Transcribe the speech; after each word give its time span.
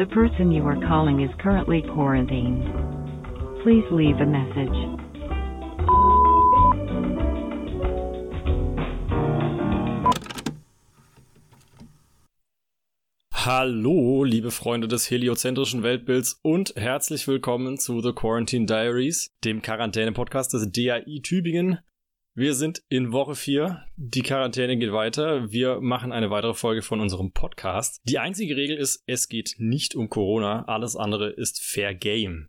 The 0.00 0.06
person 0.06 0.50
you 0.50 0.66
are 0.66 0.80
calling 0.88 1.20
is 1.20 1.30
currently 1.42 1.82
quarantined. 1.82 2.64
Please 3.62 3.84
leave 3.90 4.16
a 4.16 4.24
message. 4.24 4.72
Hallo, 13.30 14.24
liebe 14.24 14.50
Freunde 14.50 14.88
des 14.88 15.10
heliozentrischen 15.10 15.82
Weltbilds 15.82 16.40
und 16.40 16.72
herzlich 16.76 17.28
willkommen 17.28 17.76
zu 17.76 18.00
The 18.00 18.14
Quarantine 18.14 18.64
Diaries, 18.64 19.34
dem 19.44 19.60
Quarantäne-Podcast 19.60 20.54
des 20.54 20.72
DAI 20.72 21.20
Tübingen. 21.22 21.80
Wir 22.40 22.54
sind 22.54 22.82
in 22.88 23.12
Woche 23.12 23.34
4. 23.34 23.84
Die 23.98 24.22
Quarantäne 24.22 24.78
geht 24.78 24.94
weiter. 24.94 25.52
Wir 25.52 25.82
machen 25.82 26.10
eine 26.10 26.30
weitere 26.30 26.54
Folge 26.54 26.80
von 26.80 26.98
unserem 26.98 27.32
Podcast. 27.32 28.00
Die 28.04 28.18
einzige 28.18 28.56
Regel 28.56 28.78
ist, 28.78 29.02
es 29.04 29.28
geht 29.28 29.56
nicht 29.58 29.94
um 29.94 30.08
Corona. 30.08 30.64
Alles 30.64 30.96
andere 30.96 31.28
ist 31.28 31.62
Fair 31.62 31.94
Game. 31.94 32.48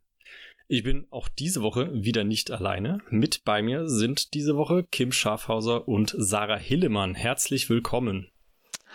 Ich 0.69 0.83
bin 0.83 1.07
auch 1.09 1.27
diese 1.27 1.61
Woche 1.61 1.91
wieder 1.93 2.23
nicht 2.23 2.51
alleine. 2.51 2.99
Mit 3.09 3.43
bei 3.43 3.61
mir 3.61 3.89
sind 3.89 4.33
diese 4.33 4.55
Woche 4.55 4.85
Kim 4.89 5.11
Schafhauser 5.11 5.89
und 5.89 6.15
Sarah 6.17 6.57
Hillemann. 6.57 7.13
Herzlich 7.13 7.69
willkommen. 7.69 8.31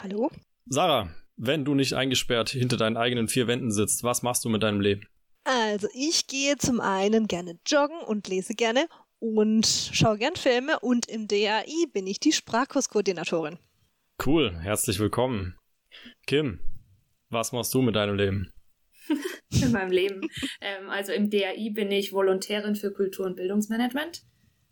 Hallo. 0.03 0.31
Sarah, 0.65 1.11
wenn 1.37 1.67
du 1.67 1.75
nicht 1.75 1.93
eingesperrt 1.93 2.49
hinter 2.49 2.79
deinen 2.79 2.97
eigenen 2.97 3.29
vier 3.29 3.47
Wänden 3.47 3.71
sitzt, 3.71 4.03
was 4.03 4.23
machst 4.23 4.47
du 4.47 4.49
mit 4.49 4.63
deinem 4.63 4.81
Leben? 4.81 5.07
Also 5.45 5.89
ich 5.93 6.27
gehe 6.27 6.57
zum 6.57 6.81
einen 6.81 7.29
gerne 7.29 7.59
joggen 7.67 8.01
und 8.01 8.29
lese 8.29 8.55
gerne 8.55 8.89
und 9.35 9.67
schaue 9.67 10.19
gern 10.19 10.37
Filme 10.37 10.79
und 10.81 11.09
im 11.09 11.27
DAI 11.27 11.87
bin 11.93 12.07
ich 12.07 12.21
die 12.21 12.33
Sprachkurskoordinatorin. 12.33 13.59
Cool, 14.25 14.57
herzlich 14.61 14.99
willkommen. 14.99 15.57
Kim, 16.27 16.61
was 17.31 17.53
machst 17.53 17.75
du 17.75 17.83
mit 17.83 17.97
deinem 17.97 18.17
Leben? 18.17 18.53
in 19.51 19.73
meinem 19.73 19.91
Leben. 19.91 20.29
Ähm, 20.61 20.91
also 20.91 21.13
im 21.13 21.31
DAI 21.31 21.71
bin 21.73 21.91
ich 21.91 22.13
Volontärin 22.13 22.77
für 22.77 22.93
Kultur- 22.93 23.27
und 23.27 23.37
Bildungsmanagement. 23.37 24.23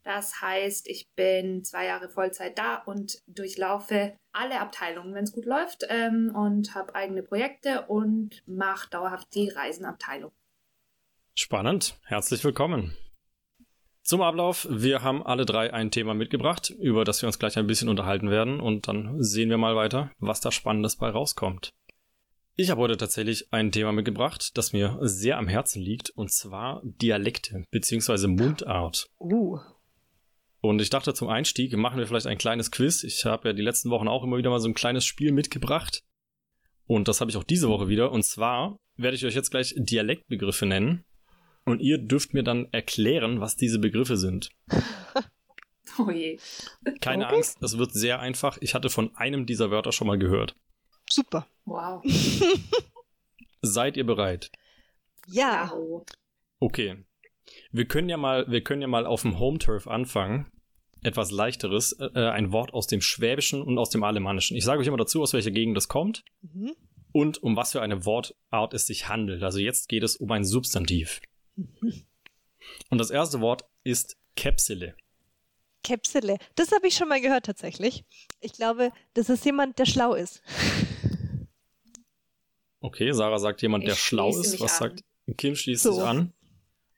Das 0.03 0.43
heißt, 0.43 0.87
ich 0.89 1.09
bin 1.17 1.65
zwei 1.65 1.87
Jahre 1.87 2.11
Vollzeit 2.11 2.59
da 2.59 2.77
und 2.77 3.23
durchlaufe 3.27 4.17
alle 4.33 4.61
Abteilungen, 4.61 5.15
wenn 5.15 5.25
es 5.25 5.33
gut 5.33 5.47
läuft, 5.47 5.85
ähm, 5.89 6.31
und 6.35 6.75
habe 6.75 6.95
eigene 6.95 7.23
Projekte 7.23 7.87
und 7.87 8.43
mache 8.47 8.91
dauerhaft 8.91 9.35
die 9.35 9.49
Reisenabteilung. 9.49 10.33
Spannend. 11.35 11.99
Herzlich 12.05 12.45
willkommen. 12.45 12.95
Zum 14.05 14.21
Ablauf. 14.21 14.69
Wir 14.71 15.03
haben 15.03 15.23
alle 15.23 15.47
drei 15.47 15.73
ein 15.73 15.91
Thema 15.91 16.13
mitgebracht, 16.13 16.69
über 16.79 17.07
das 17.07 17.23
wir 17.23 17.27
uns 17.27 17.39
gleich 17.39 17.57
ein 17.57 17.67
bisschen 17.67 17.89
unterhalten 17.89 18.29
werden 18.29 18.61
und 18.61 18.87
dann 18.87 19.23
sehen 19.23 19.49
wir 19.49 19.57
mal 19.57 19.77
weiter, 19.77 20.13
was 20.19 20.43
da 20.43 20.53
Spannendes 20.53 20.97
bei 20.97 21.09
rauskommt. 21.09 21.71
Ich 22.55 22.69
habe 22.69 22.83
heute 22.83 22.99
tatsächlich 22.99 23.51
ein 23.51 23.73
Thema 23.73 23.93
mitgebracht, 23.93 24.59
das 24.59 24.75
mir 24.75 24.99
sehr 25.01 25.39
am 25.39 25.49
Herzen 25.49 25.81
liegt, 25.81 26.11
und 26.11 26.31
zwar 26.31 26.83
Dialekte 26.85 27.65
bzw. 27.71 28.27
Mundart. 28.27 29.09
Uh. 29.19 29.59
Und 30.61 30.83
ich 30.83 30.91
dachte, 30.91 31.15
zum 31.15 31.29
Einstieg 31.29 31.75
machen 31.75 31.99
wir 31.99 32.07
vielleicht 32.07 32.27
ein 32.27 32.39
kleines 32.39 32.71
Quiz. 32.71 33.05
Ich 33.05 33.25
habe 33.25 33.49
ja 33.49 33.53
die 33.55 33.63
letzten 33.63 33.89
Wochen 33.89 34.07
auch 34.07 34.23
immer 34.23 34.37
wieder 34.37 34.51
mal 34.51 34.61
so 34.61 34.69
ein 34.69 34.75
kleines 34.75 35.07
Spiel 35.07 35.33
mitgebracht. 35.33 36.03
Und 36.87 37.09
das 37.09 37.23
habe 37.23 37.31
ich 37.31 37.39
auch 37.39 37.45
diese 37.45 37.71
Woche 37.71 37.89
wieder. 37.89 38.13
Und 38.13 38.23
zwar 38.23 38.77
werde 38.97 39.17
ich 39.17 39.25
euch 39.25 39.35
jetzt 39.35 39.51
gleich 39.51 39.75
Dialektbegriffe 39.79 40.67
nennen. 40.67 41.05
Und 41.65 41.81
ihr 41.81 41.99
dürft 41.99 42.35
mir 42.35 42.43
dann 42.43 42.69
erklären, 42.73 43.41
was 43.41 43.57
diese 43.57 43.79
Begriffe 43.79 44.17
sind. 44.17 44.51
Oh 45.97 46.11
je. 46.11 46.39
Keine 47.01 47.27
Okay. 47.27 47.37
Angst, 47.37 47.63
es 47.63 47.79
wird 47.79 47.93
sehr 47.93 48.19
einfach. 48.19 48.59
Ich 48.61 48.75
hatte 48.75 48.91
von 48.91 49.15
einem 49.15 49.47
dieser 49.47 49.71
Wörter 49.71 49.93
schon 49.93 50.09
mal 50.09 50.19
gehört. 50.19 50.57
Super. 51.09 51.47
Wow. 51.67 52.03
Seid 53.63 53.97
ihr 53.97 54.05
bereit? 54.05 54.51
Ja. 55.29 55.71
Wow. 55.73 56.05
Okay. 56.59 57.05
Wir 57.71 57.87
können 57.87 58.09
ja 58.09 58.17
mal, 58.17 58.45
wir 58.51 58.63
können 58.63 58.83
ja 58.83 58.89
mal 58.89 59.07
auf 59.07 59.23
dem 59.23 59.39
Home 59.39 59.59
Turf 59.59 59.87
anfangen. 59.87 60.51
Etwas 61.03 61.31
leichteres, 61.31 61.93
äh, 62.01 62.19
ein 62.29 62.51
Wort 62.51 62.73
aus 62.75 62.87
dem 62.89 63.01
Schwäbischen 63.01 63.63
und 63.63 63.79
aus 63.79 63.91
dem 63.91 64.03
Alemannischen. 64.03 64.57
Ich 64.57 64.65
sage 64.65 64.81
euch 64.81 64.87
immer 64.89 64.97
dazu, 64.97 65.23
aus 65.23 65.33
welcher 65.33 65.51
Gegend 65.53 65.77
das 65.77 65.87
kommt 65.87 66.25
Mhm. 66.43 66.73
und 67.13 67.41
um 67.43 67.57
was 67.57 67.71
für 67.73 67.83
eine 67.83 68.05
Wortart 68.05 68.75
es 68.75 68.87
sich 68.89 69.09
handelt. 69.09 69.43
Also 69.45 69.59
jetzt 69.61 69.89
geht 69.89 70.03
es 70.03 70.17
um 70.17 70.31
ein 70.33 70.45
Substantiv. 70.45 71.21
Und 71.57 72.99
das 72.99 73.11
erste 73.11 73.41
Wort 73.41 73.65
ist 73.85 74.17
Käpsele. 74.37 74.97
Käpsele. 75.83 76.39
Das 76.55 76.73
habe 76.73 76.87
ich 76.89 76.95
schon 76.97 77.09
mal 77.09 77.21
gehört 77.21 77.45
tatsächlich. 77.47 78.05
Ich 78.41 78.53
glaube, 78.55 78.91
das 79.13 79.29
ist 79.29 79.45
jemand, 79.45 79.79
der 79.79 79.87
schlau 79.87 80.15
ist. 80.15 80.43
Okay, 82.81 83.13
Sarah 83.13 83.39
sagt 83.39 83.63
jemand, 83.63 83.85
der 83.85 83.95
Ich 83.95 83.99
schlau 84.01 84.29
ist. 84.29 84.53
mich 84.53 84.61
Was 84.61 84.73
an. 84.83 84.91
sagt 84.91 85.05
Kim 85.39 85.57
schließt 85.57 85.85
So. 85.85 85.93
sich 85.95 86.03
an? 86.03 86.35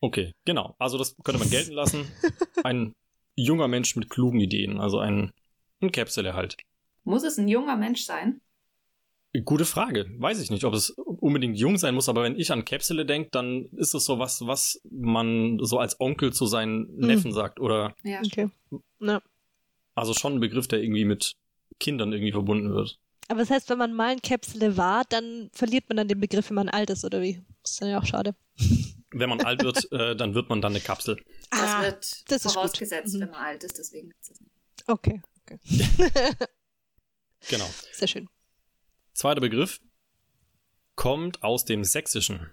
Okay, 0.00 0.32
genau. 0.44 0.74
Also 0.80 0.98
das 0.98 1.14
könnte 1.22 1.38
man 1.38 1.48
gelten 1.48 1.70
lassen. 1.74 2.10
Ein 2.64 2.92
junger 3.36 3.68
Mensch 3.68 3.94
mit 3.94 4.10
klugen 4.10 4.40
Ideen, 4.40 4.80
also 4.80 4.98
ein, 4.98 5.32
ein 5.80 5.92
Käpsele 5.92 6.34
halt. 6.34 6.56
Muss 7.04 7.22
es 7.22 7.38
ein 7.38 7.46
junger 7.46 7.76
Mensch 7.76 8.02
sein? 8.04 8.40
Gute 9.44 9.64
Frage. 9.64 10.06
Weiß 10.18 10.40
ich 10.40 10.50
nicht, 10.50 10.64
ob 10.64 10.74
es 10.74 10.90
unbedingt 10.90 11.58
jung 11.58 11.78
sein 11.78 11.94
muss, 11.94 12.08
aber 12.08 12.22
wenn 12.22 12.38
ich 12.38 12.52
an 12.52 12.64
Käpsele 12.64 13.04
denke, 13.06 13.30
dann 13.32 13.66
ist 13.76 13.94
es 13.94 14.04
so 14.04 14.18
was, 14.18 14.46
was 14.46 14.80
man 14.90 15.58
so 15.60 15.78
als 15.78 16.00
Onkel 16.00 16.32
zu 16.32 16.46
seinen 16.46 16.94
Neffen 16.96 17.32
sagt. 17.32 17.60
Oder 17.60 17.94
Ja. 18.04 18.20
Okay. 18.24 18.48
Na. 18.98 19.20
also 19.94 20.14
schon 20.14 20.34
ein 20.34 20.40
Begriff, 20.40 20.68
der 20.68 20.80
irgendwie 20.82 21.04
mit 21.04 21.34
Kindern 21.80 22.12
irgendwie 22.12 22.32
verbunden 22.32 22.72
wird. 22.72 22.98
Aber 23.28 23.40
das 23.40 23.50
heißt, 23.50 23.68
wenn 23.70 23.78
man 23.78 23.92
mal 23.92 24.12
ein 24.12 24.22
Käpsele 24.22 24.76
war, 24.76 25.02
dann 25.08 25.50
verliert 25.52 25.88
man 25.88 25.96
dann 25.96 26.06
den 26.08 26.20
Begriff, 26.20 26.48
wenn 26.50 26.54
man 26.54 26.68
alt 26.68 26.90
ist, 26.90 27.04
oder 27.04 27.20
wie? 27.20 27.42
Das 27.62 27.72
ist 27.72 27.82
dann 27.82 27.88
ja 27.90 27.98
auch 27.98 28.06
schade. 28.06 28.34
Wenn 29.12 29.30
man 29.30 29.40
alt 29.40 29.62
wird, 29.62 29.90
äh, 29.92 30.14
dann 30.14 30.34
wird 30.34 30.48
man 30.50 30.60
dann 30.60 30.72
eine 30.72 30.80
Kapsel. 30.80 31.16
Das 31.50 31.60
Ah, 31.60 31.82
wird 31.82 32.30
das 32.30 32.44
ist 32.44 32.52
vorausgesetzt, 32.52 33.12
gut. 33.12 33.14
Mhm. 33.14 33.20
wenn 33.22 33.30
man 33.30 33.40
alt 33.40 33.64
ist, 33.64 33.78
deswegen 33.78 34.08
gibt's 34.10 34.28
das 34.28 34.40
nicht. 34.40 34.52
Okay, 34.88 35.22
okay. 35.42 35.58
Genau. 37.48 37.64
Sehr 37.92 38.08
schön. 38.08 38.28
Zweiter 39.16 39.40
Begriff 39.40 39.80
kommt 40.94 41.42
aus 41.42 41.64
dem 41.64 41.84
Sächsischen. 41.84 42.52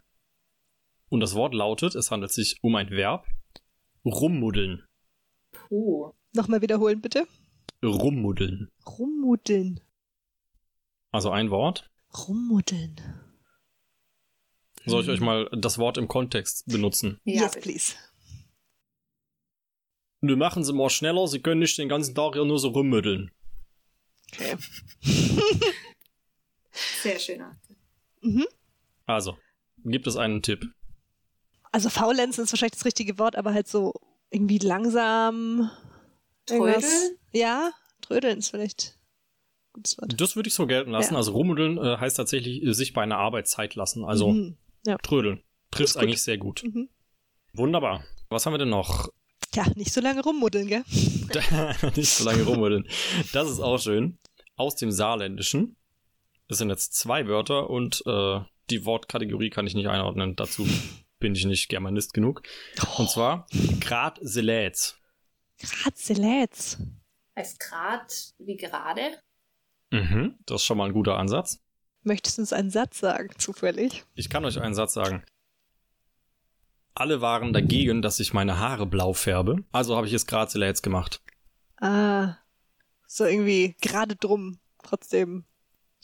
Und 1.09 1.19
das 1.19 1.35
Wort 1.35 1.53
lautet, 1.53 1.93
es 1.93 2.09
handelt 2.09 2.31
sich 2.31 2.57
um 2.61 2.75
ein 2.75 2.89
Verb, 2.89 3.27
rummuddeln. 4.05 4.85
Puh. 5.51 6.13
Nochmal 6.31 6.61
wiederholen, 6.61 7.01
bitte. 7.01 7.27
Rummuddeln. 7.83 8.69
Rummuddeln. 8.87 9.81
Also 11.11 11.31
ein 11.31 11.51
Wort. 11.51 11.91
Rummuddeln. 12.29 12.95
Soll 14.85 15.03
ich 15.03 15.09
euch 15.09 15.19
mal 15.19 15.49
das 15.51 15.77
Wort 15.79 15.97
im 15.97 16.07
Kontext 16.07 16.65
benutzen? 16.67 17.19
Ja, 17.25 17.41
yes, 17.41 17.59
please. 17.59 17.95
Nun 20.21 20.39
machen 20.39 20.63
Sie 20.63 20.71
mal 20.71 20.89
schneller, 20.89 21.27
Sie 21.27 21.41
können 21.41 21.59
nicht 21.59 21.77
den 21.77 21.89
ganzen 21.89 22.15
Tag 22.15 22.35
hier 22.35 22.45
nur 22.45 22.57
so 22.57 22.69
rummuddeln. 22.69 23.31
Okay. 24.31 24.55
Sehr 27.01 27.19
schöner. 27.19 27.57
Mhm. 28.21 28.45
Also, 29.05 29.37
gibt 29.83 30.07
es 30.07 30.15
einen 30.17 30.41
Tipp? 30.41 30.65
Also 31.71 31.89
faulenzen 31.89 32.43
ist 32.43 32.51
wahrscheinlich 32.53 32.73
das 32.75 32.85
richtige 32.85 33.17
Wort, 33.19 33.35
aber 33.35 33.53
halt 33.53 33.67
so 33.67 33.93
irgendwie 34.29 34.59
langsam. 34.59 35.69
Trödeln? 36.45 37.17
Ja, 37.31 37.71
trödeln 38.01 38.39
ist 38.39 38.49
vielleicht 38.49 38.95
ein 38.95 39.73
gutes 39.73 39.97
Wort. 39.97 40.19
Das 40.19 40.35
würde 40.35 40.47
ich 40.49 40.53
so 40.55 40.67
gelten 40.67 40.91
lassen. 40.91 41.13
Ja. 41.13 41.17
Also 41.17 41.31
rummuddeln 41.31 41.77
äh, 41.77 41.97
heißt 41.97 42.17
tatsächlich 42.17 42.61
äh, 42.63 42.73
sich 42.73 42.93
bei 42.93 43.01
einer 43.01 43.17
Arbeit 43.17 43.47
Zeit 43.47 43.75
lassen. 43.75 44.03
Also 44.05 44.31
Mhm. 44.31 44.57
Ja. 44.85 44.97
trödeln. 44.97 45.41
Trifft 45.71 45.97
eigentlich 45.97 46.21
sehr 46.21 46.37
gut. 46.37 46.63
Mhm. 46.63 46.89
Wunderbar. 47.53 48.03
Was 48.29 48.45
haben 48.45 48.53
wir 48.53 48.57
denn 48.59 48.69
noch? 48.69 49.09
Ja, 49.55 49.65
nicht 49.75 49.93
so 49.93 50.01
lange 50.01 50.21
rummuddeln, 50.23 50.67
gell? 50.67 50.83
Nicht 51.95 52.09
so 52.09 52.23
lange 52.25 52.43
rummuddeln. 52.43 52.87
Das 53.33 53.49
ist 53.49 53.59
auch 53.59 53.77
schön. 53.77 54.17
Aus 54.55 54.75
dem 54.75 54.91
Saarländischen. 54.91 55.75
Das 56.53 56.59
sind 56.59 56.69
jetzt 56.69 56.93
zwei 56.93 57.27
Wörter 57.27 57.67
und 57.71 58.03
äh, 58.05 58.39
die 58.69 58.85
Wortkategorie 58.85 59.49
kann 59.49 59.65
ich 59.65 59.73
nicht 59.73 59.87
einordnen. 59.87 60.35
Dazu 60.35 60.67
bin 61.19 61.33
ich 61.33 61.45
nicht 61.45 61.67
Germanist 61.67 62.13
genug. 62.13 62.43
Und 62.99 63.09
zwar 63.09 63.47
grad 63.79 64.19
seläts. 64.21 64.95
Gratzeläts. 65.57 66.77
Heißt 67.35 67.59
grad 67.59 68.35
wie 68.37 68.55
gerade? 68.55 69.01
Mhm, 69.89 70.37
das 70.45 70.61
ist 70.61 70.65
schon 70.67 70.77
mal 70.77 70.85
ein 70.85 70.93
guter 70.93 71.17
Ansatz. 71.17 71.59
Möchtest 72.03 72.37
du 72.37 72.43
uns 72.43 72.53
einen 72.53 72.69
Satz 72.69 72.99
sagen, 72.99 73.31
zufällig? 73.39 74.05
Ich 74.13 74.29
kann 74.29 74.45
euch 74.45 74.61
einen 74.61 74.75
Satz 74.75 74.93
sagen. 74.93 75.23
Alle 76.93 77.19
waren 77.19 77.51
dagegen, 77.53 78.03
dass 78.03 78.19
ich 78.19 78.31
meine 78.31 78.59
Haare 78.59 78.85
blau 78.85 79.13
färbe. 79.13 79.63
Also 79.71 79.97
habe 79.97 80.05
ich 80.05 80.13
es 80.13 80.27
grad 80.27 80.51
seläts 80.51 80.83
gemacht. 80.83 81.19
Ah, 81.81 82.37
so 83.07 83.25
irgendwie 83.25 83.75
gerade 83.81 84.15
drum, 84.15 84.59
trotzdem. 84.83 85.45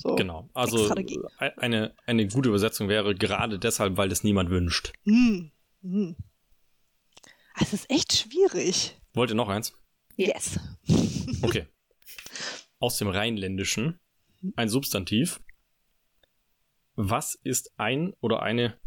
So. 0.02 0.16
Genau. 0.16 0.50
Also 0.54 0.90
e- 0.96 1.52
eine, 1.58 1.94
eine 2.06 2.26
gute 2.28 2.48
Übersetzung 2.50 2.88
wäre 2.88 3.16
gerade 3.16 3.60
deshalb, 3.60 3.98
weil 3.98 4.10
es 4.14 4.24
niemand 4.24 4.50
wünscht. 4.50 4.94
Hm. 5.04 5.52
Hm. 5.82 6.16
Ah, 7.54 7.60
Es 7.62 7.74
ist 7.74 7.90
echt 7.92 8.14
schwierig. 8.14 8.98
Wollt 9.14 9.30
ihr 9.32 9.36
noch 9.36 9.50
eins? 9.50 9.74
Ja. 10.16 10.28
Yes. 10.34 10.60
Okay. 11.42 11.68
Aus 12.80 12.98
dem 12.98 13.08
Rheinländischen 13.08 14.00
ein 14.56 14.68
Substantiv. 14.70 15.40
Was 16.96 17.36
ist 17.44 17.72
ein 17.78 18.14
oder 18.20 18.42
eine 18.42 18.78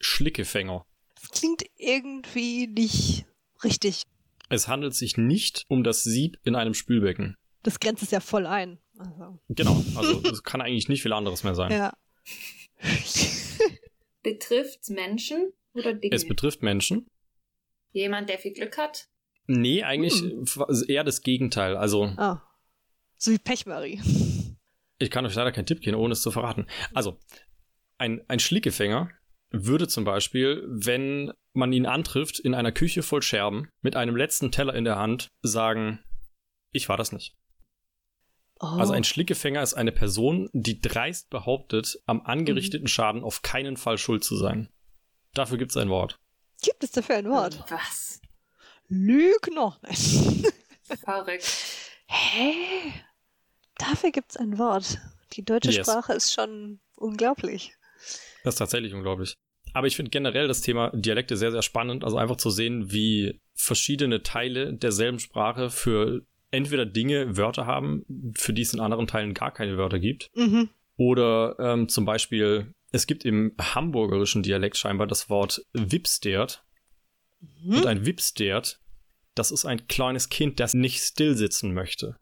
Schlickefänger? 0.00 0.86
Das 1.20 1.30
klingt 1.30 1.64
irgendwie 1.76 2.66
nicht 2.66 3.26
richtig. 3.64 4.02
Es 4.48 4.68
handelt 4.68 4.94
sich 4.94 5.16
nicht 5.16 5.64
um 5.68 5.82
das 5.84 6.02
Sieb 6.04 6.38
in 6.44 6.54
einem 6.54 6.72
Spülbecken. 6.74 7.36
Das 7.62 7.80
grenzt 7.80 8.02
es 8.02 8.10
ja 8.10 8.20
voll 8.20 8.46
ein. 8.46 8.78
Also, 8.98 9.38
Genau, 9.48 9.82
also 9.96 10.20
es 10.30 10.42
kann 10.42 10.60
eigentlich 10.60 10.88
nicht 10.88 11.02
viel 11.02 11.12
anderes 11.12 11.44
mehr 11.44 11.54
sein. 11.54 11.72
ja. 11.72 11.92
Betrifft's 14.22 14.90
Menschen 14.90 15.52
oder 15.74 15.94
Dinge? 15.94 16.14
Es 16.14 16.26
betrifft 16.26 16.62
Menschen. 16.62 17.06
Jemand, 17.92 18.28
der 18.28 18.38
viel 18.38 18.52
Glück 18.52 18.76
hat? 18.76 19.08
Nee, 19.46 19.82
eigentlich 19.82 20.22
eher 20.88 21.04
das 21.04 21.22
Gegenteil. 21.22 21.76
Also 21.76 22.04
Ah. 22.16 22.42
So 23.16 23.30
wie 23.32 23.38
Pechmarie. 23.38 24.00
Ich 24.98 25.10
kann 25.10 25.24
euch 25.26 25.34
leider 25.34 25.52
keinen 25.52 25.66
Tipp 25.66 25.80
geben, 25.80 25.96
ohne 25.96 26.12
es 26.12 26.22
zu 26.22 26.30
verraten. 26.30 26.66
Also, 26.92 27.18
ein, 27.98 28.22
ein 28.28 28.38
Schlickefänger 28.38 29.10
würde 29.50 29.88
zum 29.88 30.04
Beispiel, 30.04 30.64
wenn 30.68 31.32
man 31.52 31.72
ihn 31.72 31.86
antrifft, 31.86 32.38
in 32.38 32.54
einer 32.54 32.70
Küche 32.72 33.02
voll 33.02 33.22
Scherben, 33.22 33.70
mit 33.80 33.96
einem 33.96 34.14
letzten 34.16 34.52
Teller 34.52 34.74
in 34.74 34.84
der 34.84 34.96
Hand, 34.96 35.28
sagen, 35.42 36.00
ich 36.72 36.88
war 36.88 36.96
das 36.96 37.12
nicht. 37.12 37.34
Oh. 38.60 38.66
Also 38.66 38.92
ein 38.92 39.04
Schlickefänger 39.04 39.62
ist 39.62 39.74
eine 39.74 39.92
Person, 39.92 40.48
die 40.52 40.80
dreist 40.80 41.30
behauptet, 41.30 42.00
am 42.06 42.22
angerichteten 42.22 42.88
Schaden 42.88 43.22
auf 43.22 43.42
keinen 43.42 43.76
Fall 43.76 43.98
schuld 43.98 44.24
zu 44.24 44.36
sein. 44.36 44.68
Dafür 45.34 45.58
gibt 45.58 45.70
es 45.70 45.76
ein 45.76 45.90
Wort. 45.90 46.18
Gibt 46.62 46.82
es 46.82 46.90
dafür 46.90 47.16
ein 47.16 47.28
Wort? 47.28 47.64
Was? 47.70 48.20
Lügner. 48.88 49.78
Verrückt. 51.04 51.46
Hä? 52.06 52.54
Dafür 53.76 54.10
gibt 54.10 54.32
es 54.32 54.36
ein 54.36 54.58
Wort. 54.58 54.98
Die 55.34 55.44
deutsche 55.44 55.70
Yes. 55.70 55.86
Sprache 55.86 56.14
ist 56.14 56.32
schon 56.32 56.80
unglaublich. 56.96 57.74
Das 58.42 58.54
ist 58.54 58.58
tatsächlich 58.58 58.94
unglaublich. 58.94 59.34
Aber 59.74 59.86
ich 59.86 59.94
finde 59.96 60.10
generell 60.10 60.48
das 60.48 60.62
Thema 60.62 60.90
Dialekte 60.94 61.36
sehr, 61.36 61.52
sehr 61.52 61.62
spannend. 61.62 62.02
Also 62.02 62.16
einfach 62.16 62.36
zu 62.36 62.50
sehen, 62.50 62.90
wie 62.90 63.40
verschiedene 63.54 64.22
Teile 64.22 64.72
derselben 64.74 65.18
Sprache 65.18 65.70
für 65.70 66.22
entweder 66.50 66.86
Dinge 66.86 67.36
Wörter 67.36 67.66
haben, 67.66 68.32
für 68.36 68.52
die 68.52 68.62
es 68.62 68.72
in 68.74 68.80
anderen 68.80 69.06
Teilen 69.06 69.34
gar 69.34 69.52
keine 69.52 69.76
Wörter 69.76 69.98
gibt. 69.98 70.30
Mhm. 70.34 70.68
Oder 70.96 71.56
ähm, 71.58 71.88
zum 71.88 72.04
Beispiel, 72.04 72.72
es 72.90 73.06
gibt 73.06 73.24
im 73.24 73.54
hamburgerischen 73.60 74.42
Dialekt 74.42 74.76
scheinbar 74.76 75.06
das 75.06 75.28
Wort 75.30 75.64
Wipstert. 75.72 76.64
Mhm. 77.40 77.76
Und 77.76 77.86
ein 77.86 78.06
Wipstert, 78.06 78.80
das 79.34 79.50
ist 79.50 79.64
ein 79.64 79.86
kleines 79.86 80.28
Kind, 80.28 80.58
das 80.58 80.74
nicht 80.74 81.00
still 81.00 81.36
sitzen 81.36 81.72
möchte. 81.72 82.16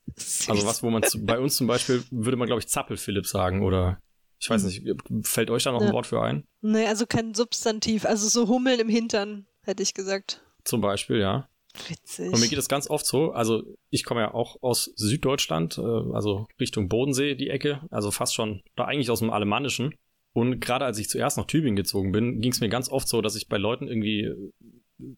Also 0.48 0.66
was, 0.66 0.82
wo 0.82 0.90
man 0.90 1.02
zu, 1.02 1.24
bei 1.24 1.38
uns 1.38 1.56
zum 1.56 1.66
Beispiel, 1.66 2.04
würde 2.10 2.36
man 2.36 2.46
glaube 2.46 2.60
ich 2.60 2.68
Zappelphilipp 2.68 3.26
sagen 3.26 3.62
oder 3.62 3.98
ich 4.38 4.50
weiß 4.50 4.64
nicht, 4.64 4.82
fällt 5.22 5.50
euch 5.50 5.62
da 5.62 5.72
noch 5.72 5.80
ein 5.80 5.86
Ja. 5.86 5.92
Wort 5.94 6.06
für 6.06 6.20
ein? 6.20 6.44
Nee, 6.60 6.86
also 6.86 7.06
kein 7.06 7.32
Substantiv. 7.32 8.04
Also 8.04 8.28
so 8.28 8.48
Hummeln 8.48 8.80
im 8.80 8.88
Hintern, 8.88 9.46
hätte 9.62 9.82
ich 9.82 9.94
gesagt. 9.94 10.42
Zum 10.64 10.82
Beispiel, 10.82 11.18
ja. 11.18 11.48
Witzig. 11.88 12.32
Und 12.32 12.40
mir 12.40 12.48
geht 12.48 12.58
es 12.58 12.68
ganz 12.68 12.88
oft 12.90 13.06
so, 13.06 13.32
also 13.32 13.62
ich 13.90 14.04
komme 14.04 14.20
ja 14.20 14.34
auch 14.34 14.62
aus 14.62 14.92
Süddeutschland, 14.96 15.78
äh, 15.78 15.82
also 15.82 16.46
Richtung 16.60 16.88
Bodensee 16.88 17.34
die 17.34 17.50
Ecke, 17.50 17.80
also 17.90 18.10
fast 18.10 18.34
schon, 18.34 18.62
oder 18.76 18.88
eigentlich 18.88 19.10
aus 19.10 19.20
dem 19.20 19.30
Alemannischen. 19.30 19.94
Und 20.32 20.60
gerade 20.60 20.84
als 20.84 20.98
ich 20.98 21.08
zuerst 21.08 21.38
nach 21.38 21.46
Tübingen 21.46 21.76
gezogen 21.76 22.12
bin, 22.12 22.40
ging 22.40 22.52
es 22.52 22.60
mir 22.60 22.68
ganz 22.68 22.90
oft 22.90 23.08
so, 23.08 23.22
dass 23.22 23.36
ich 23.36 23.48
bei 23.48 23.56
Leuten 23.56 23.88
irgendwie 23.88 24.20
äh, 24.24 24.52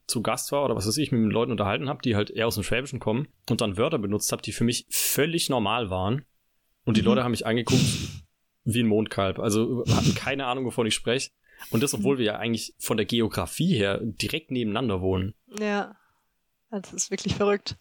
zu 0.06 0.22
Gast 0.22 0.52
war 0.52 0.64
oder 0.64 0.76
was 0.76 0.86
weiß 0.86 0.96
ich, 0.98 1.12
mit 1.12 1.32
Leuten 1.32 1.52
unterhalten 1.52 1.88
habe, 1.88 2.00
die 2.02 2.16
halt 2.16 2.30
eher 2.30 2.46
aus 2.46 2.54
dem 2.54 2.64
Schwäbischen 2.64 3.00
kommen 3.00 3.28
und 3.48 3.60
dann 3.60 3.76
Wörter 3.76 3.98
benutzt 3.98 4.30
habe, 4.32 4.42
die 4.42 4.52
für 4.52 4.64
mich 4.64 4.86
völlig 4.90 5.48
normal 5.48 5.90
waren. 5.90 6.24
Und 6.84 6.96
die 6.96 7.02
Mhm. 7.02 7.06
Leute 7.08 7.24
haben 7.24 7.30
mich 7.32 7.46
angeguckt 7.46 7.82
wie 8.64 8.80
ein 8.80 8.86
Mondkalb. 8.86 9.38
Also 9.38 9.84
hatten 9.88 10.14
keine 10.14 10.46
Ahnung, 10.46 10.64
wovon 10.66 10.86
ich 10.86 10.94
spreche. 10.94 11.30
Und 11.70 11.82
das, 11.82 11.92
obwohl 11.94 12.18
wir 12.18 12.24
ja 12.24 12.36
eigentlich 12.36 12.74
von 12.78 12.96
der 12.96 13.06
Geografie 13.06 13.74
her 13.74 14.00
direkt 14.02 14.50
nebeneinander 14.52 15.00
wohnen. 15.00 15.34
ja. 15.58 15.96
Das 16.70 16.92
ist 16.94 17.10
wirklich 17.10 17.34
verrückt. 17.34 17.76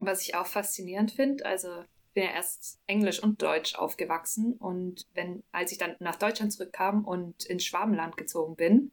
Was 0.00 0.22
ich 0.22 0.34
auch 0.34 0.46
faszinierend 0.46 1.10
finde, 1.10 1.44
also 1.44 1.82
ich 1.82 2.12
bin 2.14 2.24
ja 2.24 2.30
erst 2.30 2.78
Englisch 2.86 3.22
und 3.22 3.42
Deutsch 3.42 3.74
aufgewachsen 3.74 4.52
und 4.54 5.06
wenn, 5.14 5.42
als 5.52 5.72
ich 5.72 5.78
dann 5.78 5.96
nach 5.98 6.16
Deutschland 6.16 6.52
zurückkam 6.52 7.04
und 7.04 7.44
ins 7.46 7.64
Schwabenland 7.64 8.16
gezogen 8.16 8.56
bin, 8.56 8.92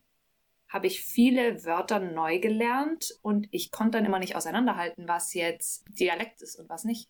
habe 0.68 0.88
ich 0.88 1.04
viele 1.04 1.64
Wörter 1.64 2.00
neu 2.00 2.40
gelernt 2.40 3.18
und 3.22 3.48
ich 3.52 3.72
konnte 3.72 3.98
dann 3.98 4.06
immer 4.06 4.20
nicht 4.20 4.36
auseinanderhalten, 4.36 5.08
was 5.08 5.34
jetzt 5.34 5.86
Dialekt 5.90 6.42
ist 6.42 6.56
und 6.58 6.70
was 6.70 6.84
nicht. 6.84 7.10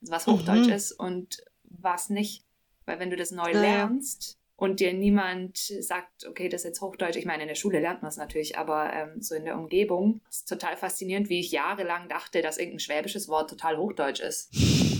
Also 0.00 0.12
was 0.12 0.26
Hochdeutsch 0.26 0.68
Mhm. 0.68 0.72
ist 0.72 0.92
und 0.92 1.44
was 1.64 2.10
nicht. 2.10 2.44
Weil 2.86 2.98
wenn 2.98 3.10
du 3.10 3.16
das 3.16 3.30
neu 3.30 3.52
lernst 3.52 4.37
und 4.58 4.80
dir 4.80 4.92
niemand 4.92 5.56
sagt, 5.56 6.26
okay, 6.26 6.48
das 6.48 6.62
ist 6.62 6.66
jetzt 6.66 6.80
Hochdeutsch, 6.80 7.14
ich 7.16 7.24
meine, 7.24 7.44
in 7.44 7.48
der 7.48 7.54
Schule 7.54 7.78
lernt 7.78 8.02
man 8.02 8.08
es 8.08 8.16
natürlich, 8.16 8.58
aber 8.58 8.92
ähm, 8.92 9.22
so 9.22 9.36
in 9.36 9.44
der 9.44 9.56
Umgebung 9.56 10.20
ist 10.28 10.48
total 10.48 10.76
faszinierend, 10.76 11.28
wie 11.28 11.38
ich 11.38 11.52
jahrelang 11.52 12.08
dachte, 12.08 12.42
dass 12.42 12.58
irgendein 12.58 12.80
schwäbisches 12.80 13.28
Wort 13.28 13.50
total 13.50 13.78
Hochdeutsch 13.78 14.18
ist 14.20 14.52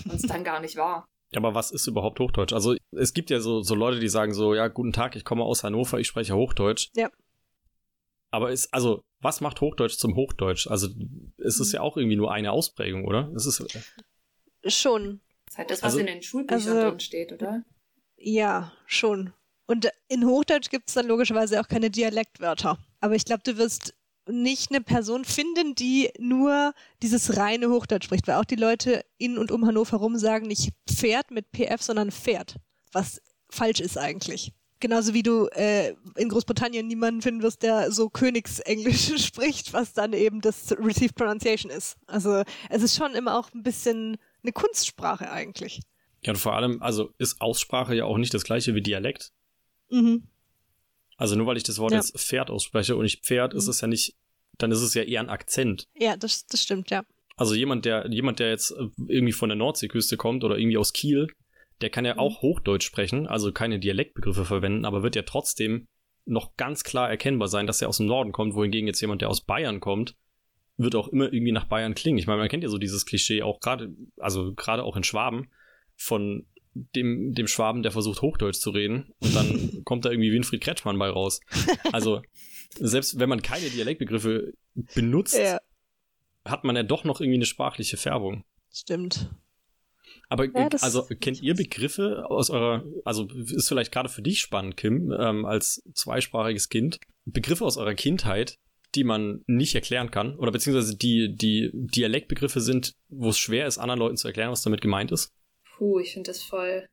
und 0.06 0.14
es 0.14 0.22
dann 0.22 0.44
gar 0.44 0.60
nicht 0.60 0.76
war. 0.76 1.06
Ja, 1.30 1.40
aber 1.40 1.54
was 1.54 1.72
ist 1.72 1.86
überhaupt 1.86 2.18
Hochdeutsch? 2.20 2.54
Also 2.54 2.74
es 2.92 3.12
gibt 3.12 3.28
ja 3.28 3.38
so, 3.40 3.60
so 3.60 3.74
Leute, 3.74 4.00
die 4.00 4.08
sagen 4.08 4.32
so, 4.32 4.54
ja, 4.54 4.68
guten 4.68 4.94
Tag, 4.94 5.14
ich 5.14 5.26
komme 5.26 5.44
aus 5.44 5.62
Hannover, 5.62 5.98
ich 5.98 6.06
spreche 6.06 6.34
Hochdeutsch. 6.34 6.88
Ja. 6.96 7.10
Aber 8.30 8.50
ist, 8.50 8.72
also, 8.72 9.02
was 9.20 9.42
macht 9.42 9.60
Hochdeutsch 9.60 9.98
zum 9.98 10.16
Hochdeutsch? 10.16 10.68
Also 10.68 10.88
es 11.36 11.60
ist 11.60 11.72
ja 11.72 11.82
auch 11.82 11.98
irgendwie 11.98 12.16
nur 12.16 12.32
eine 12.32 12.52
Ausprägung, 12.52 13.04
oder? 13.04 13.30
Es 13.36 13.44
ist, 13.44 13.58
Schon. 14.64 15.20
Das 15.44 15.52
ist 15.52 15.58
halt 15.58 15.70
das, 15.70 15.78
was 15.82 15.84
Also- 15.84 15.98
in 15.98 16.06
den 16.06 16.22
Schulbüchern 16.22 16.54
also- 16.76 16.90
drin 16.92 17.00
steht, 17.00 17.30
oder? 17.32 17.62
Ja, 18.16 18.72
schon. 18.86 19.34
Und 19.68 19.90
in 20.08 20.24
Hochdeutsch 20.24 20.70
gibt 20.70 20.88
es 20.88 20.94
dann 20.94 21.06
logischerweise 21.06 21.60
auch 21.60 21.68
keine 21.68 21.90
Dialektwörter. 21.90 22.78
Aber 23.00 23.14
ich 23.14 23.26
glaube, 23.26 23.42
du 23.44 23.58
wirst 23.58 23.94
nicht 24.26 24.70
eine 24.70 24.80
Person 24.80 25.26
finden, 25.26 25.74
die 25.74 26.10
nur 26.18 26.72
dieses 27.02 27.36
reine 27.36 27.68
Hochdeutsch 27.68 28.04
spricht, 28.04 28.26
weil 28.26 28.36
auch 28.36 28.46
die 28.46 28.56
Leute 28.56 29.04
in 29.18 29.36
und 29.36 29.52
um 29.52 29.66
Hannover 29.66 29.92
herum 29.92 30.16
sagen 30.16 30.46
nicht 30.46 30.70
Pferd 30.90 31.30
mit 31.30 31.52
PF, 31.52 31.82
sondern 31.82 32.10
Pferd, 32.10 32.56
was 32.92 33.20
falsch 33.50 33.80
ist 33.80 33.98
eigentlich. 33.98 34.52
Genauso 34.80 35.12
wie 35.12 35.22
du 35.22 35.48
äh, 35.48 35.94
in 36.16 36.30
Großbritannien 36.30 36.86
niemanden 36.86 37.20
finden 37.20 37.42
wirst, 37.42 37.62
der 37.62 37.92
so 37.92 38.08
Königsenglisch 38.08 39.16
spricht, 39.26 39.74
was 39.74 39.92
dann 39.92 40.14
eben 40.14 40.40
das 40.40 40.72
Received 40.78 41.14
Pronunciation 41.14 41.70
ist. 41.70 41.98
Also 42.06 42.42
es 42.70 42.82
ist 42.82 42.96
schon 42.96 43.14
immer 43.14 43.38
auch 43.38 43.52
ein 43.52 43.62
bisschen 43.62 44.16
eine 44.42 44.52
Kunstsprache 44.52 45.30
eigentlich. 45.30 45.82
ja, 46.22 46.32
und 46.32 46.38
vor 46.38 46.54
allem, 46.54 46.80
also 46.80 47.10
ist 47.18 47.40
Aussprache 47.42 47.94
ja 47.94 48.04
auch 48.04 48.16
nicht 48.16 48.32
das 48.32 48.44
gleiche 48.44 48.74
wie 48.74 48.82
Dialekt. 48.82 49.32
Mhm. 49.90 50.24
Also 51.16 51.34
nur 51.36 51.46
weil 51.46 51.56
ich 51.56 51.62
das 51.64 51.78
Wort 51.78 51.92
Ja. 51.92 51.98
jetzt 51.98 52.16
Pferd 52.18 52.50
ausspreche 52.50 52.96
und 52.96 53.04
ich 53.04 53.20
Pferd, 53.22 53.54
ist 53.54 53.64
Mhm. 53.66 53.70
es 53.70 53.80
ja 53.80 53.88
nicht, 53.88 54.14
dann 54.58 54.70
ist 54.70 54.80
es 54.82 54.94
ja 54.94 55.02
eher 55.02 55.20
ein 55.20 55.28
Akzent. 55.28 55.84
Ja, 55.98 56.16
das, 56.16 56.46
das 56.46 56.62
stimmt, 56.62 56.90
ja. 56.90 57.02
Also 57.36 57.54
jemand, 57.54 57.84
der, 57.84 58.08
jemand, 58.10 58.38
der 58.40 58.50
jetzt 58.50 58.72
äh, 58.72 58.88
irgendwie 59.08 59.32
von 59.32 59.48
der 59.48 59.56
Nordseeküste 59.56 60.16
kommt 60.16 60.42
oder 60.44 60.58
irgendwie 60.58 60.76
aus 60.78 60.92
Kiel, 60.92 61.28
der 61.80 61.90
kann 61.90 62.04
ja 62.04 62.14
Mhm. 62.14 62.20
auch 62.20 62.42
Hochdeutsch 62.42 62.84
sprechen, 62.84 63.26
also 63.26 63.52
keine 63.52 63.78
Dialektbegriffe 63.78 64.44
verwenden, 64.44 64.84
aber 64.84 65.02
wird 65.02 65.16
ja 65.16 65.22
trotzdem 65.22 65.86
noch 66.24 66.56
ganz 66.56 66.84
klar 66.84 67.08
erkennbar 67.08 67.48
sein, 67.48 67.66
dass 67.66 67.80
er 67.80 67.88
aus 67.88 67.96
dem 67.98 68.06
Norden 68.06 68.32
kommt, 68.32 68.54
wohingegen 68.54 68.86
jetzt 68.86 69.00
jemand, 69.00 69.22
der 69.22 69.30
aus 69.30 69.40
Bayern 69.40 69.80
kommt, 69.80 70.14
wird 70.76 70.94
auch 70.94 71.08
immer 71.08 71.32
irgendwie 71.32 71.52
nach 71.52 71.64
Bayern 71.64 71.94
klingen. 71.94 72.18
Ich 72.18 72.26
meine, 72.26 72.38
man 72.40 72.48
kennt 72.48 72.62
ja 72.62 72.68
so 72.68 72.78
dieses 72.78 73.06
Klischee 73.06 73.42
auch 73.42 73.60
gerade, 73.60 73.94
also 74.18 74.52
gerade 74.54 74.84
auch 74.84 74.96
in 74.96 75.04
Schwaben, 75.04 75.50
von 75.96 76.46
dem, 76.94 77.32
dem 77.34 77.46
Schwaben, 77.46 77.82
der 77.82 77.92
versucht 77.92 78.22
Hochdeutsch 78.22 78.58
zu 78.58 78.70
reden 78.70 79.12
und 79.20 79.34
dann 79.34 79.80
kommt 79.84 80.04
da 80.04 80.10
irgendwie 80.10 80.32
Winfried 80.32 80.60
Kretschmann 80.60 80.98
bei 80.98 81.08
raus. 81.08 81.40
Also 81.92 82.22
selbst 82.74 83.18
wenn 83.18 83.28
man 83.28 83.42
keine 83.42 83.68
Dialektbegriffe 83.70 84.52
benutzt, 84.94 85.36
Ja, 85.38 85.58
hat 86.44 86.64
man 86.64 86.76
ja 86.76 86.82
doch 86.82 87.04
noch 87.04 87.20
irgendwie 87.20 87.38
eine 87.38 87.46
sprachliche 87.46 87.96
Färbung. 87.96 88.44
stimmt. 88.72 89.30
Aber 90.30 90.44
Ja, 90.46 90.68
also 90.80 91.04
kennt 91.20 91.42
ihr 91.42 91.54
Begriffe 91.54 92.24
aus 92.28 92.50
eurer, 92.50 92.84
also 93.04 93.28
ist 93.28 93.68
vielleicht 93.68 93.92
gerade 93.92 94.08
für 94.08 94.22
dich 94.22 94.40
spannend, 94.40 94.76
Kim, 94.76 95.12
ähm, 95.18 95.44
als 95.44 95.82
zweisprachiges 95.94 96.68
Kind, 96.68 96.98
Begriffe 97.24 97.64
aus 97.64 97.76
eurer 97.76 97.94
Kindheit, 97.94 98.58
die 98.94 99.04
man 99.04 99.42
nicht 99.46 99.74
erklären 99.74 100.10
kann 100.10 100.34
oder 100.36 100.50
beziehungsweise 100.50 100.96
die, 100.96 101.34
die 101.34 101.70
Dialektbegriffe 101.74 102.60
sind, 102.60 102.94
wo 103.08 103.30
es 103.30 103.38
schwer 103.38 103.66
ist, 103.66 103.78
anderen 103.78 103.98
Leuten 104.00 104.16
zu 104.16 104.28
erklären, 104.28 104.50
was 104.50 104.62
damit 104.62 104.80
gemeint 104.80 105.12
ist? 105.12 105.32
Puh, 105.78 106.00
ich 106.00 106.12
finde 106.12 106.30
das 106.30 106.42
voll. 106.42 106.88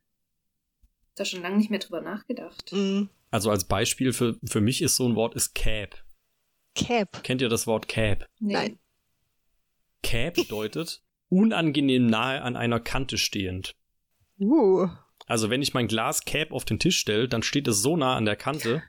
Da 1.16 1.24
schon 1.24 1.42
lange 1.42 1.56
nicht 1.56 1.70
mehr 1.70 1.80
drüber 1.80 2.00
nachgedacht. 2.00 2.72
Mhm. 2.72 3.10
Also 3.32 3.50
als 3.50 3.64
Beispiel 3.64 4.12
für, 4.12 4.38
für 4.44 4.60
mich 4.60 4.80
ist 4.80 4.96
so 4.96 5.08
ein 5.08 5.16
Wort 5.16 5.34
ist 5.34 5.54
Cab. 5.54 5.96
Cap. 6.76 7.24
Kennt 7.24 7.42
ihr 7.42 7.48
das 7.48 7.66
Wort? 7.66 7.86
Nee. 7.96 8.16
Nein. 8.38 8.78
Cab 10.02 10.34
bedeutet 10.34 11.02
unangenehm 11.28 12.06
nahe 12.06 12.42
an 12.42 12.54
einer 12.54 12.78
Kante 12.78 13.18
stehend. 13.18 13.74
Uh. 14.38 14.88
Also 15.26 15.50
wenn 15.50 15.62
ich 15.62 15.74
mein 15.74 15.88
Glas 15.88 16.24
Cap 16.24 16.52
auf 16.52 16.64
den 16.64 16.78
Tisch 16.78 17.00
stelle, 17.00 17.28
dann 17.28 17.42
steht 17.42 17.66
es 17.66 17.82
so 17.82 17.96
nah 17.96 18.14
an 18.14 18.24
der 18.24 18.36
Kante, 18.36 18.84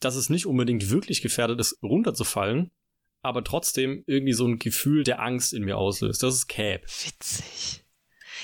dass 0.00 0.16
es 0.16 0.28
nicht 0.28 0.44
unbedingt 0.44 0.90
wirklich 0.90 1.22
gefährdet 1.22 1.58
ist, 1.58 1.78
runterzufallen, 1.82 2.70
aber 3.22 3.42
trotzdem 3.44 4.04
irgendwie 4.06 4.34
so 4.34 4.46
ein 4.46 4.58
Gefühl 4.58 5.04
der 5.04 5.22
Angst 5.22 5.54
in 5.54 5.64
mir 5.64 5.78
auslöst. 5.78 6.22
Das 6.22 6.34
ist 6.34 6.48
Cap. 6.48 6.82
Witzig. 6.82 7.82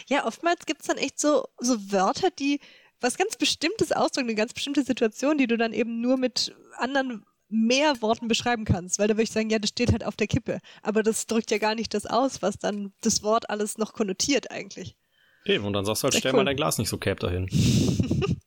Ja, 0.08 0.26
oftmals 0.26 0.66
gibt's 0.66 0.86
dann 0.86 0.98
echt 0.98 1.18
so, 1.18 1.46
so 1.58 1.92
Wörter, 1.92 2.30
die 2.30 2.60
was 3.00 3.16
ganz 3.16 3.36
Bestimmtes 3.36 3.92
ausdrücken, 3.92 4.28
eine 4.28 4.36
ganz 4.36 4.52
bestimmte 4.52 4.82
Situation, 4.82 5.38
die 5.38 5.46
du 5.46 5.56
dann 5.56 5.72
eben 5.72 6.00
nur 6.00 6.16
mit 6.16 6.54
anderen 6.76 7.24
mehr 7.48 8.02
Worten 8.02 8.28
beschreiben 8.28 8.64
kannst, 8.64 8.98
weil 8.98 9.08
da 9.08 9.14
würde 9.14 9.22
ich 9.22 9.30
sagen, 9.30 9.50
ja, 9.50 9.58
das 9.58 9.70
steht 9.70 9.92
halt 9.92 10.04
auf 10.04 10.16
der 10.16 10.26
Kippe. 10.26 10.60
Aber 10.82 11.02
das 11.02 11.26
drückt 11.26 11.50
ja 11.50 11.58
gar 11.58 11.74
nicht 11.74 11.94
das 11.94 12.06
aus, 12.06 12.42
was 12.42 12.58
dann 12.58 12.92
das 13.00 13.22
Wort 13.22 13.48
alles 13.48 13.78
noch 13.78 13.92
konnotiert 13.92 14.50
eigentlich. 14.50 14.96
Eben, 15.44 15.64
und 15.64 15.72
dann 15.72 15.84
sagst 15.84 16.02
du 16.02 16.04
halt, 16.06 16.14
stell 16.14 16.32
cool. 16.32 16.38
mal 16.38 16.44
dein 16.44 16.56
Glas 16.56 16.78
nicht 16.78 16.90
so 16.90 16.98
cap 16.98 17.20
dahin. 17.20 17.48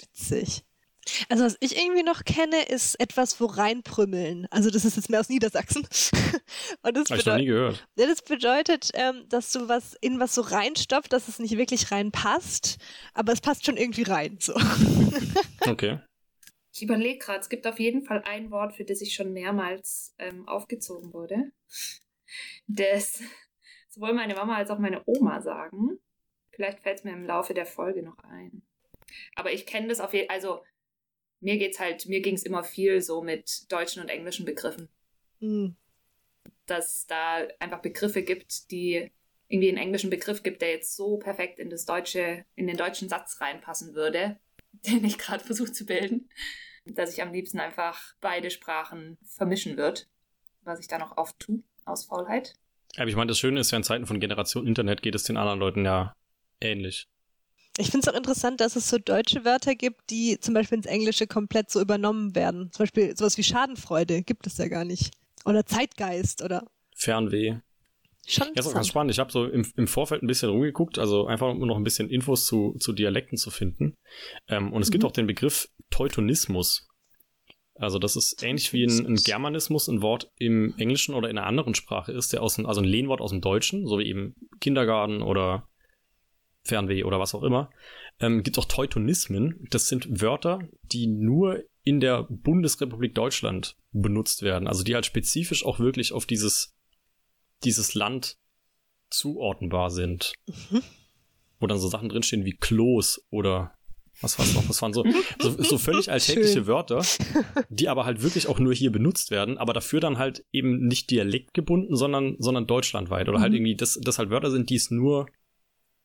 Witzig. 0.00 0.64
Also 1.28 1.44
was 1.44 1.56
ich 1.60 1.76
irgendwie 1.76 2.02
noch 2.02 2.24
kenne, 2.24 2.62
ist 2.62 2.98
etwas 3.00 3.40
wo 3.40 3.46
reinprümmeln. 3.46 4.46
Also 4.50 4.70
das 4.70 4.84
ist 4.84 4.96
jetzt 4.96 5.10
mehr 5.10 5.20
aus 5.20 5.28
Niedersachsen. 5.28 5.82
Und 6.82 6.96
das 6.96 7.10
Hab 7.10 7.18
ich 7.18 7.26
noch 7.26 7.36
nie 7.36 7.46
gehört. 7.46 7.86
Das 7.96 8.22
bedeutet, 8.22 8.90
ähm, 8.94 9.24
dass 9.28 9.52
du 9.52 9.68
was 9.68 9.94
in 10.00 10.20
was 10.20 10.34
so 10.34 10.42
reinstopfst, 10.42 11.12
dass 11.12 11.28
es 11.28 11.38
nicht 11.38 11.56
wirklich 11.56 11.90
reinpasst, 11.90 12.78
aber 13.14 13.32
es 13.32 13.40
passt 13.40 13.66
schon 13.66 13.76
irgendwie 13.76 14.02
rein. 14.02 14.38
So. 14.40 14.54
okay. 15.66 15.98
Ich 16.74 16.82
überlege 16.82 17.18
gerade, 17.18 17.40
es 17.40 17.48
gibt 17.48 17.66
auf 17.66 17.78
jeden 17.78 18.02
Fall 18.02 18.22
ein 18.24 18.50
Wort, 18.50 18.74
für 18.74 18.84
das 18.84 19.02
ich 19.02 19.14
schon 19.14 19.32
mehrmals 19.32 20.14
ähm, 20.18 20.48
aufgezogen 20.48 21.12
wurde. 21.12 21.52
Das 22.66 23.20
sowohl 23.90 24.14
meine 24.14 24.34
Mama 24.34 24.56
als 24.56 24.70
auch 24.70 24.78
meine 24.78 25.02
Oma 25.06 25.42
sagen. 25.42 25.98
Vielleicht 26.50 26.80
fällt 26.80 26.98
es 26.98 27.04
mir 27.04 27.12
im 27.12 27.26
Laufe 27.26 27.54
der 27.54 27.66
Folge 27.66 28.02
noch 28.02 28.18
ein. 28.24 28.62
Aber 29.34 29.52
ich 29.52 29.66
kenne 29.66 29.88
das 29.88 30.00
auf 30.00 30.14
jeden 30.14 30.28
Fall, 30.28 30.36
also 30.36 30.62
mir 31.42 31.58
geht's 31.58 31.80
halt, 31.80 32.06
mir 32.06 32.20
ging 32.20 32.34
es 32.34 32.44
immer 32.44 32.64
viel 32.64 33.00
so 33.02 33.22
mit 33.22 33.70
deutschen 33.70 34.02
und 34.02 34.08
englischen 34.08 34.46
Begriffen. 34.46 34.88
Mhm. 35.40 35.76
Dass 36.66 37.06
da 37.06 37.46
einfach 37.58 37.82
Begriffe 37.82 38.22
gibt, 38.22 38.70
die 38.70 39.10
irgendwie 39.48 39.68
einen 39.68 39.78
englischen 39.78 40.08
Begriff 40.08 40.42
gibt, 40.42 40.62
der 40.62 40.70
jetzt 40.70 40.96
so 40.96 41.18
perfekt 41.18 41.58
in 41.58 41.68
das 41.68 41.84
deutsche, 41.84 42.44
in 42.54 42.66
den 42.66 42.76
deutschen 42.76 43.08
Satz 43.08 43.40
reinpassen 43.40 43.94
würde, 43.94 44.38
den 44.86 45.04
ich 45.04 45.18
gerade 45.18 45.44
versuche 45.44 45.72
zu 45.72 45.84
bilden, 45.84 46.30
dass 46.86 47.12
ich 47.12 47.22
am 47.22 47.32
liebsten 47.32 47.60
einfach 47.60 48.14
beide 48.20 48.50
Sprachen 48.50 49.18
vermischen 49.26 49.76
würde, 49.76 50.02
was 50.62 50.80
ich 50.80 50.88
da 50.88 50.98
noch 50.98 51.16
oft 51.16 51.38
tue, 51.38 51.62
aus 51.84 52.06
Faulheit. 52.06 52.54
Aber 52.96 53.08
ich 53.08 53.16
meine, 53.16 53.28
das 53.28 53.38
Schöne 53.38 53.60
ist 53.60 53.70
ja 53.70 53.78
in 53.78 53.84
Zeiten 53.84 54.06
von 54.06 54.20
Generation 54.20 54.66
Internet 54.66 55.02
geht 55.02 55.14
es 55.14 55.24
den 55.24 55.36
anderen 55.36 55.58
Leuten 55.58 55.84
ja 55.84 56.14
ähnlich. 56.60 57.08
Ich 57.78 57.90
finde 57.90 58.06
es 58.06 58.12
auch 58.12 58.16
interessant, 58.16 58.60
dass 58.60 58.76
es 58.76 58.88
so 58.88 58.98
deutsche 58.98 59.44
Wörter 59.44 59.74
gibt, 59.74 60.10
die 60.10 60.38
zum 60.38 60.52
Beispiel 60.52 60.76
ins 60.76 60.86
Englische 60.86 61.26
komplett 61.26 61.70
so 61.70 61.80
übernommen 61.80 62.34
werden. 62.34 62.70
Zum 62.72 62.82
Beispiel 62.84 63.16
sowas 63.16 63.38
wie 63.38 63.42
Schadenfreude 63.42 64.22
gibt 64.22 64.46
es 64.46 64.58
ja 64.58 64.68
gar 64.68 64.84
nicht. 64.84 65.14
Oder 65.44 65.64
Zeitgeist 65.64 66.42
oder. 66.42 66.64
Fernweh. 66.94 67.56
Schon 68.26 68.48
ja, 68.48 68.60
ist 68.60 68.66
auch 68.66 68.74
ganz 68.74 68.86
spannend. 68.86 69.10
Ich 69.10 69.18
habe 69.18 69.32
so 69.32 69.46
im, 69.46 69.66
im 69.76 69.86
Vorfeld 69.86 70.22
ein 70.22 70.28
bisschen 70.28 70.50
rumgeguckt, 70.50 70.98
also 70.98 71.26
einfach 71.26 71.48
um 71.48 71.66
noch 71.66 71.76
ein 71.76 71.82
bisschen 71.82 72.08
Infos 72.08 72.46
zu, 72.46 72.76
zu 72.78 72.92
Dialekten 72.92 73.36
zu 73.36 73.50
finden. 73.50 73.96
Ähm, 74.48 74.72
und 74.72 74.82
es 74.82 74.88
mhm. 74.88 74.92
gibt 74.92 75.04
auch 75.04 75.12
den 75.12 75.26
Begriff 75.26 75.68
Teutonismus. 75.90 76.88
Also 77.74 77.98
das 77.98 78.16
ist 78.16 78.42
ähnlich 78.42 78.72
wie 78.72 78.84
ein, 78.84 79.06
ein, 79.06 79.16
Germanismus, 79.16 79.88
ein 79.88 80.02
Wort 80.02 80.30
im 80.36 80.74
Englischen 80.76 81.14
oder 81.14 81.30
in 81.30 81.38
einer 81.38 81.46
anderen 81.46 81.74
Sprache 81.74 82.12
ist, 82.12 82.32
der 82.32 82.42
aus 82.42 82.56
dem, 82.56 82.66
also 82.66 82.80
ein 82.80 82.86
Lehnwort 82.86 83.20
aus 83.20 83.30
dem 83.30 83.40
Deutschen, 83.40 83.86
so 83.86 83.98
wie 83.98 84.06
eben 84.06 84.34
Kindergarten 84.60 85.22
oder 85.22 85.68
Fernweh 86.64 87.04
oder 87.04 87.18
was 87.18 87.34
auch 87.34 87.42
immer, 87.42 87.70
ähm, 88.20 88.42
gibt 88.42 88.56
es 88.56 88.62
auch 88.62 88.68
Teutonismen. 88.68 89.66
Das 89.70 89.88
sind 89.88 90.20
Wörter, 90.20 90.60
die 90.82 91.06
nur 91.06 91.62
in 91.82 92.00
der 92.00 92.24
Bundesrepublik 92.24 93.14
Deutschland 93.14 93.76
benutzt 93.90 94.42
werden. 94.42 94.68
Also 94.68 94.84
die 94.84 94.94
halt 94.94 95.06
spezifisch 95.06 95.64
auch 95.64 95.80
wirklich 95.80 96.12
auf 96.12 96.26
dieses, 96.26 96.74
dieses 97.64 97.94
Land 97.94 98.36
zuordnenbar 99.10 99.90
sind. 99.90 100.34
Mhm. 100.46 100.82
Wo 101.58 101.66
dann 101.66 101.78
so 101.78 101.88
Sachen 101.88 102.08
drinstehen 102.08 102.44
wie 102.44 102.56
Klos 102.56 103.24
oder 103.30 103.74
was 104.20 104.38
war's 104.38 104.54
noch? 104.54 104.66
Das 104.66 104.80
waren 104.82 104.92
so, 104.92 105.04
so, 105.40 105.62
so 105.62 105.78
völlig 105.78 106.10
alltägliche 106.10 106.52
Schön. 106.52 106.66
Wörter, 106.66 107.04
die 107.70 107.88
aber 107.88 108.04
halt 108.04 108.22
wirklich 108.22 108.46
auch 108.46 108.58
nur 108.58 108.74
hier 108.74 108.92
benutzt 108.92 109.30
werden, 109.30 109.58
aber 109.58 109.72
dafür 109.72 110.00
dann 110.00 110.18
halt 110.18 110.44
eben 110.52 110.86
nicht 110.86 111.10
dialektgebunden, 111.10 111.96
sondern, 111.96 112.36
sondern 112.38 112.66
deutschlandweit. 112.66 113.28
Oder 113.28 113.40
halt 113.40 113.50
mhm. 113.50 113.54
halt 113.54 113.54
irgendwie, 113.54 113.76
dass 113.76 113.98
das 114.00 114.18
halt 114.18 114.30
Wörter 114.30 114.50
sind, 114.50 114.70
die 114.70 114.76
es 114.76 114.90
nur 114.90 115.26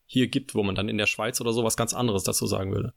hier 0.07 0.27
gibt, 0.27 0.55
wo 0.55 0.63
man 0.63 0.73
dann 0.73 0.89
in 0.89 0.97
der 0.97 1.05
Schweiz 1.05 1.39
oder 1.41 1.53
so 1.53 1.63
was 1.63 1.77
ganz 1.77 1.93
anderes 1.93 2.23
dazu 2.23 2.47
sagen 2.47 2.71
würde. 2.71 2.93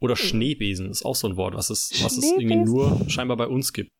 Oder 0.00 0.16
hm. 0.16 0.26
Schneebesen 0.26 0.90
ist 0.90 1.04
auch 1.04 1.14
so 1.14 1.28
ein 1.28 1.36
Wort, 1.36 1.54
was 1.54 1.70
es, 1.70 2.02
was 2.02 2.16
es 2.16 2.24
irgendwie 2.24 2.56
nur 2.56 3.08
scheinbar 3.08 3.36
bei 3.36 3.46
uns 3.46 3.72
gibt. 3.72 3.90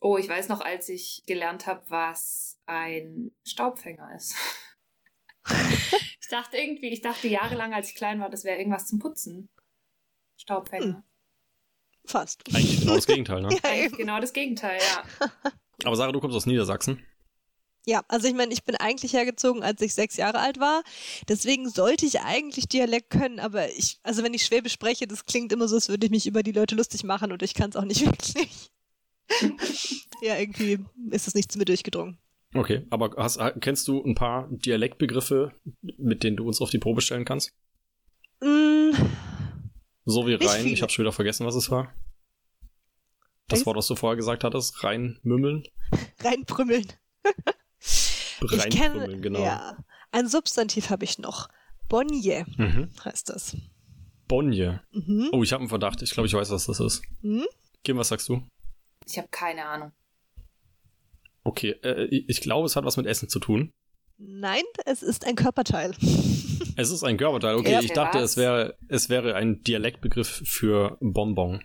Oh, 0.00 0.16
ich 0.16 0.28
weiß 0.28 0.48
noch, 0.48 0.60
als 0.60 0.88
ich 0.88 1.22
gelernt 1.26 1.66
habe, 1.66 1.82
was 1.88 2.58
ein 2.66 3.32
Staubfänger 3.46 4.14
ist. 4.16 4.34
ich 6.20 6.28
dachte 6.30 6.56
irgendwie, 6.56 6.88
ich 6.88 7.02
dachte 7.02 7.28
jahrelang, 7.28 7.74
als 7.74 7.90
ich 7.90 7.94
klein 7.96 8.20
war, 8.20 8.30
das 8.30 8.44
wäre 8.44 8.58
irgendwas 8.58 8.86
zum 8.86 8.98
Putzen. 8.98 9.48
Staubfänger. 10.36 10.84
Hm. 10.84 11.02
Fast. 12.06 12.42
Eigentlich 12.54 12.80
genau 12.80 12.94
das 12.94 13.06
Gegenteil, 13.06 13.42
ne? 13.42 13.48
ja, 13.62 13.70
Eigentlich 13.70 13.98
genau 13.98 14.20
das 14.20 14.32
Gegenteil, 14.32 14.80
ja. 14.80 15.30
Aber 15.84 15.96
Sarah, 15.96 16.12
du 16.12 16.20
kommst 16.20 16.36
aus 16.36 16.46
Niedersachsen. 16.46 17.04
Ja, 17.86 18.02
also 18.08 18.28
ich 18.28 18.34
meine, 18.34 18.52
ich 18.52 18.64
bin 18.64 18.76
eigentlich 18.76 19.14
hergezogen, 19.14 19.62
als 19.62 19.80
ich 19.80 19.94
sechs 19.94 20.16
Jahre 20.16 20.38
alt 20.38 20.60
war. 20.60 20.82
Deswegen 21.28 21.68
sollte 21.68 22.04
ich 22.04 22.20
eigentlich 22.20 22.68
Dialekt 22.68 23.10
können, 23.10 23.40
aber 23.40 23.70
ich, 23.70 23.98
also 24.02 24.22
wenn 24.22 24.34
ich 24.34 24.44
Schwäbisch 24.44 24.74
spreche, 24.74 25.06
das 25.06 25.24
klingt 25.24 25.52
immer 25.52 25.66
so, 25.66 25.76
als 25.76 25.88
würde 25.88 26.06
ich 26.06 26.10
mich 26.10 26.26
über 26.26 26.42
die 26.42 26.52
Leute 26.52 26.74
lustig 26.74 27.04
machen 27.04 27.32
und 27.32 27.42
ich 27.42 27.54
kann 27.54 27.70
es 27.70 27.76
auch 27.76 27.84
nicht 27.84 28.00
wirklich. 28.04 28.70
ja, 30.22 30.36
irgendwie 30.36 30.78
ist 31.10 31.28
es 31.28 31.34
nicht 31.34 31.50
zu 31.50 31.58
mir 31.58 31.64
durchgedrungen. 31.64 32.18
Okay, 32.52 32.84
aber 32.90 33.12
hast, 33.16 33.38
kennst 33.60 33.86
du 33.86 34.02
ein 34.04 34.16
paar 34.16 34.48
Dialektbegriffe, 34.50 35.52
mit 35.82 36.24
denen 36.24 36.36
du 36.36 36.46
uns 36.46 36.60
auf 36.60 36.70
die 36.70 36.78
Probe 36.78 37.00
stellen 37.00 37.24
kannst? 37.24 37.52
Mm, 38.40 38.90
so 40.04 40.26
wie 40.26 40.34
rein, 40.34 40.66
ich 40.66 40.82
habe 40.82 40.90
schon 40.90 41.04
wieder 41.04 41.12
vergessen, 41.12 41.46
was 41.46 41.54
es 41.54 41.70
war. 41.70 41.94
Das 43.46 43.66
Wort, 43.66 43.76
was 43.76 43.86
du 43.86 43.96
vorher 43.96 44.16
gesagt 44.16 44.44
hattest, 44.44 44.82
reinmümmeln. 44.82 45.64
Reinprümmeln. 46.20 46.86
Ich 48.42 48.70
kenne, 48.70 49.20
genau. 49.20 49.42
Ja, 49.42 49.76
ein 50.12 50.28
Substantiv 50.28 50.90
habe 50.90 51.04
ich 51.04 51.18
noch. 51.18 51.48
Bonje 51.88 52.44
mhm. 52.56 52.88
heißt 53.04 53.28
das. 53.30 53.56
Bonje. 54.28 54.80
Mhm. 54.92 55.30
Oh, 55.32 55.42
ich 55.42 55.52
habe 55.52 55.60
einen 55.60 55.68
Verdacht. 55.68 56.02
Ich 56.02 56.12
glaube, 56.12 56.26
ich 56.28 56.34
weiß, 56.34 56.50
was 56.50 56.66
das 56.66 56.80
ist. 56.80 57.02
Mhm. 57.22 57.46
Kim, 57.82 57.96
was 57.96 58.08
sagst 58.08 58.28
du? 58.28 58.42
Ich 59.06 59.18
habe 59.18 59.28
keine 59.30 59.64
Ahnung. 59.66 59.92
Okay, 61.42 61.70
äh, 61.82 62.04
ich 62.04 62.40
glaube, 62.40 62.66
es 62.66 62.76
hat 62.76 62.84
was 62.84 62.96
mit 62.96 63.06
Essen 63.06 63.28
zu 63.28 63.40
tun. 63.40 63.72
Nein, 64.18 64.62
es 64.84 65.02
ist 65.02 65.26
ein 65.26 65.34
Körperteil. 65.34 65.94
Es 66.76 66.90
ist 66.90 67.02
ein 67.02 67.16
Körperteil. 67.16 67.56
Okay, 67.56 67.72
ja, 67.72 67.80
ich 67.80 67.92
dachte, 67.92 68.18
es 68.18 68.36
wäre, 68.36 68.76
es 68.88 69.08
wäre 69.08 69.34
ein 69.34 69.62
Dialektbegriff 69.64 70.42
für 70.44 70.96
Bonbon. 71.00 71.62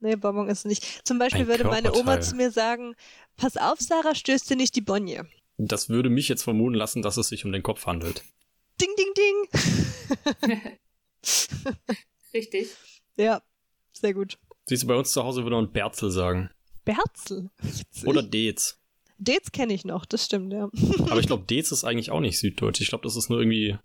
Nee, 0.00 0.16
Bonbon 0.16 0.48
ist 0.48 0.66
nicht. 0.66 1.06
Zum 1.06 1.18
Beispiel 1.18 1.42
ein 1.42 1.48
würde 1.48 1.64
meine 1.64 1.92
Oma 1.94 2.20
zu 2.20 2.34
mir 2.34 2.50
sagen, 2.50 2.96
pass 3.36 3.56
auf, 3.56 3.80
Sarah, 3.80 4.14
stößt 4.14 4.50
dir 4.50 4.56
nicht 4.56 4.74
die 4.76 4.80
Bonje. 4.80 5.26
Das 5.56 5.88
würde 5.88 6.10
mich 6.10 6.28
jetzt 6.28 6.42
vermuten 6.42 6.74
lassen, 6.74 7.02
dass 7.02 7.16
es 7.16 7.28
sich 7.28 7.44
um 7.44 7.52
den 7.52 7.62
Kopf 7.62 7.86
handelt. 7.86 8.24
Ding, 8.80 8.90
ding, 8.98 9.14
ding. 9.14 10.78
Richtig. 12.34 12.68
Ja, 13.16 13.42
sehr 13.92 14.14
gut. 14.14 14.38
Siehst 14.66 14.82
du, 14.82 14.86
bei 14.88 14.96
uns 14.96 15.12
zu 15.12 15.22
Hause 15.22 15.44
würde 15.44 15.56
man 15.56 15.72
Berzel 15.72 16.10
sagen. 16.10 16.50
Berzel? 16.84 17.50
Oder 18.04 18.22
Dez. 18.22 18.80
Dez 19.18 19.52
kenne 19.52 19.72
ich 19.72 19.84
noch, 19.84 20.06
das 20.06 20.24
stimmt, 20.24 20.52
ja. 20.52 20.68
Aber 21.08 21.20
ich 21.20 21.26
glaube, 21.28 21.44
Dez 21.44 21.70
ist 21.70 21.84
eigentlich 21.84 22.10
auch 22.10 22.20
nicht 22.20 22.38
süddeutsch. 22.38 22.80
Ich 22.80 22.88
glaube, 22.88 23.04
das 23.04 23.16
ist 23.16 23.30
nur 23.30 23.38
irgendwie 23.38 23.78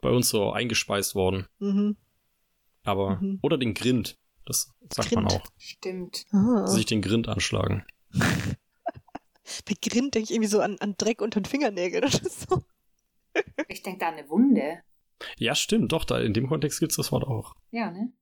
bei 0.00 0.10
uns 0.10 0.30
so 0.30 0.52
eingespeist 0.52 1.14
worden. 1.14 1.46
Mhm. 1.58 1.96
Aber, 2.82 3.20
mhm. 3.20 3.38
oder 3.42 3.58
den 3.58 3.74
Grind. 3.74 4.16
Das 4.46 4.72
sagt 4.94 5.10
Grind. 5.10 5.24
man 5.24 5.32
auch. 5.32 5.46
Stimmt. 5.58 6.24
Ah. 6.30 6.66
Sich 6.66 6.86
den 6.86 7.02
Grind 7.02 7.28
anschlagen. 7.28 7.84
Bei 9.66 9.74
Grind 9.80 10.14
denke 10.14 10.24
ich 10.24 10.30
irgendwie 10.30 10.48
so 10.48 10.60
an, 10.60 10.76
an 10.80 10.94
Dreck 10.96 11.20
unter 11.20 11.40
den 11.40 11.46
Fingernägeln 11.46 12.04
oder 12.04 12.30
so. 12.30 12.62
Ich 13.68 13.82
denke 13.82 14.00
da 14.00 14.08
an 14.08 14.14
eine 14.14 14.28
Wunde. 14.28 14.82
Ja, 15.38 15.54
stimmt, 15.54 15.92
doch, 15.92 16.04
da 16.04 16.20
in 16.20 16.34
dem 16.34 16.48
Kontext 16.48 16.80
gibt 16.80 16.92
es 16.92 16.96
das 16.96 17.12
Wort 17.12 17.24
auch. 17.24 17.54
Ja, 17.70 17.90
ne? 17.90 18.12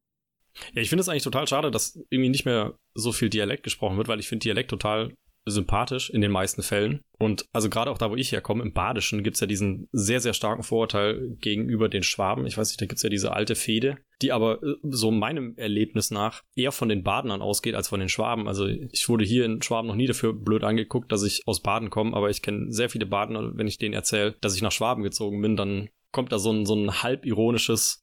Ja, 0.73 0.83
ich 0.83 0.89
finde 0.89 1.01
es 1.01 1.09
eigentlich 1.09 1.25
total 1.25 1.49
schade, 1.49 1.71
dass 1.71 1.97
irgendwie 2.11 2.31
nicht 2.31 2.45
mehr 2.45 2.79
so 2.95 3.13
viel 3.13 3.31
Dialekt 3.31 3.65
gesprochen 3.65 3.97
wird, 3.97 4.09
weil 4.09 4.21
ich 4.21 4.29
finde 4.29 4.45
Dialekt 4.45 4.71
total 4.71 5.13
sympathisch 5.47 6.11
in 6.11 6.21
den 6.21 6.31
meisten 6.31 6.63
Fällen. 6.63 7.03
Und 7.19 7.47
also 7.53 7.69
gerade 7.69 7.91
auch 7.91 7.99
da, 7.99 8.11
wo 8.11 8.17
ich 8.17 8.33
herkomme, 8.33 8.63
im 8.63 8.73
Badischen, 8.73 9.23
gibt's 9.23 9.41
ja 9.41 9.47
diesen 9.47 9.89
sehr, 9.93 10.21
sehr 10.21 10.33
starken 10.33 10.63
Vorurteil 10.63 11.37
gegenüber 11.41 11.89
den 11.89 12.03
Schwaben. 12.03 12.47
Ich 12.47 12.57
weiß 12.57 12.69
nicht, 12.69 12.81
da 12.81 12.87
gibt's 12.87 13.03
ja 13.03 13.11
diese 13.11 13.33
alte 13.33 13.55
Fehde, 13.55 13.99
die 14.23 14.33
aber 14.33 14.63
äh, 14.63 14.77
so 14.83 15.11
meinem 15.11 15.55
Erlebnis 15.57 16.11
nach 16.11 16.43
eher 16.57 16.73
von 16.73 16.89
den 16.89 17.03
Badenern 17.03 17.43
ausgeht 17.43 17.75
als 17.75 17.89
von 17.89 18.01
den 18.01 18.09
Schwaben. 18.09 18.49
Also 18.49 18.67
ich 18.67 19.09
wurde 19.09 19.25
hier 19.25 19.45
in 19.45 19.63
Schwaben 19.63 19.89
noch 19.89 19.97
nie 19.97 20.07
dafür 20.07 20.33
blöd 20.33 20.65
angeguckt, 20.65 21.13
dass 21.13 21.23
ich 21.23 21.43
aus 21.47 21.63
Baden 21.63 21.91
komme, 21.91 22.17
aber 22.17 22.31
ich 22.31 22.43
kenne 22.43 22.73
sehr 22.73 22.89
viele 22.89 23.07
Badener, 23.07 23.57
wenn 23.57 23.67
ich 23.67 23.79
denen 23.79 23.95
erzähle, 23.95 24.37
dass 24.41 24.57
ich 24.57 24.63
nach 24.63 24.73
Schwaben 24.73 25.03
gezogen 25.03 25.41
bin, 25.43 25.57
dann 25.57 25.89
kommt 26.11 26.33
da 26.33 26.39
so 26.39 26.53
ein, 26.53 26.65
so 26.65 26.75
ein 26.75 27.03
halb 27.03 27.27
ironisches 27.27 28.01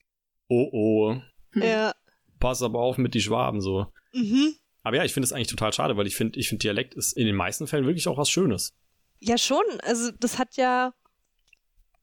Oh 0.47 0.69
oh. 0.73 1.21
Ja. 1.55 1.93
Pass 2.39 2.61
aber 2.61 2.79
auf 2.79 2.97
mit 2.97 3.13
die 3.13 3.21
Schwaben 3.21 3.61
so. 3.61 3.87
Mhm. 4.13 4.55
Aber 4.83 4.97
ja, 4.97 5.03
ich 5.03 5.13
finde 5.13 5.25
es 5.25 5.33
eigentlich 5.33 5.47
total 5.47 5.73
schade, 5.73 5.97
weil 5.97 6.07
ich 6.07 6.15
finde, 6.15 6.39
ich 6.39 6.49
finde 6.49 6.63
Dialekt 6.63 6.95
ist 6.95 7.13
in 7.13 7.25
den 7.25 7.35
meisten 7.35 7.67
Fällen 7.67 7.85
wirklich 7.85 8.07
auch 8.07 8.17
was 8.17 8.29
Schönes. 8.29 8.73
Ja, 9.19 9.37
schon. 9.37 9.63
Also 9.83 10.11
das 10.19 10.39
hat 10.39 10.57
ja 10.57 10.93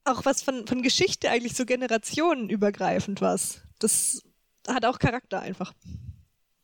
auch 0.05 0.25
was 0.25 0.43
von, 0.43 0.67
von 0.67 0.83
Geschichte 0.83 1.31
eigentlich 1.31 1.55
so 1.55 1.65
generationenübergreifend 1.65 3.21
was. 3.21 3.63
Das 3.79 4.23
hat 4.67 4.85
auch 4.85 4.99
Charakter 4.99 5.41
einfach. 5.41 5.75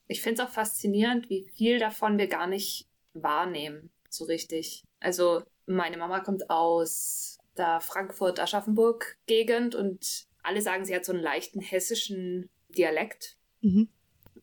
Ich 0.06 0.22
finde 0.22 0.42
es 0.42 0.48
auch 0.48 0.52
faszinierend, 0.52 1.30
wie 1.30 1.46
viel 1.54 1.78
davon 1.78 2.18
wir 2.18 2.28
gar 2.28 2.46
nicht 2.46 2.86
wahrnehmen, 3.14 3.90
so 4.08 4.24
richtig. 4.24 4.84
Also 5.00 5.42
meine 5.66 5.96
Mama 5.96 6.20
kommt 6.20 6.50
aus 6.50 7.38
der 7.56 7.80
Frankfurt-Aschaffenburg-Gegend 7.80 9.74
und 9.74 10.26
alle 10.42 10.60
sagen, 10.60 10.84
sie 10.84 10.94
hat 10.94 11.04
so 11.04 11.12
einen 11.12 11.22
leichten 11.22 11.60
hessischen 11.60 12.50
Dialekt. 12.68 13.36
Mhm. 13.62 13.88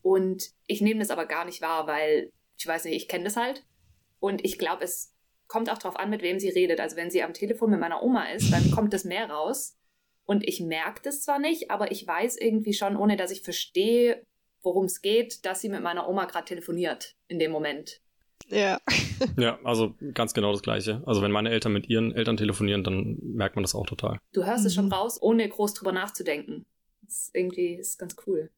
Und 0.02 0.50
ich 0.66 0.80
nehme 0.80 1.00
das 1.00 1.10
aber 1.10 1.26
gar 1.26 1.44
nicht 1.44 1.62
wahr, 1.62 1.86
weil 1.86 2.30
ich 2.58 2.66
weiß 2.66 2.84
nicht, 2.84 2.96
ich 2.96 3.08
kenne 3.08 3.24
das 3.24 3.36
halt. 3.36 3.64
Und 4.20 4.44
ich 4.44 4.58
glaube, 4.58 4.84
es 4.84 5.14
kommt 5.48 5.70
auch 5.70 5.78
darauf 5.78 5.98
an, 5.98 6.10
mit 6.10 6.22
wem 6.22 6.38
sie 6.38 6.48
redet. 6.48 6.80
Also 6.80 6.96
wenn 6.96 7.10
sie 7.10 7.22
am 7.22 7.34
Telefon 7.34 7.70
mit 7.70 7.80
meiner 7.80 8.02
Oma 8.02 8.30
ist, 8.30 8.52
dann 8.52 8.70
kommt 8.70 8.92
das 8.92 9.04
mehr 9.04 9.28
raus. 9.30 9.76
Und 10.24 10.46
ich 10.46 10.60
merke 10.60 11.02
das 11.02 11.22
zwar 11.22 11.38
nicht, 11.38 11.70
aber 11.70 11.90
ich 11.90 12.06
weiß 12.06 12.36
irgendwie 12.38 12.72
schon, 12.72 12.96
ohne 12.96 13.16
dass 13.16 13.30
ich 13.30 13.42
verstehe, 13.42 14.24
worum 14.62 14.84
es 14.84 15.02
geht, 15.02 15.44
dass 15.44 15.60
sie 15.60 15.68
mit 15.68 15.82
meiner 15.82 16.08
Oma 16.08 16.26
gerade 16.26 16.44
telefoniert 16.44 17.16
in 17.28 17.38
dem 17.38 17.50
Moment. 17.50 18.00
Ja. 18.48 18.80
ja, 19.36 19.58
also 19.64 19.94
ganz 20.14 20.34
genau 20.34 20.52
das 20.52 20.62
Gleiche. 20.62 21.02
Also 21.06 21.22
wenn 21.22 21.32
meine 21.32 21.50
Eltern 21.50 21.72
mit 21.72 21.88
ihren 21.88 22.12
Eltern 22.12 22.36
telefonieren, 22.36 22.84
dann 22.84 23.18
merkt 23.20 23.56
man 23.56 23.62
das 23.62 23.74
auch 23.74 23.86
total. 23.86 24.18
Du 24.32 24.44
hörst 24.44 24.60
mhm. 24.60 24.66
es 24.66 24.74
schon 24.74 24.86
mhm. 24.86 24.92
raus, 24.92 25.20
ohne 25.20 25.48
groß 25.48 25.74
drüber 25.74 25.92
nachzudenken. 25.92 26.64
Das 27.02 27.24
ist 27.24 27.34
irgendwie 27.34 27.74
ist 27.74 27.98
ganz 27.98 28.16
cool. 28.26 28.50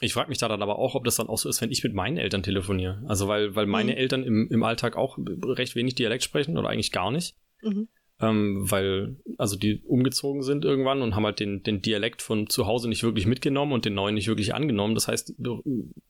Ich 0.00 0.12
frage 0.12 0.28
mich 0.28 0.38
da 0.38 0.48
dann 0.48 0.62
aber 0.62 0.78
auch, 0.78 0.94
ob 0.94 1.04
das 1.04 1.16
dann 1.16 1.28
auch 1.28 1.38
so 1.38 1.48
ist, 1.48 1.62
wenn 1.62 1.70
ich 1.70 1.82
mit 1.82 1.94
meinen 1.94 2.18
Eltern 2.18 2.42
telefoniere. 2.42 3.02
Also 3.06 3.28
weil, 3.28 3.54
weil 3.54 3.66
meine 3.66 3.92
mhm. 3.92 3.98
Eltern 3.98 4.24
im, 4.24 4.48
im 4.50 4.62
Alltag 4.62 4.96
auch 4.96 5.18
recht 5.18 5.74
wenig 5.74 5.94
Dialekt 5.94 6.22
sprechen 6.22 6.58
oder 6.58 6.68
eigentlich 6.68 6.92
gar 6.92 7.10
nicht. 7.10 7.34
Mhm. 7.62 7.88
Ähm, 8.18 8.70
weil, 8.70 9.16
also 9.36 9.56
die 9.56 9.82
umgezogen 9.84 10.42
sind 10.42 10.64
irgendwann 10.64 11.02
und 11.02 11.14
haben 11.14 11.24
halt 11.24 11.40
den, 11.40 11.62
den 11.62 11.82
Dialekt 11.82 12.22
von 12.22 12.48
zu 12.48 12.66
Hause 12.66 12.88
nicht 12.88 13.02
wirklich 13.02 13.26
mitgenommen 13.26 13.72
und 13.72 13.84
den 13.84 13.94
neuen 13.94 14.14
nicht 14.14 14.28
wirklich 14.28 14.54
angenommen. 14.54 14.94
Das 14.94 15.08
heißt, 15.08 15.34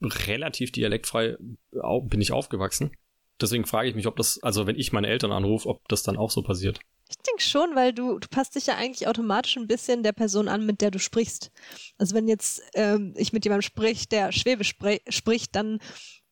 relativ 0.01 0.71
dialektfrei 0.71 1.37
bin 1.71 2.21
ich 2.21 2.31
aufgewachsen. 2.31 2.91
Deswegen 3.39 3.65
frage 3.65 3.89
ich 3.89 3.95
mich, 3.95 4.07
ob 4.07 4.15
das, 4.15 4.41
also 4.41 4.67
wenn 4.67 4.77
ich 4.77 4.93
meine 4.93 5.07
Eltern 5.07 5.31
anrufe, 5.31 5.67
ob 5.69 5.87
das 5.89 6.03
dann 6.03 6.17
auch 6.17 6.31
so 6.31 6.43
passiert. 6.43 6.79
Ich 7.09 7.17
denke 7.17 7.41
schon, 7.41 7.75
weil 7.75 7.93
du, 7.93 8.19
du 8.19 8.27
passt 8.27 8.55
dich 8.55 8.67
ja 8.67 8.75
eigentlich 8.75 9.07
automatisch 9.07 9.57
ein 9.57 9.67
bisschen 9.67 10.03
der 10.03 10.11
Person 10.11 10.47
an, 10.47 10.65
mit 10.65 10.81
der 10.81 10.91
du 10.91 10.99
sprichst. 10.99 11.51
Also 11.97 12.15
wenn 12.15 12.27
jetzt 12.27 12.61
ähm, 12.73 13.13
ich 13.17 13.33
mit 13.33 13.45
jemandem 13.45 13.61
sprich, 13.61 14.09
der 14.09 14.31
Schwäbisch 14.31 14.69
spr 14.69 14.97
spricht, 15.09 15.55
dann 15.55 15.79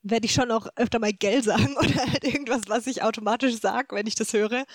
werde 0.03 0.25
ich 0.25 0.33
schon 0.33 0.51
auch 0.51 0.67
öfter 0.75 0.99
mal 0.99 1.13
Gell 1.13 1.43
sagen 1.43 1.75
oder 1.79 1.95
halt 1.95 2.23
irgendwas, 2.23 2.63
was 2.67 2.87
ich 2.87 3.03
automatisch 3.03 3.59
sage, 3.59 3.95
wenn 3.95 4.07
ich 4.07 4.15
das 4.15 4.33
höre. 4.33 4.65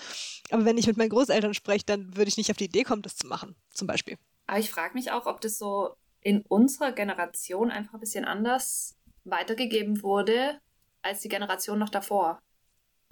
Aber 0.49 0.65
wenn 0.65 0.77
ich 0.77 0.87
mit 0.87 0.97
meinen 0.97 1.09
Großeltern 1.09 1.53
spreche, 1.53 1.85
dann 1.85 2.15
würde 2.15 2.29
ich 2.29 2.37
nicht 2.37 2.51
auf 2.51 2.57
die 2.57 2.65
Idee 2.65 2.83
kommen, 2.83 3.01
das 3.01 3.15
zu 3.15 3.27
machen, 3.27 3.55
zum 3.73 3.87
Beispiel. 3.87 4.17
Aber 4.47 4.59
ich 4.59 4.71
frage 4.71 4.93
mich 4.93 5.11
auch, 5.11 5.25
ob 5.27 5.39
das 5.41 5.57
so 5.57 5.95
in 6.19 6.41
unserer 6.41 6.91
Generation 6.91 7.71
einfach 7.71 7.93
ein 7.93 7.99
bisschen 7.99 8.25
anders 8.25 8.95
weitergegeben 9.23 10.03
wurde 10.03 10.59
als 11.01 11.21
die 11.21 11.29
Generation 11.29 11.79
noch 11.79 11.89
davor. 11.89 12.39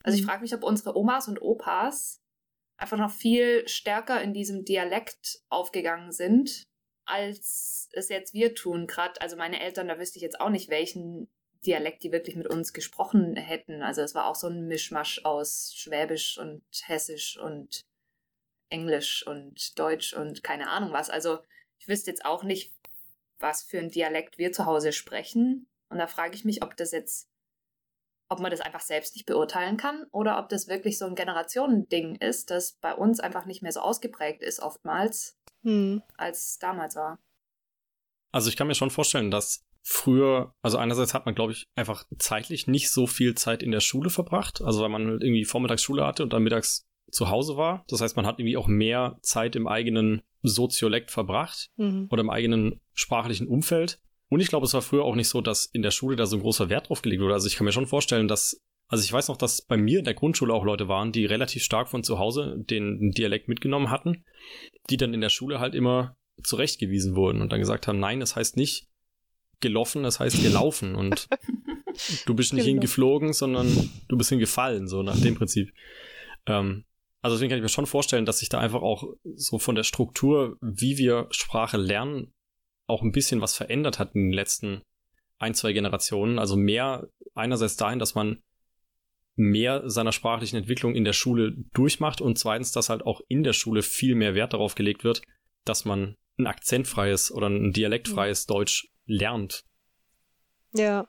Also 0.04 0.18
ich 0.18 0.24
mhm. 0.24 0.30
frage 0.30 0.42
mich, 0.42 0.54
ob 0.54 0.64
unsere 0.64 0.96
Omas 0.96 1.28
und 1.28 1.42
Opas 1.42 2.22
einfach 2.80 2.98
noch 2.98 3.12
viel 3.12 3.68
stärker 3.68 4.22
in 4.22 4.34
diesem 4.34 4.66
Dialekt 4.66 5.40
aufgegangen 5.50 6.12
sind, 6.12 6.64
als 7.06 7.90
es 7.94 8.10
jetzt 8.10 8.34
wir 8.34 8.56
tun. 8.56 8.88
Gerade, 8.88 9.20
also 9.22 9.36
meine 9.36 9.60
Eltern, 9.60 9.88
da 9.88 10.00
wüsste 10.00 10.18
ich 10.18 10.24
jetzt 10.24 10.40
auch 10.40 10.50
nicht, 10.50 10.70
welchen 10.70 11.30
Dialekt 11.66 12.04
die 12.04 12.12
wirklich 12.12 12.38
mit 12.38 12.48
uns 12.48 12.72
gesprochen 12.72 13.36
hätten. 13.36 13.84
Also 13.84 14.02
es 14.02 14.16
war 14.16 14.28
auch 14.28 14.36
so 14.36 14.48
ein 14.48 14.68
Mischmasch 14.68 15.26
aus 15.26 15.74
Schwäbisch 15.76 16.38
und 16.38 16.64
Hessisch 16.86 17.38
und 17.38 17.86
Englisch 18.70 19.26
und 19.28 19.78
Deutsch 19.78 20.14
und 20.14 20.44
keine 20.44 20.70
Ahnung 20.70 20.94
was. 20.94 21.10
Also 21.10 21.40
ich 21.80 21.88
wüsste 21.88 22.12
jetzt 22.12 22.24
auch 22.24 22.44
nicht, 22.44 22.74
was 23.40 23.64
für 23.64 23.80
ein 23.80 23.90
Dialekt 23.90 24.38
wir 24.38 24.52
zu 24.52 24.66
Hause 24.66 24.94
sprechen. 24.94 25.68
Und 25.90 25.98
da 25.98 26.08
frage 26.08 26.36
ich 26.36 26.46
mich, 26.46 26.64
ob 26.64 26.78
das 26.78 26.92
jetzt 26.92 27.30
ob 28.30 28.40
man 28.40 28.52
das 28.52 28.62
einfach 28.62 28.82
selbst 28.82 29.16
nicht 29.16 29.26
beurteilen 29.26 29.78
kann 29.78 30.06
oder 30.12 30.40
ob 30.40 30.50
das 30.50 30.68
wirklich 30.68 30.98
so 30.98 31.06
ein 31.06 31.16
Generationending 31.16 32.16
ist, 32.16 32.52
das 32.52 32.74
bei 32.80 32.94
uns 32.94 33.20
einfach 33.20 33.46
nicht 33.46 33.62
mehr 33.62 33.72
so 33.72 33.82
ausgeprägt 33.82 34.44
ist 34.44 34.62
oftmals, 34.62 35.38
hm. 35.64 36.04
als 36.16 36.60
damals 36.60 36.96
war. 36.96 37.20
Also 38.32 38.50
ich 38.50 38.56
kann 38.56 38.68
mir 38.68 38.76
schon 38.76 38.92
vorstellen, 38.92 39.32
dass 39.32 39.66
früher, 39.82 40.54
also 40.62 40.78
einerseits 40.78 41.16
hat 41.16 41.26
man, 41.26 41.34
glaube 41.34 41.54
ich, 41.54 41.68
einfach 41.76 42.06
zeitlich 42.20 42.68
nicht 42.68 42.92
so 42.92 43.08
viel 43.08 43.34
Zeit 43.34 43.64
in 43.64 43.72
der 43.72 43.80
Schule 43.80 44.12
verbracht, 44.12 44.62
also 44.62 44.82
weil 44.82 44.90
man 44.90 45.08
halt 45.08 45.24
irgendwie 45.24 45.46
Vormittagsschule 45.46 46.06
hatte 46.06 46.24
und 46.24 46.32
dann 46.32 46.44
mittags 46.44 46.88
zu 47.12 47.30
Hause 47.30 47.58
war. 47.58 47.84
Das 47.88 48.02
heißt, 48.02 48.16
man 48.16 48.28
hat 48.28 48.40
irgendwie 48.40 48.58
auch 48.58 48.68
mehr 48.68 49.18
Zeit 49.24 49.56
im 49.56 49.68
eigenen 49.68 50.22
Soziolekt 50.44 51.10
verbracht 51.10 51.72
mhm. 51.78 52.08
oder 52.12 52.22
im 52.22 52.30
eigenen 52.30 52.80
sprachlichen 52.94 53.48
Umfeld. 53.48 54.00
Und 54.30 54.40
ich 54.40 54.48
glaube, 54.48 54.66
es 54.66 54.74
war 54.74 54.82
früher 54.82 55.04
auch 55.04 55.16
nicht 55.16 55.28
so, 55.28 55.42
dass 55.42 55.66
in 55.66 55.82
der 55.82 55.92
Schule 55.92 56.16
da 56.16 56.26
so 56.26 56.38
ein 56.38 56.42
großer 56.42 56.70
Wert 56.70 56.90
drauf 56.90 57.02
gelegt 57.02 57.22
wurde. 57.22 57.34
Also 57.34 57.48
ich 57.48 57.56
kann 57.56 57.66
mir 57.66 57.72
schon 57.72 57.88
vorstellen, 57.88 58.28
dass, 58.28 58.62
also 58.88 59.04
ich 59.04 59.12
weiß 59.12 59.28
noch, 59.28 59.38
dass 59.38 59.64
bei 59.64 59.76
mir 59.76 60.00
in 60.00 60.06
der 60.06 60.14
Grundschule 60.14 60.54
auch 60.54 60.64
Leute 60.64 60.88
waren, 60.88 61.12
die 61.12 61.26
relativ 61.26 61.64
stark 61.64 61.90
von 61.90 62.04
zu 62.04 62.20
Hause 62.20 62.56
den 62.58 63.12
Dialekt 63.12 63.48
mitgenommen 63.48 63.90
hatten, 63.90 64.24
die 64.90 64.98
dann 64.98 65.14
in 65.14 65.22
der 65.22 65.30
Schule 65.30 65.60
halt 65.60 65.74
immer 65.74 66.16
zurechtgewiesen 66.44 67.16
wurden 67.16 67.42
und 67.42 67.52
dann 67.52 67.60
gesagt 67.60 67.88
haben, 67.88 68.00
nein, 68.00 68.20
das 68.20 68.36
heißt 68.36 68.56
nicht 68.56 68.88
gelaufen, 69.60 70.04
das 70.04 70.20
heißt 70.20 70.42
gelaufen 70.42 70.96
und 70.96 71.28
du 72.26 72.34
bist 72.34 72.54
nicht 72.54 72.64
genau. 72.64 72.76
hingeflogen, 72.76 73.34
sondern 73.34 73.90
du 74.08 74.18
bist 74.18 74.30
hingefallen, 74.30 74.88
so 74.88 75.04
nach 75.04 75.20
dem 75.20 75.36
Prinzip. 75.36 75.74
Ähm, 76.46 76.86
also 77.22 77.36
deswegen 77.36 77.50
kann 77.50 77.58
ich 77.58 77.64
mir 77.64 77.70
schon 77.70 77.86
vorstellen, 77.86 78.26
dass 78.26 78.40
sich 78.40 78.48
da 78.50 78.60
einfach 78.60 78.82
auch 78.82 79.04
so 79.36 79.60
von 79.60 79.76
der 79.76 79.84
Struktur, 79.84 80.58
wie 80.62 80.98
wir 80.98 81.28
Sprache 81.32 81.78
lernen, 81.78 82.34
auch 82.90 83.02
ein 83.02 83.12
bisschen 83.12 83.42
was 83.42 83.56
verändert 83.56 84.00
hat 84.00 84.16
in 84.16 84.28
den 84.28 84.34
letzten 84.34 84.82
ein, 85.38 85.54
zwei 85.54 85.74
Generationen. 85.74 86.40
Also 86.40 86.56
mehr 86.56 87.08
einerseits 87.34 87.78
dahin, 87.78 88.00
dass 88.00 88.16
man 88.16 88.42
mehr 89.36 89.90
seiner 89.90 90.12
sprachlichen 90.12 90.58
Entwicklung 90.58 90.96
in 90.96 91.06
der 91.06 91.14
Schule 91.14 91.54
durchmacht 91.74 92.20
und 92.20 92.38
zweitens, 92.38 92.72
dass 92.72 92.90
halt 92.90 93.04
auch 93.06 93.22
in 93.30 93.44
der 93.44 93.54
Schule 93.54 93.82
viel 93.82 94.16
mehr 94.16 94.36
Wert 94.36 94.54
darauf 94.54 94.76
gelegt 94.76 95.04
wird, 95.04 95.22
dass 95.64 95.86
man 95.86 96.18
ein 96.38 96.48
akzentfreies 96.48 97.32
oder 97.32 97.48
ein 97.48 97.72
dialektfreies 97.72 98.46
mhm. 98.48 98.54
Deutsch 98.54 98.88
lernt. 99.06 99.64
Ja, 100.74 101.08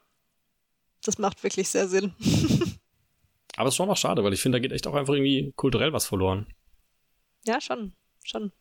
das 1.04 1.18
macht 1.18 1.42
wirklich 1.42 1.68
sehr 1.68 1.88
Sinn. 1.88 2.14
Aber 3.56 3.68
es 3.68 3.74
ist 3.74 3.76
schon 3.76 3.90
auch 3.90 3.96
schade, 3.96 4.22
weil 4.22 4.32
ich 4.32 4.40
finde, 4.40 4.56
da 4.56 4.62
geht 4.62 4.72
echt 4.72 4.86
auch 4.86 4.94
einfach 4.94 5.14
irgendwie 5.14 5.52
kulturell 5.56 5.92
was 5.92 6.06
verloren. 6.06 6.46
Ja, 7.44 7.60
schon, 7.60 7.94
schon. 8.24 8.52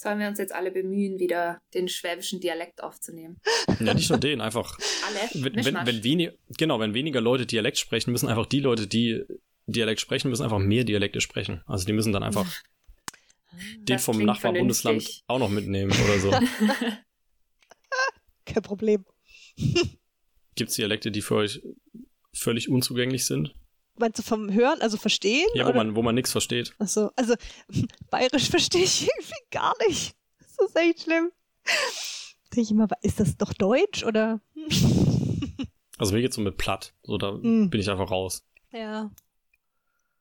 Sollen 0.00 0.18
wir 0.18 0.28
uns 0.28 0.38
jetzt 0.38 0.52
alle 0.54 0.70
bemühen, 0.70 1.18
wieder 1.18 1.60
den 1.72 1.88
schwäbischen 1.88 2.40
Dialekt 2.40 2.82
aufzunehmen? 2.82 3.40
Ja, 3.80 3.94
nicht 3.94 4.10
nur 4.10 4.18
den, 4.18 4.40
einfach. 4.40 4.78
alle? 5.06 5.44
Wenn, 5.44 5.64
wenn, 5.64 5.86
wenn 5.86 6.04
wenig, 6.04 6.32
genau, 6.58 6.80
wenn 6.80 6.94
weniger 6.94 7.20
Leute 7.20 7.46
Dialekt 7.46 7.78
sprechen, 7.78 8.10
müssen 8.10 8.28
einfach 8.28 8.46
die 8.46 8.60
Leute, 8.60 8.86
die 8.86 9.24
Dialekt 9.66 10.00
sprechen, 10.00 10.28
müssen 10.30 10.42
einfach 10.42 10.58
mehr 10.58 10.84
Dialekte 10.84 11.20
sprechen. 11.20 11.62
Also 11.66 11.86
die 11.86 11.92
müssen 11.92 12.12
dann 12.12 12.22
einfach 12.22 12.46
den 13.78 13.98
vom 13.98 14.22
Nachbarbundesland 14.22 15.22
auch 15.26 15.38
noch 15.38 15.50
mitnehmen 15.50 15.92
oder 15.92 16.18
so. 16.18 16.30
Kein 18.44 18.62
Problem. 18.62 19.04
Gibt 20.54 20.70
es 20.70 20.76
Dialekte, 20.76 21.10
die 21.10 21.22
für 21.22 21.36
euch 21.36 21.62
völlig 22.32 22.68
unzugänglich 22.68 23.24
sind? 23.24 23.54
Meinst 23.96 24.18
du 24.18 24.22
vom 24.22 24.52
Hören, 24.52 24.80
also 24.80 24.96
verstehen? 24.96 25.46
Ja, 25.54 25.64
wo 25.64 25.70
oder? 25.70 25.78
man, 25.78 25.96
wo 25.96 26.02
man 26.02 26.14
nichts 26.14 26.32
versteht. 26.32 26.74
Achso, 26.78 27.10
also 27.16 27.34
bayerisch 28.10 28.50
verstehe 28.50 28.84
ich 28.84 29.02
irgendwie 29.02 29.40
gar 29.50 29.74
nicht. 29.86 30.16
Das 30.38 30.68
ist 30.68 30.76
echt 30.76 31.02
schlimm. 31.02 31.30
Denke 32.50 32.60
ich 32.60 32.70
immer, 32.70 32.88
ist 33.02 33.20
das 33.20 33.36
doch 33.36 33.52
Deutsch 33.52 34.04
oder? 34.04 34.40
also 35.98 36.14
mir 36.14 36.22
geht's 36.22 36.36
so 36.36 36.42
mit 36.42 36.56
platt. 36.56 36.92
So, 37.02 37.18
da 37.18 37.32
mm. 37.32 37.70
bin 37.70 37.80
ich 37.80 37.90
einfach 37.90 38.10
raus. 38.10 38.44
Ja. 38.72 39.10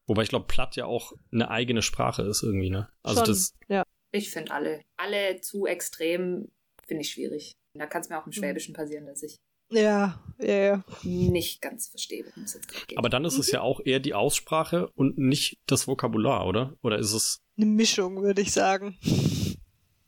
Wobei 0.06 0.24
ich 0.24 0.30
glaube, 0.30 0.46
platt 0.48 0.76
ja 0.76 0.86
auch 0.86 1.14
eine 1.32 1.50
eigene 1.50 1.82
Sprache 1.82 2.24
ist 2.24 2.44
irgendwie, 2.44 2.70
ne? 2.70 2.90
Also 3.02 3.20
Schon, 3.20 3.28
das. 3.28 3.56
Ja. 3.68 3.84
Ich 4.12 4.30
finde 4.30 4.52
alle. 4.52 4.82
Alle 4.98 5.42
zu 5.42 5.66
extrem 5.66 6.52
finde 6.86 7.02
ich 7.02 7.12
schwierig. 7.12 7.54
Da 7.74 7.88
kann 7.88 8.02
es 8.02 8.10
mir 8.10 8.20
auch 8.20 8.28
im 8.28 8.32
hm. 8.32 8.40
Schwäbischen 8.40 8.76
passieren, 8.76 9.06
dass 9.08 9.24
ich 9.24 9.40
ja, 9.70 10.20
ja, 10.40 10.56
ja. 10.56 10.84
Nicht 11.04 11.62
ganz 11.62 11.88
verstehe, 11.88 12.26
worum 12.26 12.44
es 12.44 12.54
jetzt 12.54 12.68
gerade 12.68 12.86
geht. 12.86 12.98
Aber 12.98 13.10
dann 13.10 13.26
ist 13.26 13.38
es 13.38 13.52
ja 13.52 13.62
auch 13.62 13.80
eher 13.84 14.00
die 14.00 14.14
Aussprache 14.14 14.90
und 14.96 15.18
nicht 15.18 15.60
das 15.68 15.88
Vokabular, 15.88 16.46
oder? 16.46 16.76
Oder 16.82 17.00
ist 17.00 17.14
es. 17.14 17.42
Eine 17.58 17.68
Mischung, 17.68 18.22
würde 18.22 18.42
ich 18.42 18.52
sagen. 18.52 18.98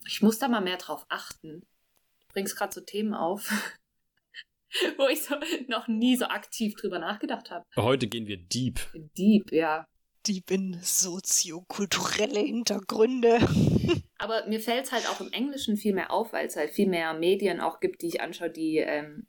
Ich 0.06 0.22
muss 0.22 0.38
da 0.38 0.48
mal 0.48 0.60
mehr 0.60 0.76
drauf 0.76 1.06
achten. 1.08 1.60
Du 1.60 2.32
bringst 2.32 2.56
gerade 2.56 2.72
so 2.72 2.80
Themen 2.80 3.14
auf, 3.14 3.50
wo 4.98 5.08
ich 5.08 5.22
so 5.22 5.36
noch 5.68 5.88
nie 5.88 6.16
so 6.16 6.26
aktiv 6.26 6.74
drüber 6.74 6.98
nachgedacht 6.98 7.50
habe. 7.50 7.64
Heute 7.76 8.06
gehen 8.06 8.26
wir 8.26 8.36
deep. 8.36 8.80
Deep, 9.16 9.52
ja. 9.52 9.86
Deep 10.26 10.50
in 10.50 10.78
soziokulturelle 10.82 12.40
Hintergründe. 12.40 13.38
Aber 14.18 14.46
mir 14.46 14.60
fällt 14.60 14.86
es 14.86 14.92
halt 14.92 15.08
auch 15.08 15.20
im 15.20 15.32
Englischen 15.32 15.76
viel 15.76 15.94
mehr 15.94 16.10
auf, 16.10 16.32
weil 16.32 16.46
es 16.46 16.56
halt 16.56 16.70
viel 16.70 16.88
mehr 16.88 17.14
Medien 17.14 17.60
auch 17.60 17.80
gibt, 17.80 18.02
die 18.02 18.08
ich 18.08 18.20
anschaue, 18.20 18.50
die 18.50 18.78
ähm, 18.78 19.26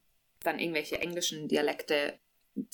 dann 0.48 0.60
irgendwelche 0.60 1.00
englischen 1.00 1.48
Dialekte 1.48 2.20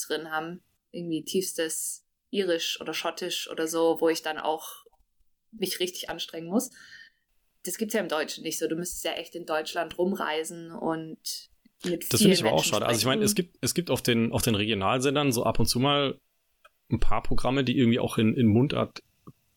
drin 0.07 0.31
haben. 0.31 0.63
Irgendwie 0.91 1.23
tiefstes 1.23 2.05
Irisch 2.29 2.79
oder 2.79 2.93
Schottisch 2.93 3.49
oder 3.49 3.67
so, 3.67 3.97
wo 3.99 4.09
ich 4.09 4.21
dann 4.21 4.38
auch 4.38 4.86
mich 5.51 5.79
richtig 5.79 6.09
anstrengen 6.09 6.47
muss. 6.47 6.71
Das 7.63 7.77
gibt 7.77 7.91
es 7.91 7.95
ja 7.95 8.01
im 8.01 8.09
Deutschen 8.09 8.43
nicht 8.43 8.59
so. 8.59 8.67
Du 8.67 8.75
müsstest 8.75 9.03
ja 9.03 9.13
echt 9.13 9.36
in 9.36 9.45
Deutschland 9.45 9.97
rumreisen 9.97 10.71
und 10.71 11.49
mit 11.86 12.12
Das 12.12 12.21
finde 12.21 12.36
ich 12.36 12.43
aber 12.43 12.53
auch 12.53 12.63
schade. 12.63 12.86
Also 12.86 12.97
ich 12.97 13.01
sprechen. 13.01 13.19
meine, 13.19 13.25
es 13.25 13.36
gibt, 13.36 13.57
es 13.62 13.73
gibt 13.73 13.89
auf 13.89 14.01
den, 14.01 14.31
auf 14.31 14.41
den 14.41 14.55
Regionalsendern 14.55 15.31
so 15.31 15.43
ab 15.43 15.59
und 15.59 15.65
zu 15.65 15.79
mal 15.79 16.19
ein 16.91 16.99
paar 16.99 17.23
Programme, 17.23 17.63
die 17.63 17.77
irgendwie 17.77 17.99
auch 17.99 18.17
in, 18.17 18.36
in 18.36 18.47
Mundart 18.47 19.03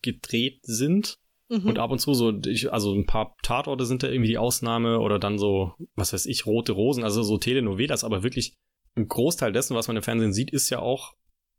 gedreht 0.01 0.59
sind. 0.63 1.19
Mhm. 1.49 1.65
Und 1.65 1.79
ab 1.79 1.91
und 1.91 1.99
zu 1.99 2.13
so, 2.13 2.33
ich, 2.45 2.71
also 2.73 2.93
ein 2.93 3.05
paar 3.05 3.35
Tatorte 3.41 3.85
sind 3.85 4.03
da 4.03 4.07
irgendwie 4.09 4.29
die 4.29 4.37
Ausnahme 4.37 4.99
oder 4.99 5.17
dann 5.19 5.37
so, 5.37 5.73
was 5.95 6.11
weiß 6.11 6.25
ich, 6.25 6.45
rote 6.45 6.73
Rosen, 6.73 7.03
also 7.03 7.23
so 7.23 7.37
Telenovelas, 7.37 8.03
aber 8.03 8.23
wirklich 8.23 8.55
ein 8.95 9.07
Großteil 9.07 9.53
dessen, 9.53 9.75
was 9.75 9.87
man 9.87 9.95
im 9.97 10.03
Fernsehen 10.03 10.33
sieht, 10.33 10.51
ist 10.51 10.69
ja 10.69 10.79
auch 10.79 11.13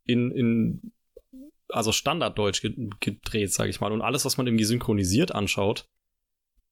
in, 0.05 0.31
in 0.31 0.92
also 1.68 1.92
Standarddeutsch 1.92 2.62
ge- 2.62 2.90
gedreht, 3.01 3.53
sage 3.53 3.70
ich 3.70 3.81
mal. 3.81 3.92
Und 3.92 4.03
alles, 4.03 4.24
was 4.24 4.37
man 4.37 4.46
irgendwie 4.46 4.64
synchronisiert 4.64 5.35
anschaut, 5.35 5.87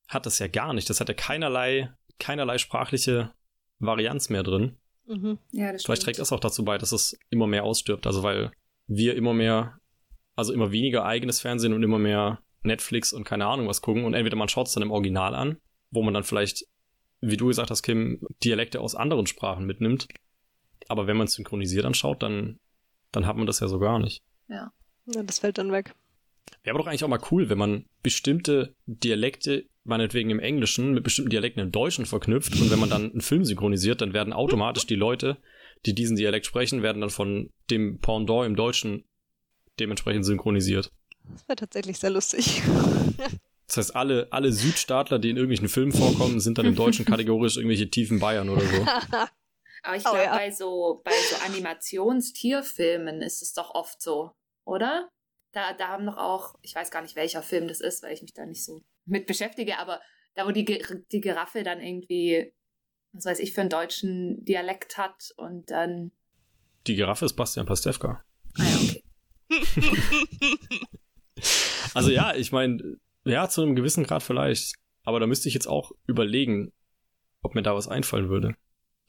hat 0.09 0.27
das 0.27 0.39
ja 0.39 0.49
gar 0.49 0.73
nicht. 0.75 0.91
Das 0.91 1.01
hat 1.01 1.09
ja 1.09 1.15
keinerlei, 1.15 1.91
keinerlei 2.19 2.59
sprachliche 2.59 3.33
Varianz 3.79 4.29
mehr 4.29 4.43
drin. 4.43 4.77
Mhm. 5.07 5.39
ja, 5.53 5.73
das 5.73 5.85
Vielleicht 5.85 6.03
stimmt. 6.03 6.05
trägt 6.05 6.19
das 6.19 6.33
auch 6.33 6.41
dazu 6.41 6.65
bei, 6.65 6.79
dass 6.79 6.93
es 6.93 7.17
immer 7.31 7.47
mehr 7.47 7.65
ausstirbt. 7.65 8.07
Also 8.07 8.23
weil 8.23 8.51
wir 8.89 9.15
immer 9.15 9.35
mehr, 9.35 9.79
also 10.35 10.53
immer 10.53 10.73
weniger 10.73 11.05
eigenes 11.05 11.41
Fernsehen 11.41 11.73
und 11.73 11.83
immer 11.83 11.99
mehr 11.99 12.41
Netflix 12.67 13.13
und 13.13 13.25
keine 13.25 13.47
Ahnung 13.47 13.69
was 13.69 13.83
gucken. 13.83 14.05
Und 14.05 14.15
entweder 14.15 14.37
man 14.37 14.49
schaut 14.49 14.67
es 14.67 14.75
dann 14.75 14.83
im 14.83 14.91
Original 14.91 15.35
an, 15.35 15.59
wo 15.91 16.03
man 16.03 16.15
dann 16.15 16.25
vielleicht, 16.25 16.67
wie 17.21 17.37
du 17.37 17.47
gesagt 17.47 17.71
hast, 17.71 17.83
Kim, 17.83 18.21
Dialekte 18.45 18.81
aus 18.81 18.95
anderen 18.95 19.27
Sprachen 19.27 19.67
mitnimmt. 19.67 20.09
Aber 20.89 21.07
wenn 21.07 21.17
man 21.17 21.27
es 21.27 21.35
synchronisiert 21.35 21.85
anschaut, 21.85 22.23
dann, 22.23 22.59
dann 23.13 23.27
hat 23.27 23.37
man 23.37 23.47
das 23.47 23.61
ja 23.61 23.69
so 23.69 23.79
gar 23.79 23.99
nicht. 23.99 24.23
Ja, 24.49 24.73
das 25.07 25.39
fällt 25.39 25.59
dann 25.59 25.73
weg. 25.73 25.95
Wäre 26.63 26.75
aber 26.75 26.85
doch 26.85 26.89
eigentlich 26.89 27.05
auch 27.05 27.09
mal 27.09 27.23
cool, 27.31 27.49
wenn 27.49 27.59
man 27.59 27.87
bestimmte 28.03 28.75
Dialekte, 28.87 29.67
meinetwegen 29.85 30.31
im 30.31 30.41
Englischen, 30.41 30.95
mit 30.95 31.05
bestimmten 31.05 31.31
Dialekten 31.31 31.63
im 31.63 31.73
Deutschen 31.73 32.07
verknüpft 32.07 32.61
und 32.61 32.71
wenn 32.71 32.79
man 32.79 32.91
dann 32.91 33.11
einen 33.11 33.21
Film 33.21 33.45
synchronisiert, 33.45 34.01
dann 34.01 34.13
werden 34.13 34.33
automatisch 34.33 34.87
die 34.87 34.97
Leute, 34.97 35.39
die 35.87 35.95
diesen 35.95 36.17
Dialekt 36.17 36.47
sprechen, 36.47 36.83
werden 36.83 37.01
dann 37.01 37.11
von 37.11 37.51
dem 37.71 38.01
Pendant 38.01 38.47
im 38.47 38.57
Deutschen 38.57 39.05
dementsprechend 39.79 40.25
synchronisiert. 40.25 40.91
Das 41.33 41.49
wäre 41.49 41.57
tatsächlich 41.57 41.99
sehr 41.99 42.11
lustig. 42.11 42.63
Das 43.67 43.77
heißt, 43.79 43.97
alle, 43.97 44.29
alle 44.31 44.53
Südstaatler, 44.53 45.19
die 45.19 45.31
in 45.31 45.37
irgendwelchen 45.37 45.69
Filmen 45.69 45.93
vorkommen, 45.93 46.39
sind 46.41 46.57
dann 46.59 46.67
im 46.67 46.77
Deutschen 46.77 47.05
kategorisch 47.07 47.57
irgendwelche 47.57 47.91
tiefen 47.91 48.21
Bayern 48.21 48.49
oder 48.49 48.63
so. 48.63 48.87
Aber 49.83 49.97
ich 49.97 50.03
Oh, 50.07 50.11
glaube, 50.11 50.25
ja. 50.25 50.35
bei 50.37 50.51
so, 50.51 51.01
bei 51.05 51.13
so 51.31 51.37
Animationstierfilmen 51.47 53.23
ist 53.23 53.43
es 53.43 53.53
doch 53.53 53.75
oft 53.75 54.01
so, 54.01 54.33
oder? 54.65 55.09
Da, 55.53 55.73
da 55.73 55.89
haben 55.89 56.07
doch 56.07 56.17
auch, 56.17 56.55
ich 56.63 56.75
weiß 56.75 56.91
gar 56.91 57.03
nicht, 57.03 57.17
welcher 57.17 57.43
Film 57.43 57.67
das 57.69 57.81
ist, 57.81 58.03
weil 58.03 58.13
ich 58.13 58.23
mich 58.23 58.35
da 58.35 58.47
nicht 58.47 58.65
so 58.65 58.83
mit 59.05 59.27
beschäftige, 59.27 59.79
aber 59.79 60.01
da, 60.35 60.47
wo 60.47 60.51
die, 60.51 60.65
die 61.13 61.21
Giraffe 61.21 61.63
dann 61.63 61.81
irgendwie, 61.81 62.53
was 63.13 63.25
weiß 63.25 63.39
ich, 63.41 63.53
für 63.53 63.63
einen 63.63 63.71
deutschen 63.71 64.45
Dialekt 64.45 64.99
hat 64.99 65.33
und 65.37 65.71
dann. 65.71 66.13
Die 66.87 66.95
Giraffe 66.95 67.25
ist 67.25 67.35
Bastian 67.35 67.67
Pastewka. 67.67 68.23
Ah 68.59 68.63
ja, 68.65 68.77
okay. 68.77 69.03
Also 71.97 72.11
ja, 72.11 72.35
ich 72.35 72.53
meine, 72.53 72.97
ja, 73.25 73.49
zu 73.49 73.63
einem 73.63 73.75
gewissen 73.77 74.05
Grad 74.05 74.23
vielleicht. 74.23 74.75
Aber 75.05 75.21
da 75.21 75.27
müsste 75.27 75.49
ich 75.49 75.55
jetzt 75.55 75.67
auch 75.69 75.93
überlegen, 76.07 76.73
ob 77.43 77.55
mir 77.55 77.63
da 77.63 77.75
was 77.75 77.89
einfallen 77.89 78.29
würde. 78.29 78.55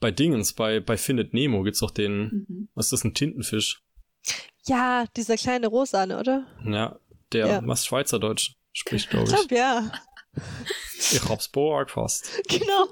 Bei 0.00 0.10
Dingens, 0.12 0.52
bei, 0.52 0.78
bei 0.80 0.96
Findet 0.96 1.34
Nemo 1.34 1.62
gibt's 1.64 1.80
doch 1.80 1.90
den, 1.90 2.44
Mhm. 2.48 2.68
was 2.74 2.86
ist 2.86 2.92
das, 2.92 3.04
ein 3.04 3.14
Tintenfisch? 3.14 3.82
ja, 4.66 5.06
dieser 5.16 5.36
kleine 5.36 5.66
Rosane, 5.68 6.18
oder? 6.20 6.46
Ja, 6.64 6.98
der 7.32 7.46
Ja. 7.46 7.62
was 7.66 7.86
Schweizerdeutsch 7.86 8.52
spricht, 8.72 9.08
glaube 9.10 9.26
Ich 9.28 9.32
ich. 9.32 9.48
glaube, 9.48 9.54
ja. 9.56 9.92
Ich 11.10 11.28
hab's 11.28 11.50
fast. 11.86 12.30
Genau. 12.48 12.84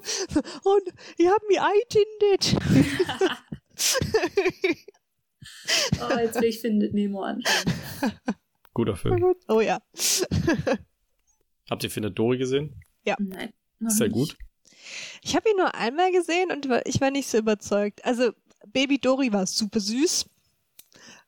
Und 0.65 0.83
ich 1.19 1.27
habe 1.29 1.47
mich 1.49 1.61
eintindet. 1.61 2.57
Oh, 6.01 6.19
jetzt 6.19 6.41
will 6.41 6.49
ich 6.49 6.61
Findet 6.61 6.95
Nemo 6.95 7.23
anschauen. 7.23 7.73
Guter 8.77 8.95
Film. 8.95 9.35
oh 9.49 9.61
ja. 9.63 9.81
Habt 11.71 11.83
ihr 11.83 11.91
Findet 11.91 12.19
Dory 12.19 12.37
gesehen? 12.37 12.79
Nein. 13.07 13.55
noch 13.79 13.91
Ist 13.91 13.99
der 13.99 14.09
nicht. 14.09 14.15
gut? 14.15 14.37
Ich 15.23 15.35
habe 15.35 15.49
ihn 15.49 15.57
nur 15.57 15.75
einmal 15.75 16.13
gesehen 16.13 16.53
und 16.53 16.69
ich 16.85 17.01
war 17.01 17.11
nicht 17.11 17.27
so 17.27 17.39
überzeugt. 17.39 18.05
Also, 18.05 18.33
Baby 18.67 18.99
Dory 18.99 19.33
war 19.33 19.47
super 19.47 19.81
süß. 19.81 20.29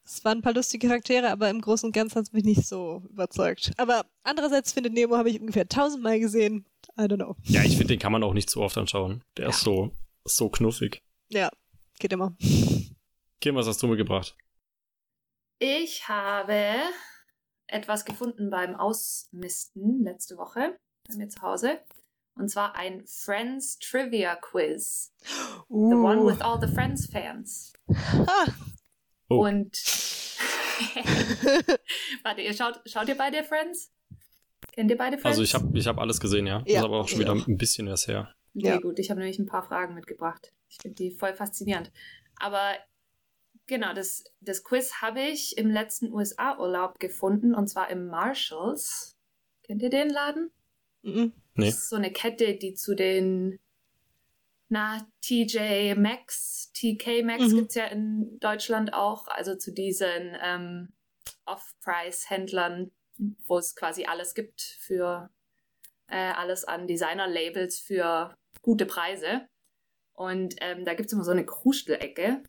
Es 0.04 0.24
waren 0.26 0.38
ein 0.38 0.42
paar 0.42 0.52
lustige 0.52 0.88
Charaktere, 0.88 1.30
aber 1.30 1.48
im 1.48 1.62
Großen 1.62 1.86
und 1.86 1.92
Ganzen 1.92 2.16
hat 2.16 2.24
es 2.26 2.32
mich 2.34 2.44
nicht 2.44 2.66
so 2.66 3.02
überzeugt. 3.08 3.72
Aber 3.78 4.04
andererseits 4.24 4.74
findet 4.74 4.92
Nemo 4.92 5.16
habe 5.16 5.30
ich 5.30 5.40
ungefähr 5.40 5.66
tausendmal 5.66 6.20
gesehen. 6.20 6.66
I 6.98 7.04
don't 7.04 7.16
know. 7.16 7.34
Ja, 7.44 7.62
ich 7.62 7.78
finde, 7.78 7.94
den 7.94 7.98
kann 7.98 8.12
man 8.12 8.24
auch 8.24 8.34
nicht 8.34 8.50
zu 8.50 8.60
oft 8.60 8.76
anschauen. 8.76 9.24
Der 9.38 9.48
ist 9.48 9.60
so, 9.60 9.96
so 10.24 10.50
knuffig. 10.50 11.00
Ja, 11.30 11.48
geht 11.98 12.12
immer. 12.12 12.36
Kim, 13.40 13.54
was 13.54 13.66
hast 13.66 13.82
du 13.82 13.86
mitgebracht? 13.86 14.36
Ich 15.60 16.06
habe 16.08 16.90
etwas 17.68 18.04
gefunden 18.04 18.50
beim 18.50 18.74
Ausmisten 18.74 20.02
letzte 20.02 20.36
Woche 20.36 20.76
bei 21.08 21.14
mir 21.16 21.28
zu 21.28 21.40
Hause. 21.42 21.78
Und 22.34 22.48
zwar 22.50 22.76
ein 22.76 23.04
Friends 23.06 23.78
Trivia 23.78 24.36
Quiz. 24.36 25.12
The 25.68 25.74
one 25.74 26.24
with 26.24 26.40
all 26.40 26.60
the 26.60 26.72
Friends 26.72 27.06
Fans. 27.06 27.72
Ah, 28.26 28.46
Oh. 29.30 29.44
Und 29.46 29.76
warte, 32.22 32.40
ihr 32.42 32.54
schaut, 32.54 32.80
schaut 32.86 33.08
ihr 33.08 33.16
beide 33.16 33.44
Friends? 33.44 33.92
Kennt 34.72 34.90
ihr 34.90 34.96
beide 34.96 35.18
Friends? 35.18 35.38
Also 35.38 35.42
ich 35.42 35.54
habe 35.54 35.76
ich 35.78 35.86
hab 35.86 35.98
alles 35.98 36.20
gesehen, 36.20 36.46
ja. 36.46 36.62
Ja, 36.66 36.78
ist 36.80 36.84
aber 36.84 37.00
auch 37.00 37.08
schon 37.08 37.18
wieder 37.20 37.32
auch. 37.32 37.46
ein 37.46 37.56
bisschen 37.58 37.88
was 37.88 38.06
her. 38.06 38.34
Okay, 38.56 38.66
Ja. 38.68 38.78
gut. 38.78 38.98
Ich 38.98 39.10
habe 39.10 39.20
nämlich 39.20 39.38
ein 39.38 39.46
paar 39.46 39.62
Fragen 39.62 39.94
mitgebracht. 39.94 40.52
Ich 40.68 40.78
finde 40.80 40.94
die 40.96 41.10
voll 41.10 41.34
faszinierend. 41.34 41.90
Aber 42.36 42.72
genau, 43.68 43.94
das, 43.94 44.24
das 44.40 44.64
Quiz 44.64 44.94
habe 45.00 45.20
ich 45.20 45.56
im 45.56 45.70
letzten 45.70 46.12
USA-Urlaub 46.12 46.98
gefunden 46.98 47.54
und 47.54 47.68
zwar 47.68 47.90
im 47.90 48.08
Marshalls. 48.08 49.16
Kennt 49.62 49.82
ihr 49.82 49.90
den 49.90 50.10
Laden? 50.10 50.50
mhm. 51.02 51.32
Nee. 51.54 51.66
Das 51.66 51.74
ist 51.74 51.88
so 51.88 51.96
eine 51.96 52.12
Kette, 52.12 52.54
die 52.54 52.74
zu 52.74 52.94
den, 52.94 53.58
na, 54.68 55.04
TJ 55.22 55.94
Maxx, 55.96 56.70
TK 56.72 57.24
Maxx 57.24 57.48
Mhm. 57.52 57.56
gibt's 57.56 57.74
ja 57.74 57.86
in 57.86 58.38
Deutschland 58.38 58.94
auch, 58.94 59.26
also 59.26 59.56
zu 59.56 59.72
diesen 59.72 60.36
ähm, 60.40 60.92
Off-Price-Händlern, 61.46 62.92
wo 63.46 63.58
es 63.58 63.74
quasi 63.74 64.04
alles 64.04 64.34
gibt 64.34 64.60
für 64.60 65.30
äh, 66.06 66.32
alles 66.32 66.64
an 66.64 66.86
Designer-Labels 66.86 67.80
für 67.80 68.36
gute 68.62 68.86
Preise. 68.86 69.48
Und 70.12 70.54
ähm, 70.60 70.84
da 70.84 70.94
gibt's 70.94 71.12
immer 71.12 71.24
so 71.24 71.32
eine 71.32 71.44
Krustelecke. 71.44 72.42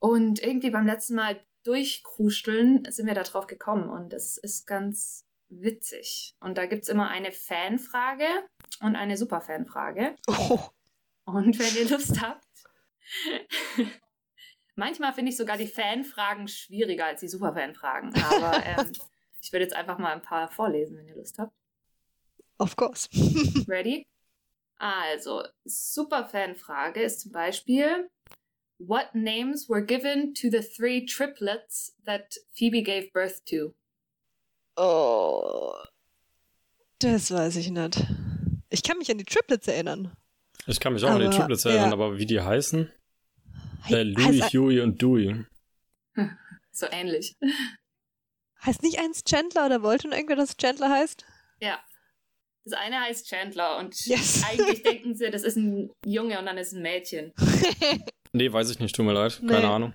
Und 0.00 0.42
irgendwie 0.42 0.70
beim 0.70 0.86
letzten 0.86 1.14
Mal 1.14 1.40
durchkrusteln 1.62 2.90
sind 2.90 3.06
wir 3.06 3.14
da 3.14 3.22
drauf 3.22 3.46
gekommen 3.46 3.88
und 3.90 4.12
es 4.12 4.38
ist 4.38 4.66
ganz 4.66 5.26
witzig. 5.50 6.34
Und 6.40 6.56
da 6.56 6.66
gibt's 6.66 6.88
immer 6.88 7.08
eine 7.08 7.32
Fanfrage 7.32 8.26
und 8.80 8.96
eine 8.96 9.16
Superfanfrage. 9.16 10.16
oh. 10.26 10.58
Und 11.24 11.58
wenn 11.58 11.76
ihr 11.76 11.88
Lust 11.90 12.20
habt, 12.20 12.46
manchmal 14.74 15.12
finde 15.12 15.30
ich 15.30 15.36
sogar 15.36 15.56
die 15.56 15.66
Fanfragen 15.66 16.48
schwieriger 16.48 17.06
als 17.06 17.20
die 17.20 17.28
Superfanfragen. 17.28 18.14
Aber 18.14 18.64
ähm, 18.64 18.92
ich 19.40 19.52
würde 19.52 19.64
jetzt 19.64 19.76
einfach 19.76 19.98
mal 19.98 20.12
ein 20.12 20.22
paar 20.22 20.48
vorlesen, 20.48 20.96
wenn 20.96 21.06
ihr 21.06 21.16
Lust 21.16 21.38
habt. 21.38 21.54
Of 22.58 22.76
course. 22.76 23.08
Ready? 23.68 24.06
Also, 24.76 25.44
Superfanfrage 25.64 27.02
ist 27.02 27.20
zum 27.20 27.32
Beispiel: 27.32 28.10
What 28.82 29.14
names 29.14 29.68
were 29.68 29.82
given 29.84 30.32
to 30.34 30.48
the 30.50 30.62
three 30.62 31.04
triplets 31.04 31.92
that 32.06 32.34
Phoebe 32.54 32.82
gave 32.82 33.12
birth 33.12 33.44
to? 33.50 33.74
Oh. 34.76 35.74
Das 36.98 37.30
weiß 37.30 37.56
ich 37.56 37.70
nicht. 37.70 38.02
Ich 38.70 38.82
kann 38.82 38.96
mich 38.98 39.10
an 39.10 39.18
die 39.18 39.24
Triplets 39.24 39.68
erinnern. 39.68 40.12
Ich 40.66 40.80
kann 40.80 40.94
mich 40.94 41.04
auch 41.04 41.10
an 41.10 41.20
die 41.20 41.26
Aber, 41.26 41.36
Triplets 41.36 41.64
erinnern, 41.66 41.88
ja. 41.88 41.92
aber 41.92 42.18
wie 42.18 42.26
die 42.26 42.40
heißen? 42.40 42.90
He- 43.86 43.94
Äh, 43.94 44.02
Louis, 44.04 44.42
heißt, 44.42 44.54
Huey 44.54 44.80
und 44.80 45.00
Dewey. 45.00 45.44
So 46.72 46.86
ähnlich. 46.90 47.36
heißt 48.64 48.82
nicht 48.82 48.98
eins 49.00 49.24
Chandler 49.24 49.66
oder 49.66 49.82
wollte 49.82 50.06
nur 50.06 50.16
irgendwer, 50.16 50.36
dass 50.36 50.56
Chandler 50.56 50.88
heißt? 50.88 51.26
Ja. 51.60 51.78
Das 52.64 52.74
eine 52.74 53.00
heißt 53.00 53.26
Chandler 53.28 53.78
und 53.78 54.06
Yes. 54.06 54.42
eigentlich 54.48 54.82
denken 54.82 55.14
sie, 55.14 55.30
das 55.30 55.42
ist 55.42 55.56
ein 55.56 55.90
Junge 56.06 56.38
und 56.38 56.46
dann 56.46 56.56
ist 56.56 56.72
ein 56.72 56.80
Mädchen. 56.82 57.32
Nee, 58.32 58.52
weiß 58.52 58.70
ich 58.70 58.78
nicht, 58.78 58.94
tut 58.94 59.04
mir 59.04 59.12
leid. 59.12 59.38
Nee. 59.42 59.52
Keine 59.52 59.68
Ahnung. 59.68 59.92